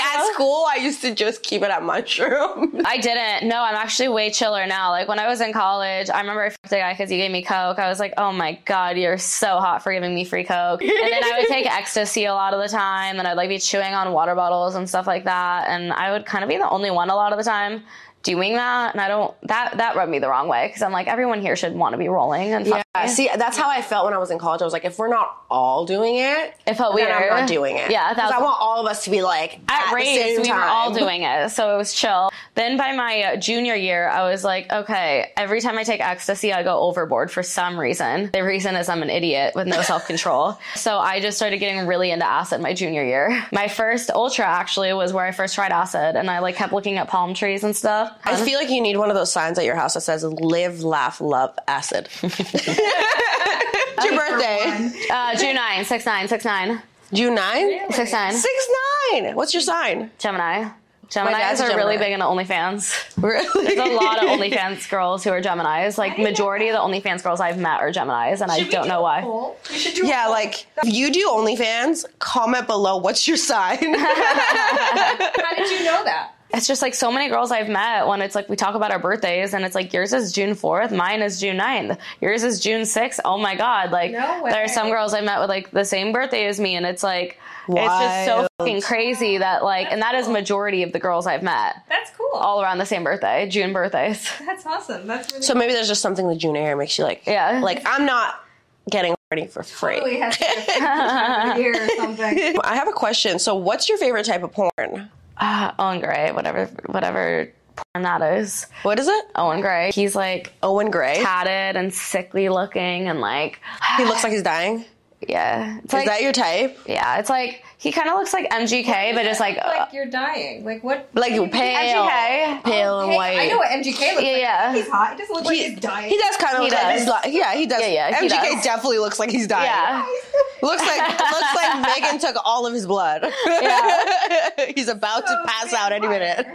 at 0.00 0.30
school, 0.32 0.66
I 0.68 0.78
used 0.80 1.02
to 1.02 1.14
just 1.14 1.42
keep 1.42 1.62
it 1.62 1.70
at 1.70 1.82
mushroom. 1.82 2.82
I 2.84 2.98
didn't. 2.98 3.48
No, 3.48 3.60
I'm 3.62 3.74
actually 3.74 4.08
way 4.08 4.30
chiller 4.30 4.66
now. 4.66 4.90
Like 4.90 5.08
when 5.08 5.18
I 5.18 5.26
was 5.28 5.40
in 5.40 5.52
college, 5.52 6.08
I 6.10 6.20
remember 6.20 6.44
I 6.44 6.48
fucked 6.50 6.72
a 6.72 6.76
guy 6.76 6.92
because 6.94 7.10
he 7.10 7.18
gave 7.18 7.30
me 7.30 7.42
coke. 7.42 7.78
I 7.78 7.88
was 7.88 8.00
like, 8.00 8.14
oh 8.16 8.32
my 8.32 8.58
god, 8.64 8.96
you're 8.96 9.18
so 9.18 9.58
hot 9.58 9.82
for 9.82 9.92
giving 9.92 10.14
me 10.14 10.24
free 10.24 10.44
coke. 10.44 10.80
And 10.82 10.90
then 10.90 11.24
I 11.24 11.38
would 11.38 11.48
take 11.48 11.66
ecstasy 11.66 12.24
a 12.24 12.34
lot 12.34 12.54
of 12.54 12.60
the 12.62 12.68
time, 12.68 13.18
and 13.18 13.28
I'd 13.28 13.36
like 13.36 13.48
be 13.50 13.58
chewing 13.58 13.94
on 13.94 14.12
water 14.12 14.34
bottles 14.34 14.74
and 14.74 14.88
stuff 14.88 15.06
like 15.06 15.24
that. 15.24 15.68
And 15.68 15.92
I 15.98 16.12
would 16.12 16.24
kind 16.24 16.44
of 16.44 16.48
be 16.48 16.56
the 16.56 16.70
only 16.70 16.90
one 16.90 17.10
a 17.10 17.16
lot 17.16 17.32
of 17.32 17.38
the 17.38 17.44
time 17.44 17.84
doing 18.22 18.54
that. 18.54 18.94
And 18.94 19.00
I 19.00 19.08
don't 19.08 19.34
that 19.42 19.78
that 19.78 19.96
rubbed 19.96 20.10
me 20.10 20.18
the 20.18 20.28
wrong 20.28 20.48
way 20.48 20.68
because 20.68 20.82
I'm 20.82 20.92
like, 20.92 21.06
everyone 21.06 21.40
here 21.40 21.56
should 21.56 21.74
want 21.74 21.92
to 21.92 21.98
be 21.98 22.08
rolling 22.08 22.52
and. 22.52 22.66
Yeah, 22.66 23.06
see, 23.06 23.30
that's 23.36 23.56
how 23.56 23.70
I 23.70 23.80
felt 23.80 24.04
when 24.06 24.14
I 24.14 24.18
was 24.18 24.30
in 24.30 24.38
college. 24.38 24.60
I 24.60 24.64
was 24.64 24.72
like, 24.72 24.84
if 24.84 24.98
we're 24.98 25.08
not 25.08 25.44
all 25.50 25.86
doing 25.86 26.16
it, 26.16 26.54
It 26.66 26.74
felt 26.74 26.94
weird. 26.94 27.10
I'm 27.10 27.28
not 27.28 27.48
doing 27.48 27.76
it. 27.76 27.90
Yeah, 27.90 28.12
because 28.12 28.32
I 28.32 28.40
want 28.40 28.56
all 28.60 28.80
of 28.80 28.90
us 28.90 29.04
to 29.04 29.10
be 29.10 29.22
like 29.22 29.60
at, 29.68 29.86
at, 29.86 29.90
the 29.90 29.96
race 29.96 30.18
same 30.20 30.42
we 30.42 30.48
time. 30.48 30.56
were 30.56 30.64
all 30.64 30.92
doing 30.92 31.22
it 31.22 31.50
so 31.50 31.74
it 31.74 31.76
was 31.76 31.92
chill 31.92 32.30
then 32.54 32.76
by 32.76 32.92
my 32.92 33.22
uh, 33.22 33.36
junior 33.36 33.74
year 33.74 34.08
i 34.08 34.28
was 34.28 34.44
like 34.44 34.70
okay 34.72 35.32
every 35.36 35.60
time 35.60 35.78
i 35.78 35.84
take 35.84 36.00
ecstasy 36.00 36.52
i 36.52 36.62
go 36.62 36.78
overboard 36.80 37.30
for 37.30 37.42
some 37.42 37.78
reason 37.78 38.30
the 38.32 38.42
reason 38.42 38.74
is 38.76 38.88
i'm 38.88 39.02
an 39.02 39.10
idiot 39.10 39.54
with 39.54 39.66
no 39.66 39.82
self-control 39.82 40.58
so 40.74 40.98
i 40.98 41.20
just 41.20 41.36
started 41.36 41.58
getting 41.58 41.86
really 41.86 42.10
into 42.10 42.26
acid 42.26 42.60
my 42.60 42.72
junior 42.72 43.04
year 43.04 43.44
my 43.52 43.68
first 43.68 44.10
ultra 44.10 44.44
actually 44.44 44.92
was 44.92 45.12
where 45.12 45.24
i 45.24 45.32
first 45.32 45.54
tried 45.54 45.72
acid 45.72 46.16
and 46.16 46.30
i 46.30 46.38
like 46.38 46.56
kept 46.56 46.72
looking 46.72 46.98
at 46.98 47.08
palm 47.08 47.34
trees 47.34 47.64
and 47.64 47.76
stuff 47.76 48.07
I 48.24 48.36
feel 48.36 48.58
like 48.58 48.70
you 48.70 48.80
need 48.80 48.96
one 48.96 49.10
of 49.10 49.16
those 49.16 49.32
signs 49.32 49.58
at 49.58 49.64
your 49.64 49.76
house 49.76 49.94
that 49.94 50.02
says 50.02 50.24
"Live, 50.24 50.82
laugh, 50.82 51.20
love, 51.20 51.56
acid." 51.66 52.08
it's 52.22 54.04
your 54.04 54.16
birthday, 54.16 54.90
uh, 55.10 55.34
june 55.36 55.54
9 55.54 55.84
6 55.84 56.06
9 56.06 56.28
6 56.28 56.44
9 56.44 56.82
June 57.12 57.34
nine. 57.34 57.90
6 57.90 58.12
9 58.12 58.32
Six 58.32 58.68
nine. 59.12 59.34
What's 59.34 59.54
your 59.54 59.62
sign? 59.62 60.10
gemini 60.18 60.68
Geminis 61.08 61.30
dad's 61.38 61.60
a 61.60 61.64
are 61.64 61.68
really 61.68 61.96
Gemini. 61.96 62.04
big 62.04 62.12
into 62.12 62.26
OnlyFans. 62.26 63.22
Really? 63.22 63.64
There's 63.74 63.78
a 63.78 63.94
lot 63.94 64.22
of 64.22 64.28
OnlyFans 64.28 64.90
girls 64.90 65.24
who 65.24 65.30
are 65.30 65.40
Geminis. 65.40 65.96
Like 65.96 66.18
majority 66.18 66.68
of 66.68 66.74
the 66.74 66.80
OnlyFans 66.80 67.22
girls 67.22 67.40
I've 67.40 67.58
met 67.58 67.80
are 67.80 67.90
Geminis, 67.90 68.42
and 68.42 68.50
I 68.52 68.58
Should 68.58 68.66
we 68.66 68.72
don't 68.72 68.82
do 68.82 68.88
know 68.90 69.00
why. 69.00 69.54
We 69.70 69.78
should 69.78 69.94
do 69.94 70.06
Yeah, 70.06 70.26
like 70.26 70.66
if 70.84 70.92
you 70.92 71.10
do 71.10 71.26
OnlyFans, 71.30 72.04
comment 72.18 72.66
below 72.66 72.98
what's 72.98 73.26
your 73.26 73.38
sign. 73.38 73.78
How 73.94 75.54
did 75.56 75.70
you 75.70 75.84
know 75.86 76.04
that? 76.04 76.32
It's 76.52 76.66
just 76.66 76.80
like 76.80 76.94
so 76.94 77.12
many 77.12 77.28
girls 77.28 77.50
I've 77.52 77.68
met 77.68 78.06
when 78.06 78.22
it's 78.22 78.34
like 78.34 78.48
we 78.48 78.56
talk 78.56 78.74
about 78.74 78.90
our 78.90 78.98
birthdays 78.98 79.52
and 79.52 79.64
it's 79.64 79.74
like 79.74 79.92
yours 79.92 80.12
is 80.12 80.32
June 80.32 80.54
4th, 80.54 80.96
mine 80.96 81.20
is 81.20 81.38
June 81.40 81.58
9th, 81.58 81.98
yours 82.20 82.42
is 82.42 82.58
June 82.60 82.82
6th. 82.82 83.20
Oh 83.24 83.36
my 83.38 83.54
God. 83.54 83.90
Like 83.90 84.12
No 84.12 84.42
there 84.44 84.64
are 84.64 84.68
some 84.68 84.88
girls 84.88 85.12
I 85.12 85.20
met 85.20 85.40
with 85.40 85.48
like 85.50 85.70
the 85.70 85.84
same 85.84 86.12
birthday 86.12 86.46
as 86.46 86.58
me 86.58 86.74
and 86.76 86.86
it's 86.86 87.02
like, 87.02 87.38
it's 87.68 87.76
just 87.76 88.24
so 88.24 88.48
fucking 88.58 88.80
crazy 88.80 89.36
that 89.38 89.62
like, 89.62 89.88
and 89.92 90.00
that 90.00 90.14
is 90.14 90.26
majority 90.26 90.82
of 90.82 90.92
the 90.92 90.98
girls 90.98 91.26
I've 91.26 91.42
met 91.42 91.76
That's 91.88 92.10
cool. 92.16 92.30
all 92.32 92.62
around 92.62 92.78
the 92.78 92.86
same 92.86 93.04
birthday, 93.04 93.46
June 93.48 93.74
birthdays. 93.74 94.26
That's 94.46 94.64
awesome. 94.64 95.06
That's 95.06 95.30
really 95.32 95.42
so 95.44 95.54
maybe 95.54 95.74
there's 95.74 95.88
just 95.88 96.00
something 96.00 96.26
the 96.28 96.36
June 96.36 96.56
air 96.56 96.76
makes 96.76 96.96
you 96.96 97.04
like. 97.04 97.24
Yeah. 97.26 97.60
Like 97.62 97.82
I'm 97.84 98.06
not 98.06 98.42
getting 98.90 99.14
ready 99.30 99.46
for 99.46 99.62
free. 99.62 99.96
Totally 99.96 100.18
has 100.20 100.38
to 100.38 100.44
be 100.44 100.46
a 100.46 100.62
fake 100.62 100.78
time 100.78 101.50
of 101.50 101.56
the 101.56 101.62
year 101.62 101.74
or 101.84 101.88
something. 101.96 102.58
I 102.64 102.74
have 102.74 102.88
a 102.88 102.92
question. 102.92 103.38
So, 103.38 103.54
what's 103.54 103.86
your 103.88 103.98
favorite 103.98 104.24
type 104.24 104.42
of 104.42 104.52
porn? 104.52 105.10
Ah, 105.40 105.74
Owen 105.78 106.00
Gray, 106.00 106.32
whatever, 106.32 106.66
whatever 106.86 107.52
porn 107.76 108.02
that 108.02 108.22
is. 108.22 108.66
What 108.82 108.98
is 108.98 109.08
it? 109.08 109.24
Owen 109.36 109.60
Gray. 109.60 109.90
He's 109.94 110.14
like 110.14 110.52
Owen 110.62 110.90
Gray. 110.90 111.22
tatted 111.22 111.76
and 111.76 111.92
sickly 111.92 112.48
looking 112.48 113.08
and 113.08 113.20
like, 113.20 113.60
He 113.96 114.04
looks 114.04 114.22
like 114.24 114.32
he's 114.32 114.42
dying. 114.42 114.84
Yeah. 115.26 115.78
It's 115.78 115.86
Is 115.86 115.92
like, 115.92 116.06
that 116.06 116.22
your 116.22 116.32
type? 116.32 116.78
yeah, 116.86 117.18
it's 117.18 117.28
like, 117.30 117.64
he 117.76 117.92
kind 117.92 118.08
of 118.08 118.14
looks 118.16 118.32
like 118.32 118.48
MGK, 118.50 119.14
but 119.14 119.24
it's 119.26 119.40
like, 119.40 119.56
uh, 119.58 119.68
like 119.78 119.92
you're 119.92 120.06
dying. 120.06 120.64
Like 120.64 120.82
what? 120.84 121.08
Like 121.14 121.32
you- 121.32 121.46
pale, 121.48 122.04
MGK. 122.04 122.64
pale 122.64 123.00
and 123.00 123.12
white. 123.14 123.38
I 123.38 123.46
know 123.48 123.58
what 123.58 123.68
MGK 123.70 123.84
looks 123.84 124.00
Yeah, 124.02 124.12
like. 124.32 124.40
yeah. 124.40 124.72
He's 124.74 124.88
hot. 124.88 125.12
He 125.12 125.18
doesn't 125.18 125.34
look 125.34 125.44
like 125.44 125.56
he's 125.56 125.78
dying. 125.80 126.08
He 126.10 126.18
does 126.18 126.36
kind 126.36 126.56
of 126.56 126.62
He 126.64 126.70
look 126.70 126.74
like 126.82 126.92
does. 126.92 127.00
he's 127.00 127.08
like, 127.08 127.24
yeah, 127.32 127.54
he 127.54 127.66
does. 127.66 127.80
Yeah, 127.80 127.86
yeah, 128.10 128.20
he 128.20 128.28
MGK 128.28 128.54
does. 128.54 128.64
definitely 128.64 128.98
looks 128.98 129.18
like 129.18 129.30
he's 129.30 129.46
dying. 129.46 129.64
yeah. 129.66 130.06
Looks 130.60 130.82
like 130.82 131.08
looks 131.20 131.54
like 131.54 131.82
Megan 132.02 132.18
took 132.18 132.34
all 132.44 132.66
of 132.66 132.74
his 132.74 132.84
blood. 132.84 133.24
Yeah. 133.46 134.50
he's 134.74 134.88
about 134.88 135.24
to 135.24 135.42
pass 135.46 135.72
out 135.72 135.92
any 135.92 136.08
minute. 136.08 136.48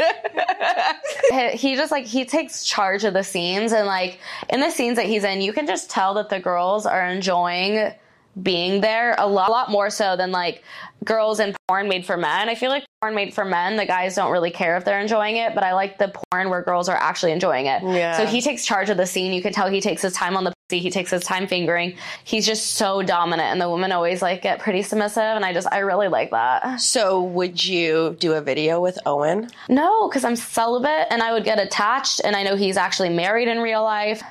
he 1.32 1.50
he 1.70 1.76
just 1.78 1.90
like 1.90 2.06
he 2.06 2.26
takes 2.26 2.66
charge 2.66 3.06
of 3.06 3.14
the 3.14 3.24
scenes 3.24 3.72
and 3.72 3.88
like 3.88 4.20
in 4.50 4.60
the 4.60 4.70
scenes 4.72 4.98
that 4.98 5.06
he's 5.06 5.24
in 5.24 5.40
you 5.42 5.54
can 5.54 5.66
just 5.66 5.90
tell 5.90 6.14
that 6.16 6.28
the 6.30 6.40
girls 6.40 6.86
are 6.86 7.08
enjoying 7.08 7.94
being 8.42 8.82
there 8.82 9.14
a 9.20 9.28
lot, 9.28 9.50
a 9.50 9.52
lot 9.52 9.70
more 9.70 9.90
so 9.90 10.16
than 10.16 10.32
like 10.32 10.64
girls 11.06 11.40
in 11.40 11.54
porn 11.68 11.88
made 11.88 12.06
for 12.06 12.18
men 12.18 12.50
i 12.50 12.56
feel 12.56 12.70
like 12.72 12.84
porn 13.02 13.14
made 13.14 13.34
for 13.34 13.44
men 13.46 13.76
the 13.76 13.86
guys 13.86 14.16
don't 14.16 14.32
really 14.32 14.50
care 14.50 14.76
if 14.78 14.86
they're 14.86 15.00
enjoying 15.02 15.36
it 15.36 15.54
but 15.54 15.64
i 15.64 15.74
like 15.74 15.98
the 16.00 16.12
porn 16.32 16.50
where 16.50 16.62
girls 16.64 16.88
are 16.90 16.96
actually 16.96 17.32
enjoying 17.32 17.66
it 17.68 17.84
Yeah. 17.84 18.18
so 18.18 18.26
he 18.26 18.42
takes 18.42 18.66
charge 18.66 18.90
of 18.90 18.98
the 18.98 19.06
scene 19.06 19.34
you 19.34 19.42
can 19.42 19.54
tell 19.54 19.70
he 19.70 19.82
takes 19.82 20.02
his 20.02 20.14
time 20.14 20.36
on 20.38 20.46
the 20.46 20.54
pussy 20.70 20.80
he 20.80 20.90
takes 20.90 21.12
his 21.12 21.24
time 21.24 21.46
fingering 21.46 21.96
he's 22.24 22.46
just 22.46 22.72
so 22.76 23.04
dominant 23.04 23.52
and 23.52 23.60
the 23.62 23.70
women 23.70 23.92
always 23.92 24.22
like 24.22 24.42
get 24.42 24.60
pretty 24.60 24.82
submissive 24.82 25.22
and 25.22 25.44
i 25.46 25.52
just 25.54 25.68
i 25.72 25.80
really 25.80 26.08
like 26.08 26.32
that 26.32 26.80
so, 26.80 27.22
would 27.22 27.64
you 27.64 28.16
do 28.20 28.34
a 28.34 28.42
video 28.42 28.80
with 28.82 28.98
Owen? 29.06 29.50
no, 29.70 30.08
because 30.08 30.24
I'm 30.24 30.36
celibate 30.36 31.08
and 31.12 31.22
I 31.22 31.34
would 31.34 31.44
get 31.44 31.60
attached, 31.60 32.22
and 32.24 32.36
I 32.36 32.44
know 32.44 32.56
he's 32.56 32.78
actually 32.78 33.10
married 33.10 33.48
in 33.48 33.60
real 33.60 33.84
life. 33.84 34.24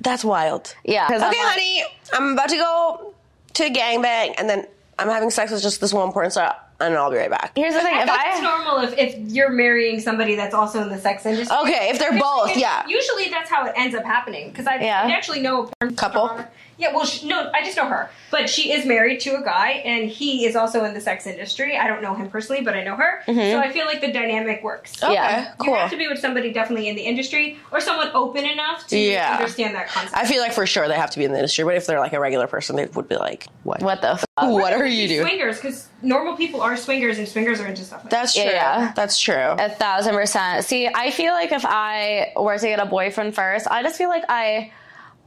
That's 0.00 0.24
wild. 0.24 0.74
Yeah. 0.84 1.06
'cause 1.08 1.22
I'm 1.22 1.30
Okay, 1.30 1.42
like- 1.42 1.52
honey, 1.52 1.84
I'm 2.12 2.32
about 2.32 2.48
to 2.50 2.56
go 2.56 3.14
to 3.54 3.64
a 3.64 3.70
gangbang, 3.70 4.34
and 4.38 4.48
then 4.50 4.66
I'm 4.98 5.08
having 5.08 5.30
sex 5.30 5.50
with 5.52 5.62
just 5.62 5.80
this 5.80 5.92
one 5.92 6.12
porn 6.12 6.30
star. 6.30 6.56
and 6.80 6.96
I'll 6.96 7.08
be 7.10 7.16
right 7.16 7.30
back. 7.30 7.52
Here's 7.56 7.72
the 7.72 7.80
thing: 7.80 7.96
if 7.96 8.06
That's 8.06 8.38
I 8.38 8.40
normal 8.42 8.78
if, 8.80 8.98
if 8.98 9.14
you're 9.32 9.48
marrying 9.50 10.00
somebody 10.00 10.34
that's 10.34 10.54
also 10.54 10.82
in 10.82 10.88
the 10.88 10.98
sex 10.98 11.24
industry. 11.24 11.56
Okay, 11.62 11.88
if 11.90 12.00
they're 12.00 12.18
both, 12.18 12.56
yeah. 12.56 12.84
Usually 12.88 13.28
that's 13.30 13.48
how 13.48 13.64
it 13.66 13.72
ends 13.76 13.94
up 13.94 14.04
happening 14.04 14.50
because 14.50 14.66
I, 14.66 14.76
Yeah. 14.80 15.04
I 15.04 15.10
actually 15.12 15.40
know 15.40 15.62
a 15.64 15.70
porn 15.80 15.94
Couple? 15.96 16.26
star- 16.26 16.50
Yeah, 16.76 16.92
well, 16.92 17.04
she, 17.04 17.26
no, 17.28 17.50
I 17.54 17.62
just 17.64 17.76
know 17.76 17.86
her, 17.88 18.10
but 18.30 18.50
she 18.50 18.72
is 18.72 18.84
married 18.84 19.20
to 19.20 19.36
a 19.36 19.42
guy, 19.42 19.82
and 19.84 20.08
he 20.10 20.44
is 20.46 20.56
also 20.56 20.84
in 20.84 20.94
the 20.94 21.00
sex 21.00 21.26
industry. 21.26 21.76
I 21.76 21.86
don't 21.86 22.02
know 22.02 22.14
him 22.14 22.28
personally, 22.28 22.62
but 22.62 22.74
I 22.74 22.82
know 22.82 22.96
her, 22.96 23.22
mm-hmm. 23.26 23.38
so 23.52 23.58
I 23.60 23.70
feel 23.70 23.86
like 23.86 24.00
the 24.00 24.12
dynamic 24.12 24.62
works. 24.62 25.02
Okay, 25.02 25.14
Yeah. 25.14 25.52
cool. 25.58 25.68
You 25.68 25.74
have 25.80 25.90
to 25.90 25.96
be 25.96 26.08
with 26.08 26.18
somebody 26.18 26.52
definitely 26.52 26.88
in 26.88 26.96
the 26.96 27.02
industry 27.02 27.58
or 27.70 27.80
someone 27.80 28.10
open 28.14 28.44
enough 28.44 28.86
to 28.88 28.98
Yeah. 28.98 29.36
understand 29.36 29.74
that 29.74 29.88
concept. 29.88 30.16
I 30.16 30.26
feel 30.26 30.40
like 30.42 30.52
for 30.52 30.66
sure 30.66 30.88
they 30.88 30.94
have 30.96 31.10
to 31.10 31.18
be 31.18 31.24
in 31.24 31.32
the 31.32 31.38
industry, 31.38 31.64
but 31.64 31.76
if 31.76 31.86
they're 31.86 32.00
like 32.00 32.12
a 32.12 32.20
regular 32.20 32.46
person, 32.46 32.76
they 32.76 32.86
would 32.86 33.08
be 33.08 33.16
like, 33.16 33.46
"What? 33.62 33.80
what 33.82 34.02
the 34.02 34.16
fuck? 34.16 34.26
What 34.50 34.72
are 34.72 34.86
you 34.86 35.06
doing?" 35.08 35.26
Swingers, 35.26 35.56
because 35.56 35.88
normal 36.02 36.36
people 36.36 36.60
are 36.60 36.76
swingers, 36.76 37.18
and 37.18 37.28
swingers 37.28 37.60
are 37.60 37.66
into 37.66 37.84
stuff 37.84 38.00
like 38.02 38.10
that. 38.10 38.22
That's 38.22 38.34
true. 38.34 38.42
Yeah, 38.44 38.50
yeah. 38.80 38.92
That's 38.94 39.18
true. 39.20 39.34
A 39.34 39.68
thousand 39.70 40.14
percent. 40.14 40.64
See, 40.64 40.88
I 40.88 41.10
feel 41.10 41.32
like 41.32 41.52
if 41.52 41.64
I 41.64 42.32
were 42.36 42.58
to 42.58 42.66
get 42.66 42.80
a 42.80 42.86
boyfriend 42.86 43.34
first, 43.34 43.68
I 43.70 43.82
just 43.82 43.96
feel 43.96 44.08
like 44.08 44.24
I. 44.28 44.72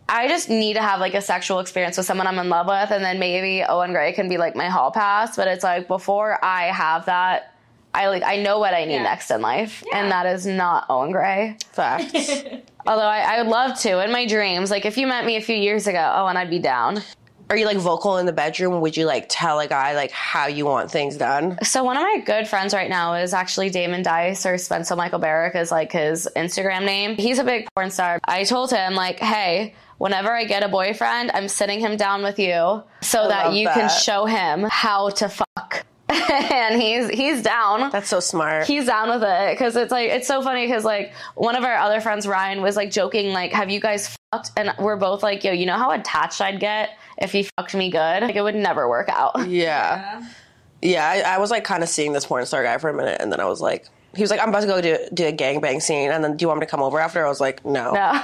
I 0.10 0.28
just 0.28 0.50
need 0.50 0.76
to 0.76 0.82
have 0.82 1.00
like 1.00 1.13
a 1.13 1.22
sexual 1.22 1.60
experience 1.60 1.98
with 1.98 2.06
someone 2.06 2.28
I'm 2.28 2.39
in 2.39 2.50
love 2.50 2.67
with, 2.67 2.91
and 2.91 3.04
then 3.04 3.20
maybe 3.20 3.63
Owen 3.63 3.91
Gray 3.91 4.13
can 4.13 4.30
be 4.30 4.38
like 4.38 4.56
my 4.56 4.70
hall 4.70 4.91
pass. 4.91 5.36
But 5.36 5.48
it's 5.48 5.63
like 5.63 5.88
before 5.88 6.43
I 6.43 6.65
have 6.65 7.06
that, 7.08 7.54
I 7.93 8.08
like 8.08 8.24
I 8.24 8.38
know 8.38 8.60
what 8.60 8.74
I 8.74 8.86
need 8.86 8.93
Yeah. 8.96 9.04
next 9.04 9.32
in 9.32 9.41
life, 9.41 9.84
Yeah. 9.91 10.00
and 10.00 10.12
that 10.12 10.26
is 10.26 10.46
not 10.46 10.86
Owen 10.89 11.12
Gray. 11.12 11.58
Facts. 11.72 12.13
Although 12.88 13.02
I, 13.04 13.20
I 13.36 13.41
would 13.41 13.50
love 13.52 13.78
to 13.82 14.02
in 14.04 14.12
my 14.13 14.26
dreams. 14.26 14.72
Like 14.72 14.86
if 14.86 14.98
you 14.98 15.08
met 15.08 15.26
me 15.26 15.36
a 15.36 15.41
few 15.41 15.56
years 15.56 15.88
ago, 15.88 16.12
oh, 16.15 16.28
and 16.28 16.38
I'd 16.38 16.50
be 16.50 16.60
down. 16.60 17.02
Are 17.50 17.56
you 17.58 17.65
like 17.65 17.78
vocal 17.78 18.17
in 18.17 18.26
the 18.26 18.34
bedroom? 18.34 18.82
Would 18.82 18.98
you 18.98 19.06
like 19.06 19.28
tell 19.30 19.60
a 19.62 19.67
guy 19.67 19.93
like 19.96 20.12
how 20.12 20.48
you 20.48 20.65
want 20.65 20.91
things 20.91 21.15
done? 21.15 21.58
So 21.63 21.82
one 21.84 21.96
of 21.96 22.04
my 22.04 22.22
good 22.26 22.46
friends 22.46 22.74
right 22.74 22.89
now 22.89 23.13
is 23.13 23.34
actually 23.34 23.70
Damon 23.70 24.04
Dice 24.04 24.46
or 24.46 24.58
Spencer 24.58 24.96
Michael 24.98 25.20
Barrick 25.20 25.56
is 25.56 25.72
like 25.72 25.93
his 25.93 26.28
Instagram 26.36 26.86
name. 26.86 27.15
He's 27.15 27.39
a 27.39 27.46
big 27.46 27.67
porn 27.74 27.89
star. 27.89 28.20
I 28.26 28.43
told 28.43 28.72
him 28.72 28.96
like, 28.96 29.20
hey, 29.20 29.76
whenever 29.98 30.32
I 30.32 30.46
get 30.46 30.64
a 30.64 30.68
boyfriend, 30.68 31.32
I'm 31.34 31.48
sitting 31.48 31.80
him 31.80 31.98
down 31.98 32.24
with 32.24 32.40
you 32.40 32.84
so 33.02 33.28
that 33.28 33.48
love 33.48 33.56
you 33.56 33.68
can 33.68 33.90
show 33.90 34.26
him 34.26 34.64
how 34.70 35.10
to 35.10 35.30
fuck. 35.30 35.86
and 36.10 36.82
he's 36.82 37.10
he's 37.10 37.44
down. 37.44 37.90
That's 37.92 38.08
so 38.08 38.22
smart. 38.22 38.66
He's 38.66 38.86
down 38.86 39.10
with 39.10 39.24
it 39.24 39.52
because 39.52 39.76
it's 39.76 39.92
like 39.92 40.10
it's 40.10 40.28
so 40.28 40.42
funny 40.42 40.66
because 40.66 40.86
like 40.86 41.14
one 41.36 41.58
of 41.58 41.66
our 41.66 41.76
other 41.76 42.00
friends 42.00 42.26
Ryan 42.26 42.62
was 42.62 42.78
like 42.78 42.92
joking 42.92 43.34
like 43.34 43.52
have 43.52 43.70
you 43.70 43.82
guys 43.82 44.16
fucked 44.32 44.52
and 44.56 44.74
we're 44.80 44.96
both 44.96 45.22
like 45.22 45.44
yo 45.44 45.52
you 45.52 45.66
know 45.66 45.76
how 45.76 45.92
attached 45.92 46.40
I'd 46.40 46.62
get 46.62 46.92
if 47.18 47.34
he 47.34 47.50
fucked 47.58 47.76
me 47.76 47.92
good 47.92 48.24
like 48.24 48.38
it 48.38 48.42
would 48.42 48.56
never 48.56 48.88
work 48.88 49.10
out 49.10 49.50
yeah. 49.50 50.24
Yeah, 50.82 51.08
I, 51.08 51.36
I 51.36 51.38
was 51.40 51.50
like 51.50 51.64
kind 51.64 51.82
of 51.82 51.90
seeing 51.90 52.14
this 52.14 52.26
porn 52.26 52.46
star 52.46 52.64
guy 52.64 52.78
for 52.78 52.90
a 52.90 52.94
minute, 52.94 53.20
and 53.20 53.32
then 53.32 53.40
I 53.40 53.46
was 53.46 53.62
like, 53.62 53.88
he 54.16 54.22
was 54.22 54.30
like, 54.30 54.40
I'm 54.40 54.50
about 54.50 54.62
to 54.62 54.68
go 54.68 54.82
do, 54.82 54.98
do 55.14 55.26
a 55.26 55.34
gangbang 55.34 55.82
scene, 55.82 56.12
and 56.12 56.24
then 56.24 56.38
do 56.38 56.44
you 56.44 56.48
want 56.48 56.60
me 56.60 56.66
to 56.66 56.70
come 56.70 56.82
over 56.82 57.00
after? 57.00 57.26
I 57.26 57.30
was 57.30 57.42
like, 57.42 57.66
no. 57.66 57.94
no. 57.94 58.22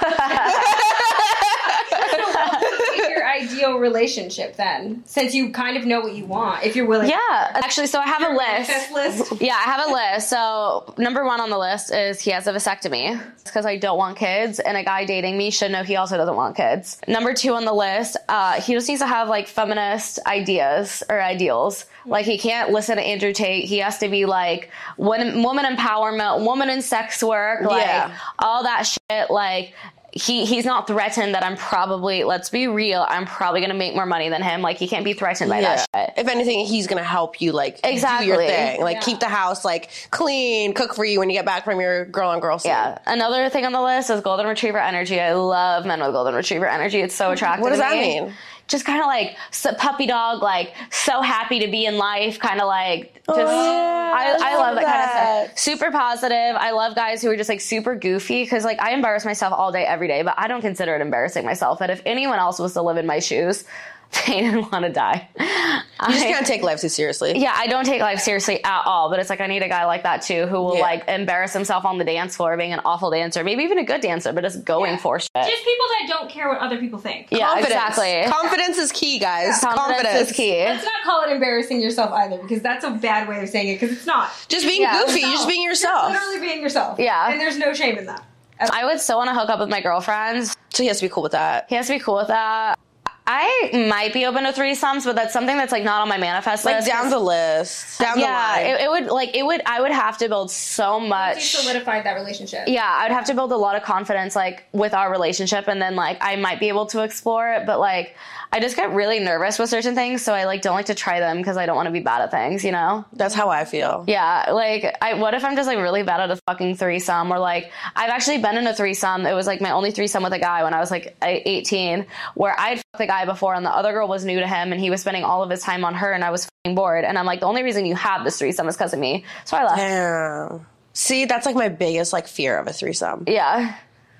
What's 3.64 3.74
ideal 3.74 3.78
relationship 3.80 4.56
then? 4.56 5.02
Since 5.06 5.34
you 5.34 5.50
kind 5.50 5.76
of 5.76 5.84
know 5.86 6.00
what 6.00 6.14
you 6.14 6.24
want, 6.26 6.64
if 6.64 6.76
you're 6.76 6.86
willing. 6.86 7.08
Yeah, 7.08 7.18
actually, 7.54 7.86
so 7.86 7.98
I 7.98 8.06
have 8.06 8.22
a 8.22 8.34
list. 8.34 8.92
list. 8.92 9.42
Yeah, 9.42 9.54
I 9.54 9.62
have 9.62 9.88
a 9.88 9.92
list. 9.92 10.28
So 10.30 10.94
number 10.98 11.24
one 11.24 11.40
on 11.40 11.50
the 11.50 11.58
list 11.58 11.92
is 11.92 12.20
he 12.20 12.30
has 12.30 12.46
a 12.46 12.52
vasectomy 12.52 13.20
because 13.44 13.66
I 13.66 13.76
don't 13.76 13.98
want 13.98 14.16
kids, 14.18 14.58
and 14.60 14.76
a 14.76 14.84
guy 14.84 15.04
dating 15.04 15.36
me 15.38 15.50
should 15.50 15.70
know 15.72 15.82
he 15.82 15.96
also 15.96 16.16
doesn't 16.16 16.36
want 16.36 16.56
kids. 16.56 17.00
Number 17.08 17.34
two 17.34 17.54
on 17.54 17.64
the 17.64 17.72
list, 17.72 18.16
uh, 18.28 18.60
he 18.60 18.72
just 18.74 18.88
needs 18.88 19.00
to 19.00 19.06
have 19.06 19.28
like 19.28 19.46
feminist 19.48 20.18
ideas 20.26 21.02
or 21.08 21.20
ideals. 21.22 21.86
Like 22.06 22.26
he 22.26 22.36
can't 22.38 22.70
listen 22.70 22.96
to 22.96 23.02
Andrew 23.02 23.32
Tate. 23.32 23.64
He 23.64 23.78
has 23.78 23.98
to 23.98 24.08
be 24.08 24.26
like 24.26 24.70
woman, 24.98 25.42
woman 25.42 25.64
empowerment, 25.64 26.44
woman 26.44 26.68
in 26.68 26.82
sex 26.82 27.22
work, 27.22 27.62
like 27.62 27.86
Yeah. 27.86 28.14
all 28.38 28.64
that 28.64 28.82
shit. 28.82 29.30
Like 29.30 29.72
he 30.16 30.44
he's 30.46 30.64
not 30.64 30.86
threatened 30.86 31.34
that 31.34 31.42
I'm 31.44 31.56
probably 31.56 32.22
let's 32.22 32.48
be 32.48 32.68
real, 32.68 33.04
I'm 33.08 33.26
probably 33.26 33.60
gonna 33.60 33.74
make 33.74 33.94
more 33.94 34.06
money 34.06 34.28
than 34.28 34.42
him. 34.42 34.62
Like 34.62 34.76
he 34.76 34.86
can't 34.86 35.04
be 35.04 35.12
threatened 35.12 35.50
by 35.50 35.60
Yeah. 35.60 35.76
that 35.92 36.08
shit. 36.16 36.24
If 36.24 36.28
anything, 36.28 36.64
he's 36.66 36.86
gonna 36.86 37.02
help 37.02 37.40
you 37.40 37.50
like 37.52 37.82
do 37.82 37.90
your 38.24 38.36
thing, 38.36 38.80
like 38.80 38.96
Yeah. 38.96 39.00
keep 39.00 39.18
the 39.20 39.28
house 39.28 39.64
like 39.64 39.90
clean, 40.10 40.72
cook 40.72 40.94
for 40.94 41.04
you 41.04 41.18
when 41.18 41.30
you 41.30 41.36
get 41.36 41.44
back 41.44 41.64
from 41.64 41.80
your 41.80 42.04
girl 42.04 42.28
on 42.30 42.38
girl 42.38 42.58
scene. 42.60 42.70
Yeah. 42.70 42.98
Another 43.06 43.48
thing 43.48 43.66
on 43.66 43.72
the 43.72 43.82
list 43.82 44.08
is 44.10 44.20
golden 44.20 44.46
retriever 44.46 44.78
energy. 44.78 45.20
I 45.20 45.32
love 45.34 45.84
men 45.84 46.00
with 46.00 46.12
golden 46.12 46.34
retriever 46.34 46.66
energy. 46.66 47.00
It's 47.00 47.14
so 47.14 47.32
attractive. 47.32 47.62
What 47.62 47.70
does 47.70 47.80
that 47.80 47.92
me. 47.96 48.20
mean? 48.20 48.34
Just 48.66 48.86
kind 48.86 49.00
of 49.00 49.06
like 49.06 49.36
so 49.50 49.74
puppy 49.74 50.06
dog, 50.06 50.42
like 50.42 50.72
so 50.90 51.20
happy 51.20 51.58
to 51.60 51.68
be 51.70 51.84
in 51.84 51.98
life, 51.98 52.38
kind 52.38 52.60
of 52.60 52.66
like 52.66 53.14
just. 53.26 53.38
Oh, 53.38 53.44
yeah, 53.44 54.12
I, 54.16 54.36
I 54.40 54.52
I 54.52 54.56
love 54.56 54.74
love 54.74 54.76
that, 54.76 54.84
kind 54.84 55.02
of 55.02 55.50
stuff. 55.50 55.58
Super 55.58 55.90
positive. 55.90 56.56
I 56.56 56.70
love 56.70 56.94
guys 56.94 57.20
who 57.20 57.30
are 57.30 57.36
just 57.36 57.48
like 57.50 57.60
super 57.60 57.94
goofy 57.94 58.42
because 58.42 58.64
like 58.64 58.80
I 58.80 58.92
embarrass 58.92 59.24
myself 59.24 59.52
all 59.52 59.70
day, 59.70 59.84
every 59.84 60.08
day, 60.08 60.22
but 60.22 60.34
I 60.38 60.48
don't 60.48 60.62
consider 60.62 60.94
it 60.96 61.02
embarrassing 61.02 61.44
myself. 61.44 61.80
And 61.82 61.90
if 61.92 62.00
anyone 62.06 62.38
else 62.38 62.58
was 62.58 62.72
to 62.72 62.82
live 62.82 62.96
in 62.96 63.06
my 63.06 63.18
shoes, 63.18 63.64
they 64.26 64.40
didn't 64.40 64.70
want 64.72 64.84
to 64.84 64.92
die. 64.92 65.28
You 65.38 66.14
just 66.14 66.26
can't 66.26 66.46
take 66.46 66.62
life 66.62 66.80
too 66.80 66.88
seriously. 66.88 67.38
Yeah, 67.38 67.52
I 67.56 67.66
don't 67.66 67.84
take 67.84 68.00
life 68.00 68.20
seriously 68.20 68.62
at 68.64 68.82
all, 68.84 69.10
but 69.10 69.18
it's 69.20 69.30
like 69.30 69.40
I 69.40 69.46
need 69.46 69.62
a 69.62 69.68
guy 69.68 69.84
like 69.86 70.02
that 70.02 70.22
too 70.22 70.46
who 70.46 70.56
will 70.62 70.76
Yeah. 70.76 70.82
like 70.82 71.08
embarrass 71.08 71.52
himself 71.52 71.84
on 71.84 71.98
the 71.98 72.04
dance 72.04 72.36
floor 72.36 72.56
being 72.56 72.72
an 72.72 72.80
awful 72.84 73.10
dancer, 73.10 73.42
maybe 73.44 73.62
even 73.64 73.78
a 73.78 73.84
good 73.84 74.00
dancer, 74.00 74.32
but 74.32 74.42
just 74.42 74.64
going 74.64 74.92
Yeah. 74.92 74.96
for 74.98 75.18
shit. 75.20 75.30
Just 75.34 75.64
people 75.64 75.86
that 76.00 76.08
don't 76.08 76.30
care 76.30 76.48
what 76.48 76.58
other 76.58 76.78
people 76.78 76.98
think. 76.98 77.28
yeah, 77.30 77.46
Confidence. 77.48 77.66
exactly. 77.74 78.22
Confidence 78.30 78.78
is 78.78 78.92
key, 78.92 79.18
guys. 79.18 79.60
Confidence, 79.60 80.30
is 80.30 80.36
key. 80.36 80.64
Let's 80.64 80.84
not 80.84 81.02
call 81.04 81.22
it 81.24 81.30
embarrassing 81.32 81.80
yourself 81.80 82.12
either, 82.12 82.38
because 82.38 82.60
that's 82.62 82.84
a 82.84 82.90
bad 82.90 83.28
way 83.28 83.42
of 83.42 83.48
saying 83.48 83.68
it. 83.68 83.80
Because 83.80 83.96
it's 83.96 84.06
not. 84.06 84.30
Just 84.48 84.66
being 84.66 84.82
Yeah. 84.82 85.00
goofy, 85.04 85.20
you're 85.20 85.30
just 85.30 85.48
being 85.48 85.62
yourself. 85.62 86.12
You're 86.12 86.20
literally 86.20 86.46
being 86.48 86.62
yourself. 86.62 86.98
Yeah. 86.98 87.30
and 87.30 87.40
there's 87.40 87.58
no 87.58 87.72
shame 87.72 87.96
in 87.98 88.06
that. 88.06 88.22
I 88.60 88.84
would 88.84 89.00
still 89.00 89.16
want 89.18 89.30
to 89.30 89.34
hook 89.34 89.48
up 89.48 89.58
with 89.58 89.68
my 89.68 89.80
girlfriends. 89.80 90.56
So 90.70 90.82
he 90.82 90.88
has 90.88 90.98
to 91.00 91.04
be 91.06 91.08
cool 91.08 91.22
with 91.22 91.32
that. 91.32 91.66
He 91.68 91.74
has 91.76 91.86
to 91.88 91.92
be 91.94 91.98
cool 91.98 92.16
with 92.16 92.28
that. 92.28 92.78
I 93.26 93.86
might 93.88 94.12
be 94.12 94.26
open 94.26 94.44
to 94.44 94.52
threesomes, 94.52 95.04
but 95.04 95.16
that's 95.16 95.32
something 95.32 95.56
that's 95.56 95.72
like 95.72 95.82
not 95.82 96.02
on 96.02 96.08
my 96.10 96.18
manifest 96.18 96.66
Like 96.66 96.76
list. 96.76 96.88
down 96.88 97.08
the 97.08 97.18
list, 97.18 97.98
down 97.98 98.18
yeah, 98.20 98.56
the 98.58 98.62
line. 98.64 98.70
it, 98.74 98.80
it 98.82 98.90
would 98.90 99.06
like 99.06 99.34
it 99.34 99.46
would. 99.46 99.62
I 99.64 99.80
would 99.80 99.92
have 99.92 100.18
to 100.18 100.28
build 100.28 100.50
so 100.50 101.00
You 101.00 101.08
much. 101.08 101.52
solidified 101.56 102.04
that 102.04 102.14
relationship. 102.16 102.64
yeah, 102.66 102.86
I'd 102.98 103.12
have 103.12 103.24
to 103.26 103.34
build 103.34 103.52
a 103.52 103.56
lot 103.56 103.76
of 103.76 103.82
confidence 103.82 104.36
like 104.36 104.64
with 104.72 104.92
our 104.92 105.10
relationship 105.10 105.68
and 105.68 105.80
then 105.80 105.96
like 105.96 106.18
I 106.20 106.36
might 106.36 106.60
be 106.60 106.68
able 106.68 106.84
to 106.86 107.02
explore 107.02 107.50
it, 107.54 107.64
but 107.64 107.80
like 107.80 108.14
I 108.54 108.60
just 108.60 108.76
get 108.76 108.92
really 108.92 109.18
nervous 109.18 109.58
with 109.58 109.68
certain 109.68 109.96
things, 109.96 110.22
so 110.22 110.32
I 110.32 110.44
like 110.44 110.62
don't 110.62 110.76
like 110.76 110.86
to 110.86 110.94
try 110.94 111.18
them 111.18 111.38
because 111.38 111.56
I 111.56 111.66
don't 111.66 111.74
want 111.74 111.86
to 111.86 111.92
be 111.92 111.98
bad 111.98 112.22
at 112.22 112.30
things, 112.30 112.64
you 112.64 112.70
know? 112.70 113.04
That's 113.12 113.34
how 113.34 113.48
I 113.50 113.64
feel. 113.64 114.04
Yeah, 114.06 114.52
like 114.52 114.96
I 115.02 115.14
what 115.14 115.34
if 115.34 115.44
I'm 115.44 115.56
just 115.56 115.66
like 115.66 115.78
really 115.78 116.04
bad 116.04 116.20
at 116.20 116.30
a 116.30 116.36
fucking 116.46 116.76
threesome 116.76 117.32
or 117.32 117.40
like 117.40 117.72
I've 117.96 118.10
actually 118.10 118.38
been 118.38 118.56
in 118.56 118.64
a 118.68 118.72
threesome. 118.72 119.26
It 119.26 119.32
was 119.32 119.48
like 119.48 119.60
my 119.60 119.72
only 119.72 119.90
threesome 119.90 120.22
with 120.22 120.32
a 120.32 120.38
guy 120.38 120.62
when 120.62 120.72
I 120.72 120.78
was 120.78 120.92
like 120.92 121.16
18 121.20 122.06
where 122.36 122.54
I'd 122.56 122.76
fucked 122.76 122.98
the 122.98 123.06
guy 123.08 123.24
before 123.24 123.54
and 123.54 123.66
the 123.66 123.74
other 123.74 123.92
girl 123.92 124.06
was 124.06 124.24
new 124.24 124.38
to 124.38 124.46
him 124.46 124.70
and 124.70 124.80
he 124.80 124.88
was 124.88 125.00
spending 125.00 125.24
all 125.24 125.42
of 125.42 125.50
his 125.50 125.60
time 125.60 125.84
on 125.84 125.94
her 125.94 126.12
and 126.12 126.22
I 126.22 126.30
was 126.30 126.46
fucking 126.46 126.76
bored 126.76 127.04
and 127.04 127.18
I'm 127.18 127.26
like 127.26 127.40
the 127.40 127.46
only 127.46 127.64
reason 127.64 127.86
you 127.86 127.96
have 127.96 128.22
this 128.22 128.38
threesome 128.38 128.68
is 128.68 128.76
because 128.76 128.92
of 128.92 129.00
me. 129.00 129.24
So 129.46 129.56
I 129.56 129.64
left. 129.64 129.78
Damn. 129.78 130.66
See, 130.92 131.24
that's 131.24 131.44
like 131.44 131.56
my 131.56 131.70
biggest 131.70 132.12
like 132.12 132.28
fear 132.28 132.56
of 132.56 132.68
a 132.68 132.72
threesome. 132.72 133.24
Yeah. 133.26 133.74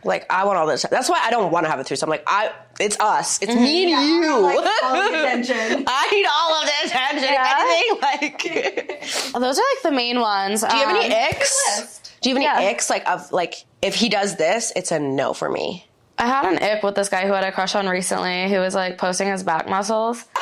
Like 0.05 0.27
I 0.31 0.45
want 0.45 0.59
all 0.59 0.67
this. 0.67 0.85
That's 0.91 1.09
why 1.09 1.21
I 1.23 1.31
don't 1.31 1.51
want 1.51 1.65
to 1.67 1.71
have 1.71 1.79
a 1.81 1.85
threesome. 1.85 2.09
Like 2.09 2.25
I, 2.27 2.53
it's 2.81 2.99
us. 3.01 3.41
It's 3.43 3.55
me 3.55 3.93
and 3.93 4.03
you. 4.07 4.39
Like, 4.41 4.59
all 4.83 4.97
of 4.97 5.13
the 5.13 5.19
attention. 5.25 5.85
I 5.87 6.11
need 6.11 6.27
all 6.27 6.55
of 6.55 6.67
the 6.67 6.87
attention. 6.87 7.33
Yeah. 7.33 7.57
Anything, 7.61 9.03
like. 9.03 9.33
Those 9.33 9.59
are 9.59 9.63
like 9.75 9.83
the 9.83 9.93
main 9.93 10.21
ones. 10.21 10.61
Do 10.63 10.77
you 10.77 10.87
have 10.87 10.97
any 10.97 11.07
Um, 11.15 11.21
icks? 11.31 12.01
Do 12.21 12.31
you 12.31 12.37
have 12.37 12.45
any 12.45 12.65
Yeah. 12.65 12.71
icks 12.71 12.89
like 12.91 13.09
of 13.09 13.31
like 13.33 13.65
if 13.83 13.95
he 13.95 14.09
does 14.09 14.37
this, 14.37 14.73
it's 14.77 14.93
a 14.93 14.99
no 14.99 15.33
for 15.35 15.49
me. 15.51 15.87
I 16.17 16.27
had 16.27 16.45
an 16.47 16.59
ick 16.63 16.83
with 16.85 16.95
this 16.95 17.09
guy 17.09 17.27
who 17.27 17.33
had 17.33 17.43
a 17.45 17.51
crush 17.51 17.75
on 17.75 17.89
recently 17.89 18.49
who 18.49 18.61
was 18.61 18.75
like 18.75 18.99
posting 18.99 19.29
his 19.29 19.43
back 19.43 19.69
muscles. 19.69 20.25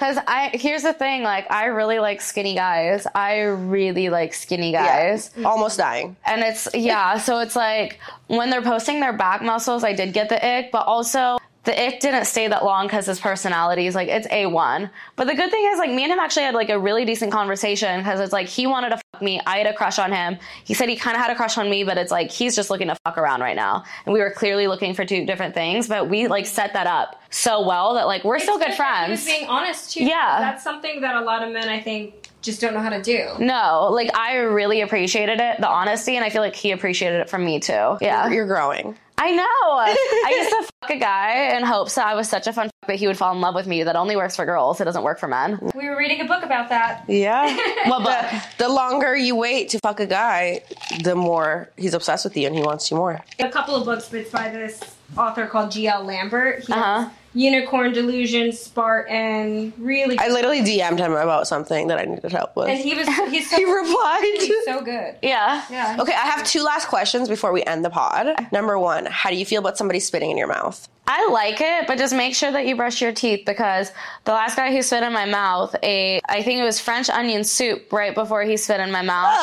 Cause 0.00 0.16
I 0.26 0.50
here's 0.54 0.82
the 0.82 0.94
thing, 0.94 1.22
like 1.24 1.50
I 1.50 1.66
really 1.66 1.98
like 1.98 2.22
skinny 2.22 2.54
guys. 2.54 3.06
I 3.14 3.40
really 3.40 4.08
like 4.08 4.32
skinny 4.32 4.72
guys. 4.72 5.30
Almost 5.44 5.76
dying. 5.76 6.16
And 6.24 6.40
it's 6.40 6.66
yeah, 6.72 7.18
so 7.18 7.40
it's 7.40 7.54
like 7.54 8.00
when 8.28 8.48
they're 8.48 8.62
posting 8.62 9.00
their 9.00 9.12
back 9.12 9.42
muscles, 9.42 9.84
I 9.84 9.92
did 9.92 10.14
get 10.14 10.30
the 10.30 10.42
ick, 10.42 10.72
but 10.72 10.86
also 10.86 11.36
the 11.64 11.86
ick 11.86 12.00
didn't 12.00 12.24
stay 12.24 12.48
that 12.48 12.64
long 12.64 12.86
because 12.86 13.04
his 13.04 13.20
personality 13.20 13.86
is 13.86 13.94
like 13.94 14.08
it's 14.08 14.26
a 14.30 14.46
one. 14.46 14.88
But 15.16 15.26
the 15.26 15.34
good 15.34 15.50
thing 15.50 15.68
is 15.72 15.78
like 15.78 15.90
me 15.90 16.04
and 16.04 16.12
him 16.12 16.18
actually 16.18 16.44
had 16.44 16.54
like 16.54 16.70
a 16.70 16.78
really 16.78 17.04
decent 17.04 17.30
conversation 17.32 18.00
because 18.00 18.18
it's 18.18 18.32
like 18.32 18.48
he 18.48 18.66
wanted 18.66 18.90
to 18.90 19.00
fuck 19.12 19.20
me, 19.22 19.40
I 19.46 19.58
had 19.58 19.66
a 19.66 19.74
crush 19.74 19.98
on 19.98 20.10
him. 20.10 20.38
He 20.64 20.72
said 20.72 20.88
he 20.88 20.96
kind 20.96 21.16
of 21.16 21.22
had 21.22 21.30
a 21.30 21.34
crush 21.34 21.58
on 21.58 21.68
me, 21.68 21.84
but 21.84 21.98
it's 21.98 22.10
like 22.10 22.30
he's 22.30 22.56
just 22.56 22.70
looking 22.70 22.88
to 22.88 22.96
fuck 23.04 23.18
around 23.18 23.42
right 23.42 23.56
now, 23.56 23.84
and 24.06 24.12
we 24.14 24.20
were 24.20 24.30
clearly 24.30 24.66
looking 24.68 24.94
for 24.94 25.04
two 25.04 25.26
different 25.26 25.52
things. 25.54 25.86
But 25.86 26.08
we 26.08 26.28
like 26.28 26.46
set 26.46 26.72
that 26.72 26.86
up 26.86 27.20
so 27.28 27.66
well 27.66 27.94
that 27.94 28.06
like 28.06 28.24
we're 28.24 28.38
still 28.38 28.58
good 28.58 28.68
It's 28.70 28.78
that 28.78 29.04
he 29.06 29.10
was 29.10 29.22
friends. 29.22 29.38
being 29.38 29.48
honest 29.50 29.92
too. 29.92 30.04
Yeah. 30.04 30.38
that's 30.40 30.64
something 30.64 31.02
that 31.02 31.14
a 31.16 31.20
lot 31.20 31.42
of 31.42 31.52
men 31.52 31.68
I 31.68 31.80
think 31.80 32.28
just 32.42 32.62
don't 32.62 32.72
know 32.72 32.80
how 32.80 32.88
to 32.88 33.02
do. 33.02 33.28
No, 33.38 33.90
like 33.92 34.16
I 34.16 34.36
really 34.36 34.80
appreciated 34.80 35.40
it, 35.40 35.60
the 35.60 35.68
honesty, 35.68 36.16
and 36.16 36.24
I 36.24 36.30
feel 36.30 36.40
like 36.40 36.56
he 36.56 36.70
appreciated 36.70 37.20
it 37.20 37.28
from 37.28 37.44
me 37.44 37.60
too. 37.60 37.98
Yeah. 38.00 38.30
You're 38.30 38.46
growing. 38.46 38.96
I 39.22 39.32
know. 39.32 39.44
I 39.44 40.34
used 40.38 40.50
to 40.50 40.72
fuck 40.80 40.90
a 40.90 40.98
guy 40.98 41.54
in 41.56 41.62
hopes 41.62 41.94
that 41.96 42.06
I 42.06 42.14
was 42.14 42.26
such 42.28 42.46
a 42.46 42.52
fun 42.54 42.68
fuck 42.80 42.88
that 42.88 42.96
he 42.96 43.06
would 43.06 43.18
fall 43.18 43.34
in 43.34 43.40
love 43.42 43.54
with 43.54 43.66
me. 43.66 43.82
That 43.82 43.94
only 43.94 44.16
works 44.16 44.34
for 44.36 44.46
girls. 44.46 44.80
It 44.80 44.84
doesn't 44.86 45.02
work 45.02 45.18
for 45.18 45.28
men. 45.28 45.58
We 45.74 45.88
were 45.90 45.96
reading 45.96 46.22
a 46.22 46.24
book 46.24 46.42
about 46.42 46.70
that. 46.70 47.04
Yeah. 47.06 47.54
What 47.90 48.02
book? 48.04 48.42
the, 48.58 48.64
the 48.64 48.68
longer 48.70 49.14
you 49.14 49.36
wait 49.36 49.68
to 49.70 49.78
fuck 49.80 50.00
a 50.00 50.06
guy, 50.06 50.62
the 51.02 51.14
more 51.14 51.68
he's 51.76 51.92
obsessed 51.94 52.24
with 52.24 52.36
you 52.36 52.46
and 52.46 52.56
he 52.56 52.62
wants 52.62 52.90
you 52.90 52.96
more. 52.96 53.20
A 53.38 53.48
couple 53.50 53.74
of 53.76 53.84
books, 53.84 54.08
but 54.08 54.20
it's 54.20 54.30
by 54.30 54.48
this 54.48 54.80
author 55.18 55.46
called 55.46 55.70
G.L. 55.70 56.04
Lambert. 56.04 56.64
He 56.64 56.72
Uh-huh. 56.72 57.10
Has 57.34 57.42
Unicorn 57.42 57.92
Delusion, 57.92 58.52
Spartan, 58.52 59.72
really. 59.78 60.18
I 60.18 60.28
literally 60.28 60.60
DM'd 60.62 60.98
him 60.98 61.12
about 61.12 61.46
something 61.46 61.88
that 61.88 61.98
I 61.98 62.04
needed 62.04 62.32
help 62.32 62.56
with. 62.56 62.68
and 62.68 62.78
he 62.78 62.94
was 62.94 63.06
he's 63.30 63.50
so, 63.50 63.56
he 63.56 63.64
replied. 63.64 64.22
he's 64.38 64.64
so 64.64 64.80
good. 64.80 65.16
Yeah. 65.22 65.64
Yeah. 65.70 65.96
Okay, 66.00 66.12
I 66.12 66.26
have 66.26 66.46
two 66.46 66.62
last 66.62 66.88
questions 66.88 67.28
before 67.28 67.52
we 67.52 67.62
end 67.64 67.84
the 67.84 67.90
pod. 67.90 68.48
Number 68.52 68.78
one, 68.78 69.06
how 69.06 69.30
do 69.30 69.36
you 69.36 69.44
feel 69.44 69.60
about 69.60 69.78
somebody 69.78 70.00
spitting 70.00 70.30
in 70.30 70.36
your 70.36 70.48
mouth? 70.48 70.88
I 71.12 71.28
like 71.32 71.60
it, 71.60 71.88
but 71.88 71.98
just 71.98 72.14
make 72.14 72.36
sure 72.36 72.52
that 72.52 72.66
you 72.66 72.76
brush 72.76 73.02
your 73.02 73.10
teeth 73.10 73.44
because 73.44 73.90
the 74.24 74.32
last 74.32 74.54
guy 74.54 74.70
who 74.72 74.80
spit 74.80 75.02
in 75.02 75.12
my 75.12 75.24
mouth 75.24 75.74
ate, 75.82 76.22
I 76.28 76.40
think 76.44 76.60
it 76.60 76.62
was 76.62 76.78
French 76.78 77.10
onion 77.10 77.42
soup 77.42 77.92
right 77.92 78.14
before 78.14 78.44
he 78.44 78.56
spit 78.56 78.78
in 78.78 78.92
my 78.92 79.02
mouth. 79.02 79.34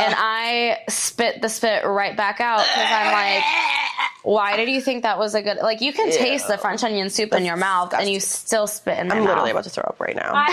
And 0.00 0.14
I 0.16 0.78
spit 0.88 1.42
the 1.42 1.50
spit 1.50 1.84
right 1.84 2.16
back 2.16 2.40
out 2.40 2.64
because 2.64 2.88
I'm 2.90 3.12
like, 3.12 3.44
why 4.22 4.56
did 4.56 4.70
you 4.70 4.80
think 4.80 5.02
that 5.02 5.18
was 5.18 5.34
a 5.34 5.42
good, 5.42 5.58
like, 5.58 5.82
you 5.82 5.92
can 5.92 6.10
taste 6.10 6.48
the 6.48 6.56
French 6.56 6.82
onion 6.82 7.10
soup 7.10 7.34
in 7.34 7.44
your 7.44 7.56
mouth 7.58 7.92
and 7.92 8.08
you 8.08 8.18
still 8.18 8.66
spit 8.66 8.98
in 8.98 9.08
my 9.08 9.16
I'm 9.16 9.20
mouth. 9.24 9.28
literally 9.28 9.50
about 9.50 9.64
to 9.64 9.70
throw 9.70 9.84
up 9.84 10.00
right 10.00 10.16
now. 10.16 10.32
I'm. 10.32 10.50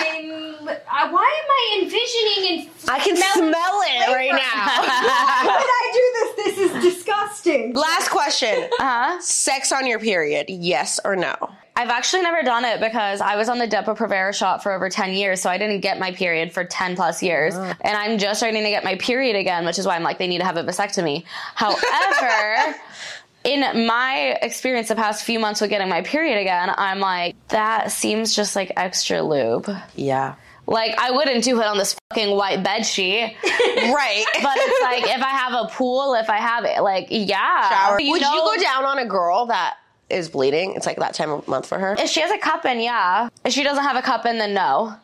I, 0.93 1.09
why 1.09 1.41
am 1.43 1.49
I 1.49 1.79
envisioning 1.81 2.59
and 2.59 2.69
I 2.89 2.99
can 2.99 3.15
smell 3.15 3.81
it 3.85 4.13
right 4.13 4.31
now. 4.31 4.37
Why 5.47 5.59
did 5.59 5.69
I 5.69 5.91
do 5.93 6.43
this? 6.43 6.55
This 6.55 6.71
is 6.71 6.83
disgusting. 6.95 7.73
Last 7.73 8.09
question. 8.09 8.69
Uh-huh. 8.79 9.19
Sex 9.21 9.71
on 9.71 9.87
your 9.87 9.99
period, 9.99 10.40
yes 10.49 10.99
or 11.03 11.15
no? 11.15 11.35
I've 11.75 11.89
actually 11.89 12.21
never 12.23 12.43
done 12.43 12.65
it 12.65 12.79
because 12.81 13.21
I 13.21 13.37
was 13.37 13.47
on 13.47 13.57
the 13.57 13.67
Depo-Provera 13.67 14.33
shot 14.35 14.61
for 14.61 14.73
over 14.73 14.89
10 14.89 15.13
years, 15.13 15.41
so 15.41 15.49
I 15.49 15.57
didn't 15.57 15.79
get 15.79 15.99
my 15.99 16.11
period 16.11 16.51
for 16.51 16.63
10 16.65 16.95
plus 16.95 17.23
years. 17.23 17.53
Ah. 17.55 17.75
And 17.81 17.97
I'm 17.97 18.17
just 18.17 18.39
starting 18.39 18.61
to 18.63 18.69
get 18.69 18.83
my 18.83 18.95
period 18.97 19.35
again, 19.37 19.65
which 19.65 19.79
is 19.79 19.85
why 19.87 19.95
I'm 19.95 20.03
like, 20.03 20.19
they 20.19 20.27
need 20.27 20.39
to 20.39 20.45
have 20.45 20.57
a 20.57 20.63
vasectomy. 20.63 21.23
However, 21.55 22.75
in 23.45 23.87
my 23.87 24.37
experience 24.41 24.89
the 24.89 24.95
past 24.95 25.23
few 25.23 25.39
months 25.39 25.61
with 25.61 25.69
getting 25.69 25.89
my 25.89 26.01
period 26.01 26.39
again, 26.39 26.71
I'm 26.77 26.99
like, 26.99 27.35
that 27.47 27.91
seems 27.91 28.35
just 28.35 28.55
like 28.55 28.73
extra 28.75 29.21
lube. 29.23 29.69
Yeah. 29.95 30.35
Like, 30.67 30.97
I 30.99 31.11
wouldn't 31.11 31.43
do 31.43 31.59
it 31.59 31.65
on 31.65 31.77
this 31.77 31.95
fucking 32.09 32.35
white 32.35 32.63
bed 32.63 32.83
sheet. 32.83 33.35
Right. 33.81 34.25
But 34.43 34.53
it's 34.57 34.81
like, 34.83 35.03
if 35.15 35.23
I 35.23 35.29
have 35.29 35.53
a 35.53 35.67
pool, 35.69 36.13
if 36.15 36.29
I 36.29 36.37
have 36.37 36.65
it, 36.65 36.81
like, 36.81 37.07
yeah. 37.09 37.69
Shower. 37.69 37.99
You 37.99 38.11
Would 38.11 38.21
know- 38.21 38.33
you 38.33 38.41
go 38.41 38.61
down 38.61 38.85
on 38.85 38.99
a 38.99 39.05
girl 39.05 39.47
that 39.47 39.77
is 40.11 40.29
bleeding? 40.29 40.73
It's 40.75 40.85
like 40.85 40.97
that 40.97 41.13
time 41.13 41.31
of 41.31 41.47
month 41.47 41.67
for 41.67 41.79
her. 41.79 41.95
If 41.97 42.09
she 42.09 42.21
has 42.21 42.31
a 42.31 42.37
cup 42.37 42.65
in, 42.65 42.79
yeah. 42.79 43.29
If 43.45 43.53
she 43.53 43.63
doesn't 43.63 43.83
have 43.83 43.95
a 43.95 44.01
cup 44.01 44.25
in, 44.25 44.37
then 44.37 44.53
no. 44.53 44.95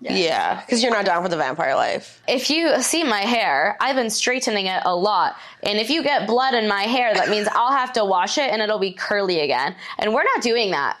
Yeah, 0.00 0.60
because 0.60 0.82
you're 0.82 0.92
not 0.92 1.06
down 1.06 1.22
for 1.22 1.28
the 1.28 1.36
vampire 1.36 1.74
life. 1.74 2.22
if 2.28 2.50
you 2.50 2.80
see 2.82 3.04
my 3.04 3.20
hair, 3.20 3.76
I've 3.80 3.96
been 3.96 4.10
straightening 4.10 4.66
it 4.66 4.82
a 4.84 4.94
lot. 4.94 5.36
And 5.62 5.78
if 5.78 5.88
you 5.88 6.02
get 6.02 6.26
blood 6.26 6.52
in 6.54 6.68
my 6.68 6.82
hair, 6.82 7.14
that 7.14 7.30
means 7.30 7.48
I'll 7.52 7.72
have 7.72 7.92
to 7.94 8.04
wash 8.04 8.36
it 8.36 8.50
and 8.50 8.60
it'll 8.60 8.78
be 8.78 8.92
curly 8.92 9.40
again. 9.40 9.74
And 9.98 10.12
we're 10.12 10.24
not 10.24 10.42
doing 10.42 10.72
that. 10.72 10.98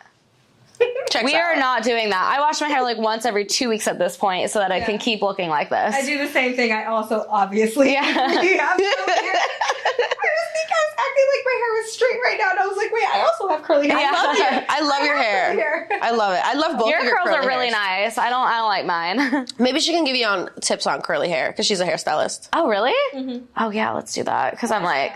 Checks 1.10 1.24
We 1.24 1.34
are 1.36 1.54
not 1.56 1.84
doing 1.84 2.10
that. 2.10 2.24
I 2.36 2.40
wash 2.40 2.60
my 2.60 2.68
hair 2.68 2.82
like 2.82 2.98
once 2.98 3.24
every 3.24 3.44
two 3.44 3.68
weeks 3.68 3.86
at 3.86 3.98
this 3.98 4.16
point 4.16 4.50
so 4.50 4.58
that 4.58 4.72
I 4.72 4.80
can 4.80 4.98
keep 4.98 5.22
looking 5.22 5.48
like 5.48 5.68
this. 5.70 5.94
I 5.94 6.04
do 6.04 6.18
the 6.18 6.26
same 6.28 6.54
thing. 6.56 6.72
I 6.72 6.86
also 6.86 7.24
obviously 7.28 7.92
Yeah. 7.92 8.02
have 8.02 8.30
curly 8.34 8.48
hair. 8.48 8.58
I 8.66 10.30
was 10.34 10.48
thinking 10.52 10.74
I 10.74 10.82
was 10.82 10.94
acting 10.98 11.26
like 11.30 11.44
my 11.44 11.56
hair 11.60 11.82
was 11.82 11.92
straight 11.92 12.18
right 12.24 12.36
now, 12.38 12.50
and 12.50 12.58
I 12.58 12.66
was 12.66 12.76
like, 12.76 12.92
wait, 12.92 13.04
I 13.06 13.20
also 13.20 13.48
have 13.48 13.62
curly 13.62 13.88
hair. 13.88 13.98
Yeah. 14.00 14.10
I 14.12 14.26
love 14.26 14.36
your, 14.38 14.64
I 14.68 14.80
love 14.80 15.04
your 15.04 15.16
hair. 15.16 15.52
hair. 15.54 15.88
I 16.02 16.10
love 16.10 16.34
it. 16.34 16.40
I 16.44 16.54
love 16.54 16.78
both 16.78 16.88
your 16.88 16.98
of 16.98 17.04
your 17.04 17.14
curls 17.16 17.28
curly 17.28 17.38
are 17.38 17.48
really 17.48 17.70
hairs. 17.70 18.16
nice. 18.16 18.18
I 18.18 18.30
don't. 18.30 18.46
I 18.46 18.58
don't 18.58 18.68
like 18.68 18.86
mine. 18.86 19.46
Maybe 19.58 19.78
she 19.80 19.92
can 19.92 20.04
give 20.04 20.16
you 20.16 20.26
on 20.26 20.50
tips 20.60 20.86
on 20.86 21.00
curly 21.02 21.28
hair 21.28 21.50
because 21.52 21.66
she's 21.66 21.80
a 21.80 21.86
hairstylist. 21.86 22.48
oh, 22.54 22.68
really? 22.68 22.94
Mm-hmm. 23.14 23.44
Oh, 23.56 23.70
yeah. 23.70 23.92
Let's 23.92 24.12
do 24.14 24.24
that. 24.24 24.52
Because 24.52 24.70
I'm 24.72 24.82
like, 24.82 25.12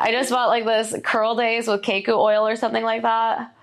I 0.00 0.12
just 0.12 0.30
bought 0.30 0.48
like 0.48 0.64
this 0.64 0.94
curl 1.04 1.34
days 1.34 1.66
with 1.68 1.82
Keiku 1.82 2.16
oil 2.16 2.46
or 2.46 2.56
something 2.56 2.82
like 2.84 3.02
that. 3.02 3.54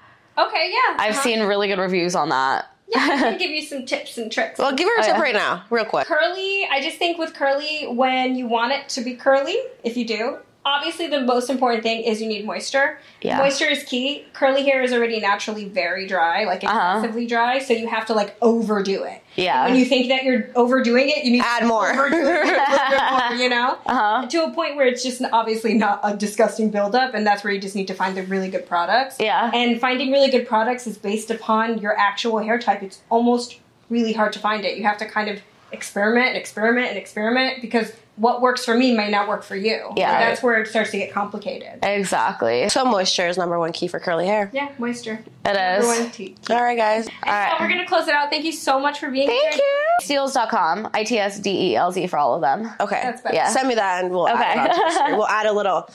Okay, 0.47 0.71
yeah. 0.71 0.95
I've 0.97 1.13
uh-huh. 1.13 1.21
seen 1.23 1.41
really 1.41 1.67
good 1.67 1.79
reviews 1.79 2.15
on 2.15 2.29
that. 2.29 2.71
Yeah, 2.87 2.99
I 2.99 3.17
can 3.17 3.37
give 3.39 3.51
you 3.51 3.61
some 3.61 3.85
tips 3.85 4.17
and 4.17 4.31
tricks. 4.31 4.57
Well, 4.57 4.73
give 4.73 4.87
her 4.87 4.95
a 4.97 5.01
Oh, 5.01 5.05
tip 5.05 5.15
yeah. 5.15 5.21
right 5.21 5.35
now, 5.35 5.63
real 5.69 5.85
quick. 5.85 6.07
curly, 6.07 6.67
I 6.71 6.81
just 6.81 6.97
think 6.97 7.17
with 7.17 7.33
curly, 7.33 7.85
when 7.87 8.35
you 8.35 8.47
want 8.47 8.71
it 8.71 8.89
to 8.89 9.01
be 9.01 9.15
curly, 9.15 9.57
if 9.83 9.95
you 9.97 10.05
do, 10.07 10.37
obviously 10.65 11.07
the 11.07 11.21
most 11.21 11.49
important 11.49 11.83
thing 11.83 12.03
is 12.03 12.21
you 12.21 12.27
need 12.27 12.45
moisture. 12.45 12.99
Yeah. 13.21 13.37
Moisture 13.37 13.65
is 13.65 13.83
key. 13.83 14.25
Curly 14.33 14.63
hair 14.63 14.81
is 14.83 14.91
already 14.93 15.19
naturally 15.19 15.65
very 15.65 16.05
dry, 16.05 16.43
like 16.43 16.63
Uh-huh. 16.63 16.97
excessively 16.97 17.25
dry, 17.27 17.59
so 17.59 17.73
you 17.73 17.87
have 17.87 18.05
to 18.07 18.13
like 18.13 18.35
overdo 18.41 19.03
it. 19.03 19.21
Yeah. 19.35 19.65
When 19.67 19.77
you 19.77 19.85
think 19.85 20.09
that 20.09 20.23
you're 20.23 20.49
overdoing 20.55 21.09
it, 21.09 21.23
you 21.23 21.31
need 21.31 21.41
Add 21.43 21.61
to 21.61 21.65
more. 21.65 21.89
overdo 21.89 22.17
it 22.17 22.23
a 22.23 22.45
little 22.45 22.89
bit 22.89 23.01
more, 23.11 23.33
you 23.43 23.49
know? 23.49 23.77
Uh-huh. 23.85 24.27
To 24.27 24.43
a 24.45 24.51
point 24.51 24.75
where 24.75 24.85
it's 24.87 25.01
just 25.03 25.21
obviously 25.31 25.73
not 25.75 26.01
a 26.03 26.15
disgusting 26.15 26.69
buildup, 26.71 27.13
and 27.13 27.25
that's 27.25 27.43
where 27.43 27.53
you 27.53 27.59
just 27.61 27.75
need 27.75 27.87
to 27.87 27.93
find 27.93 28.15
the 28.17 28.23
really 28.23 28.49
good 28.49 28.67
products. 28.67 29.15
Yeah. 29.19 29.49
And 29.53 29.79
finding 29.79 30.11
really 30.11 30.29
good 30.29 30.47
products 30.47 30.85
is 30.87 30.97
based 30.97 31.31
upon 31.31 31.77
your 31.79 31.97
actual 31.97 32.39
hair 32.39 32.59
type. 32.59 32.83
It's 32.83 33.01
almost 33.09 33.57
really 33.89 34.13
hard 34.13 34.33
to 34.33 34.39
find 34.39 34.65
it. 34.65 34.77
You 34.77 34.83
have 34.83 34.97
to 34.97 35.05
kind 35.05 35.29
of 35.29 35.39
experiment 35.71 36.27
and 36.29 36.37
experiment 36.37 36.87
and 36.89 36.97
experiment 36.97 37.61
because 37.61 37.93
what 38.19 38.41
works 38.41 38.65
for 38.65 38.75
me 38.75 38.93
may 38.95 39.09
not 39.09 39.27
work 39.27 39.43
for 39.43 39.55
you. 39.55 39.91
Yeah. 39.95 40.11
And 40.11 40.29
that's 40.29 40.43
where 40.43 40.61
it 40.61 40.67
starts 40.67 40.91
to 40.91 40.97
get 40.97 41.11
complicated. 41.13 41.79
Exactly. 41.83 42.67
So 42.69 42.83
moisture 42.85 43.27
is 43.27 43.37
number 43.37 43.57
one 43.57 43.71
key 43.71 43.87
for 43.87 43.99
curly 43.99 44.27
hair. 44.27 44.49
Yeah, 44.53 44.69
moisture. 44.77 45.23
It 45.45 45.49
is. 45.51 45.55
Everyone 45.85 46.11
tea. 46.11 46.35
All 46.49 46.61
right, 46.61 46.77
guys. 46.77 47.07
All 47.07 47.31
right. 47.33 47.55
So 47.57 47.63
we're 47.63 47.69
gonna 47.69 47.87
close 47.87 48.07
it 48.07 48.13
out. 48.13 48.29
Thank 48.29 48.45
you 48.45 48.51
so 48.51 48.79
much 48.79 48.99
for 48.99 49.09
being 49.09 49.27
Thank 49.27 49.41
here. 49.55 49.61
Thank 49.99 50.09
you. 50.09 50.15
itsdeelz.com. 50.17 50.89
I 50.93 51.03
T 51.03 51.17
S 51.17 51.39
D 51.39 51.71
E 51.71 51.75
L 51.75 51.91
Z 51.91 52.07
for 52.07 52.17
all 52.19 52.35
of 52.35 52.41
them. 52.41 52.71
Okay. 52.79 52.99
That's 53.03 53.21
better. 53.21 53.35
Yeah. 53.35 53.49
Send 53.49 53.67
me 53.67 53.75
that 53.75 54.03
and 54.03 54.13
we'll 54.13 54.27
Okay. 54.27 54.35
add 54.43 54.65
it 54.65 54.69
on 54.71 54.75
to 54.75 54.81
the 54.85 54.91
story. 54.91 55.13
We'll 55.17 55.27
add 55.27 55.45
a 55.45 55.53
little. 55.53 55.89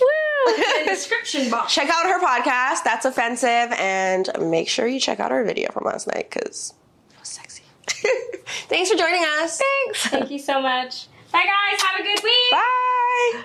Woo! 0.00 0.54
In 0.54 0.84
the 0.86 0.90
description 0.90 1.50
box. 1.50 1.74
Check 1.74 1.88
out 1.90 2.06
her 2.06 2.20
podcast. 2.20 2.84
That's 2.84 3.04
offensive, 3.04 3.48
and 3.78 4.28
make 4.40 4.68
sure 4.68 4.86
you 4.86 5.00
check 5.00 5.18
out 5.18 5.32
our 5.32 5.44
video 5.44 5.72
from 5.72 5.84
last 5.84 6.06
night 6.06 6.28
because 6.30 6.74
it 7.12 7.18
was 7.18 7.28
sexy. 7.28 7.62
Thanks 8.68 8.90
for 8.90 8.96
joining 8.96 9.24
us. 9.40 9.60
Thanks. 9.60 10.06
Thank 10.06 10.30
you 10.30 10.38
so 10.38 10.60
much. 10.62 11.06
Bye 11.32 11.44
guys. 11.44 11.82
Have 11.82 12.00
a 12.00 12.02
good 12.02 12.22
week. 12.24 12.52
Bye. 12.52 13.44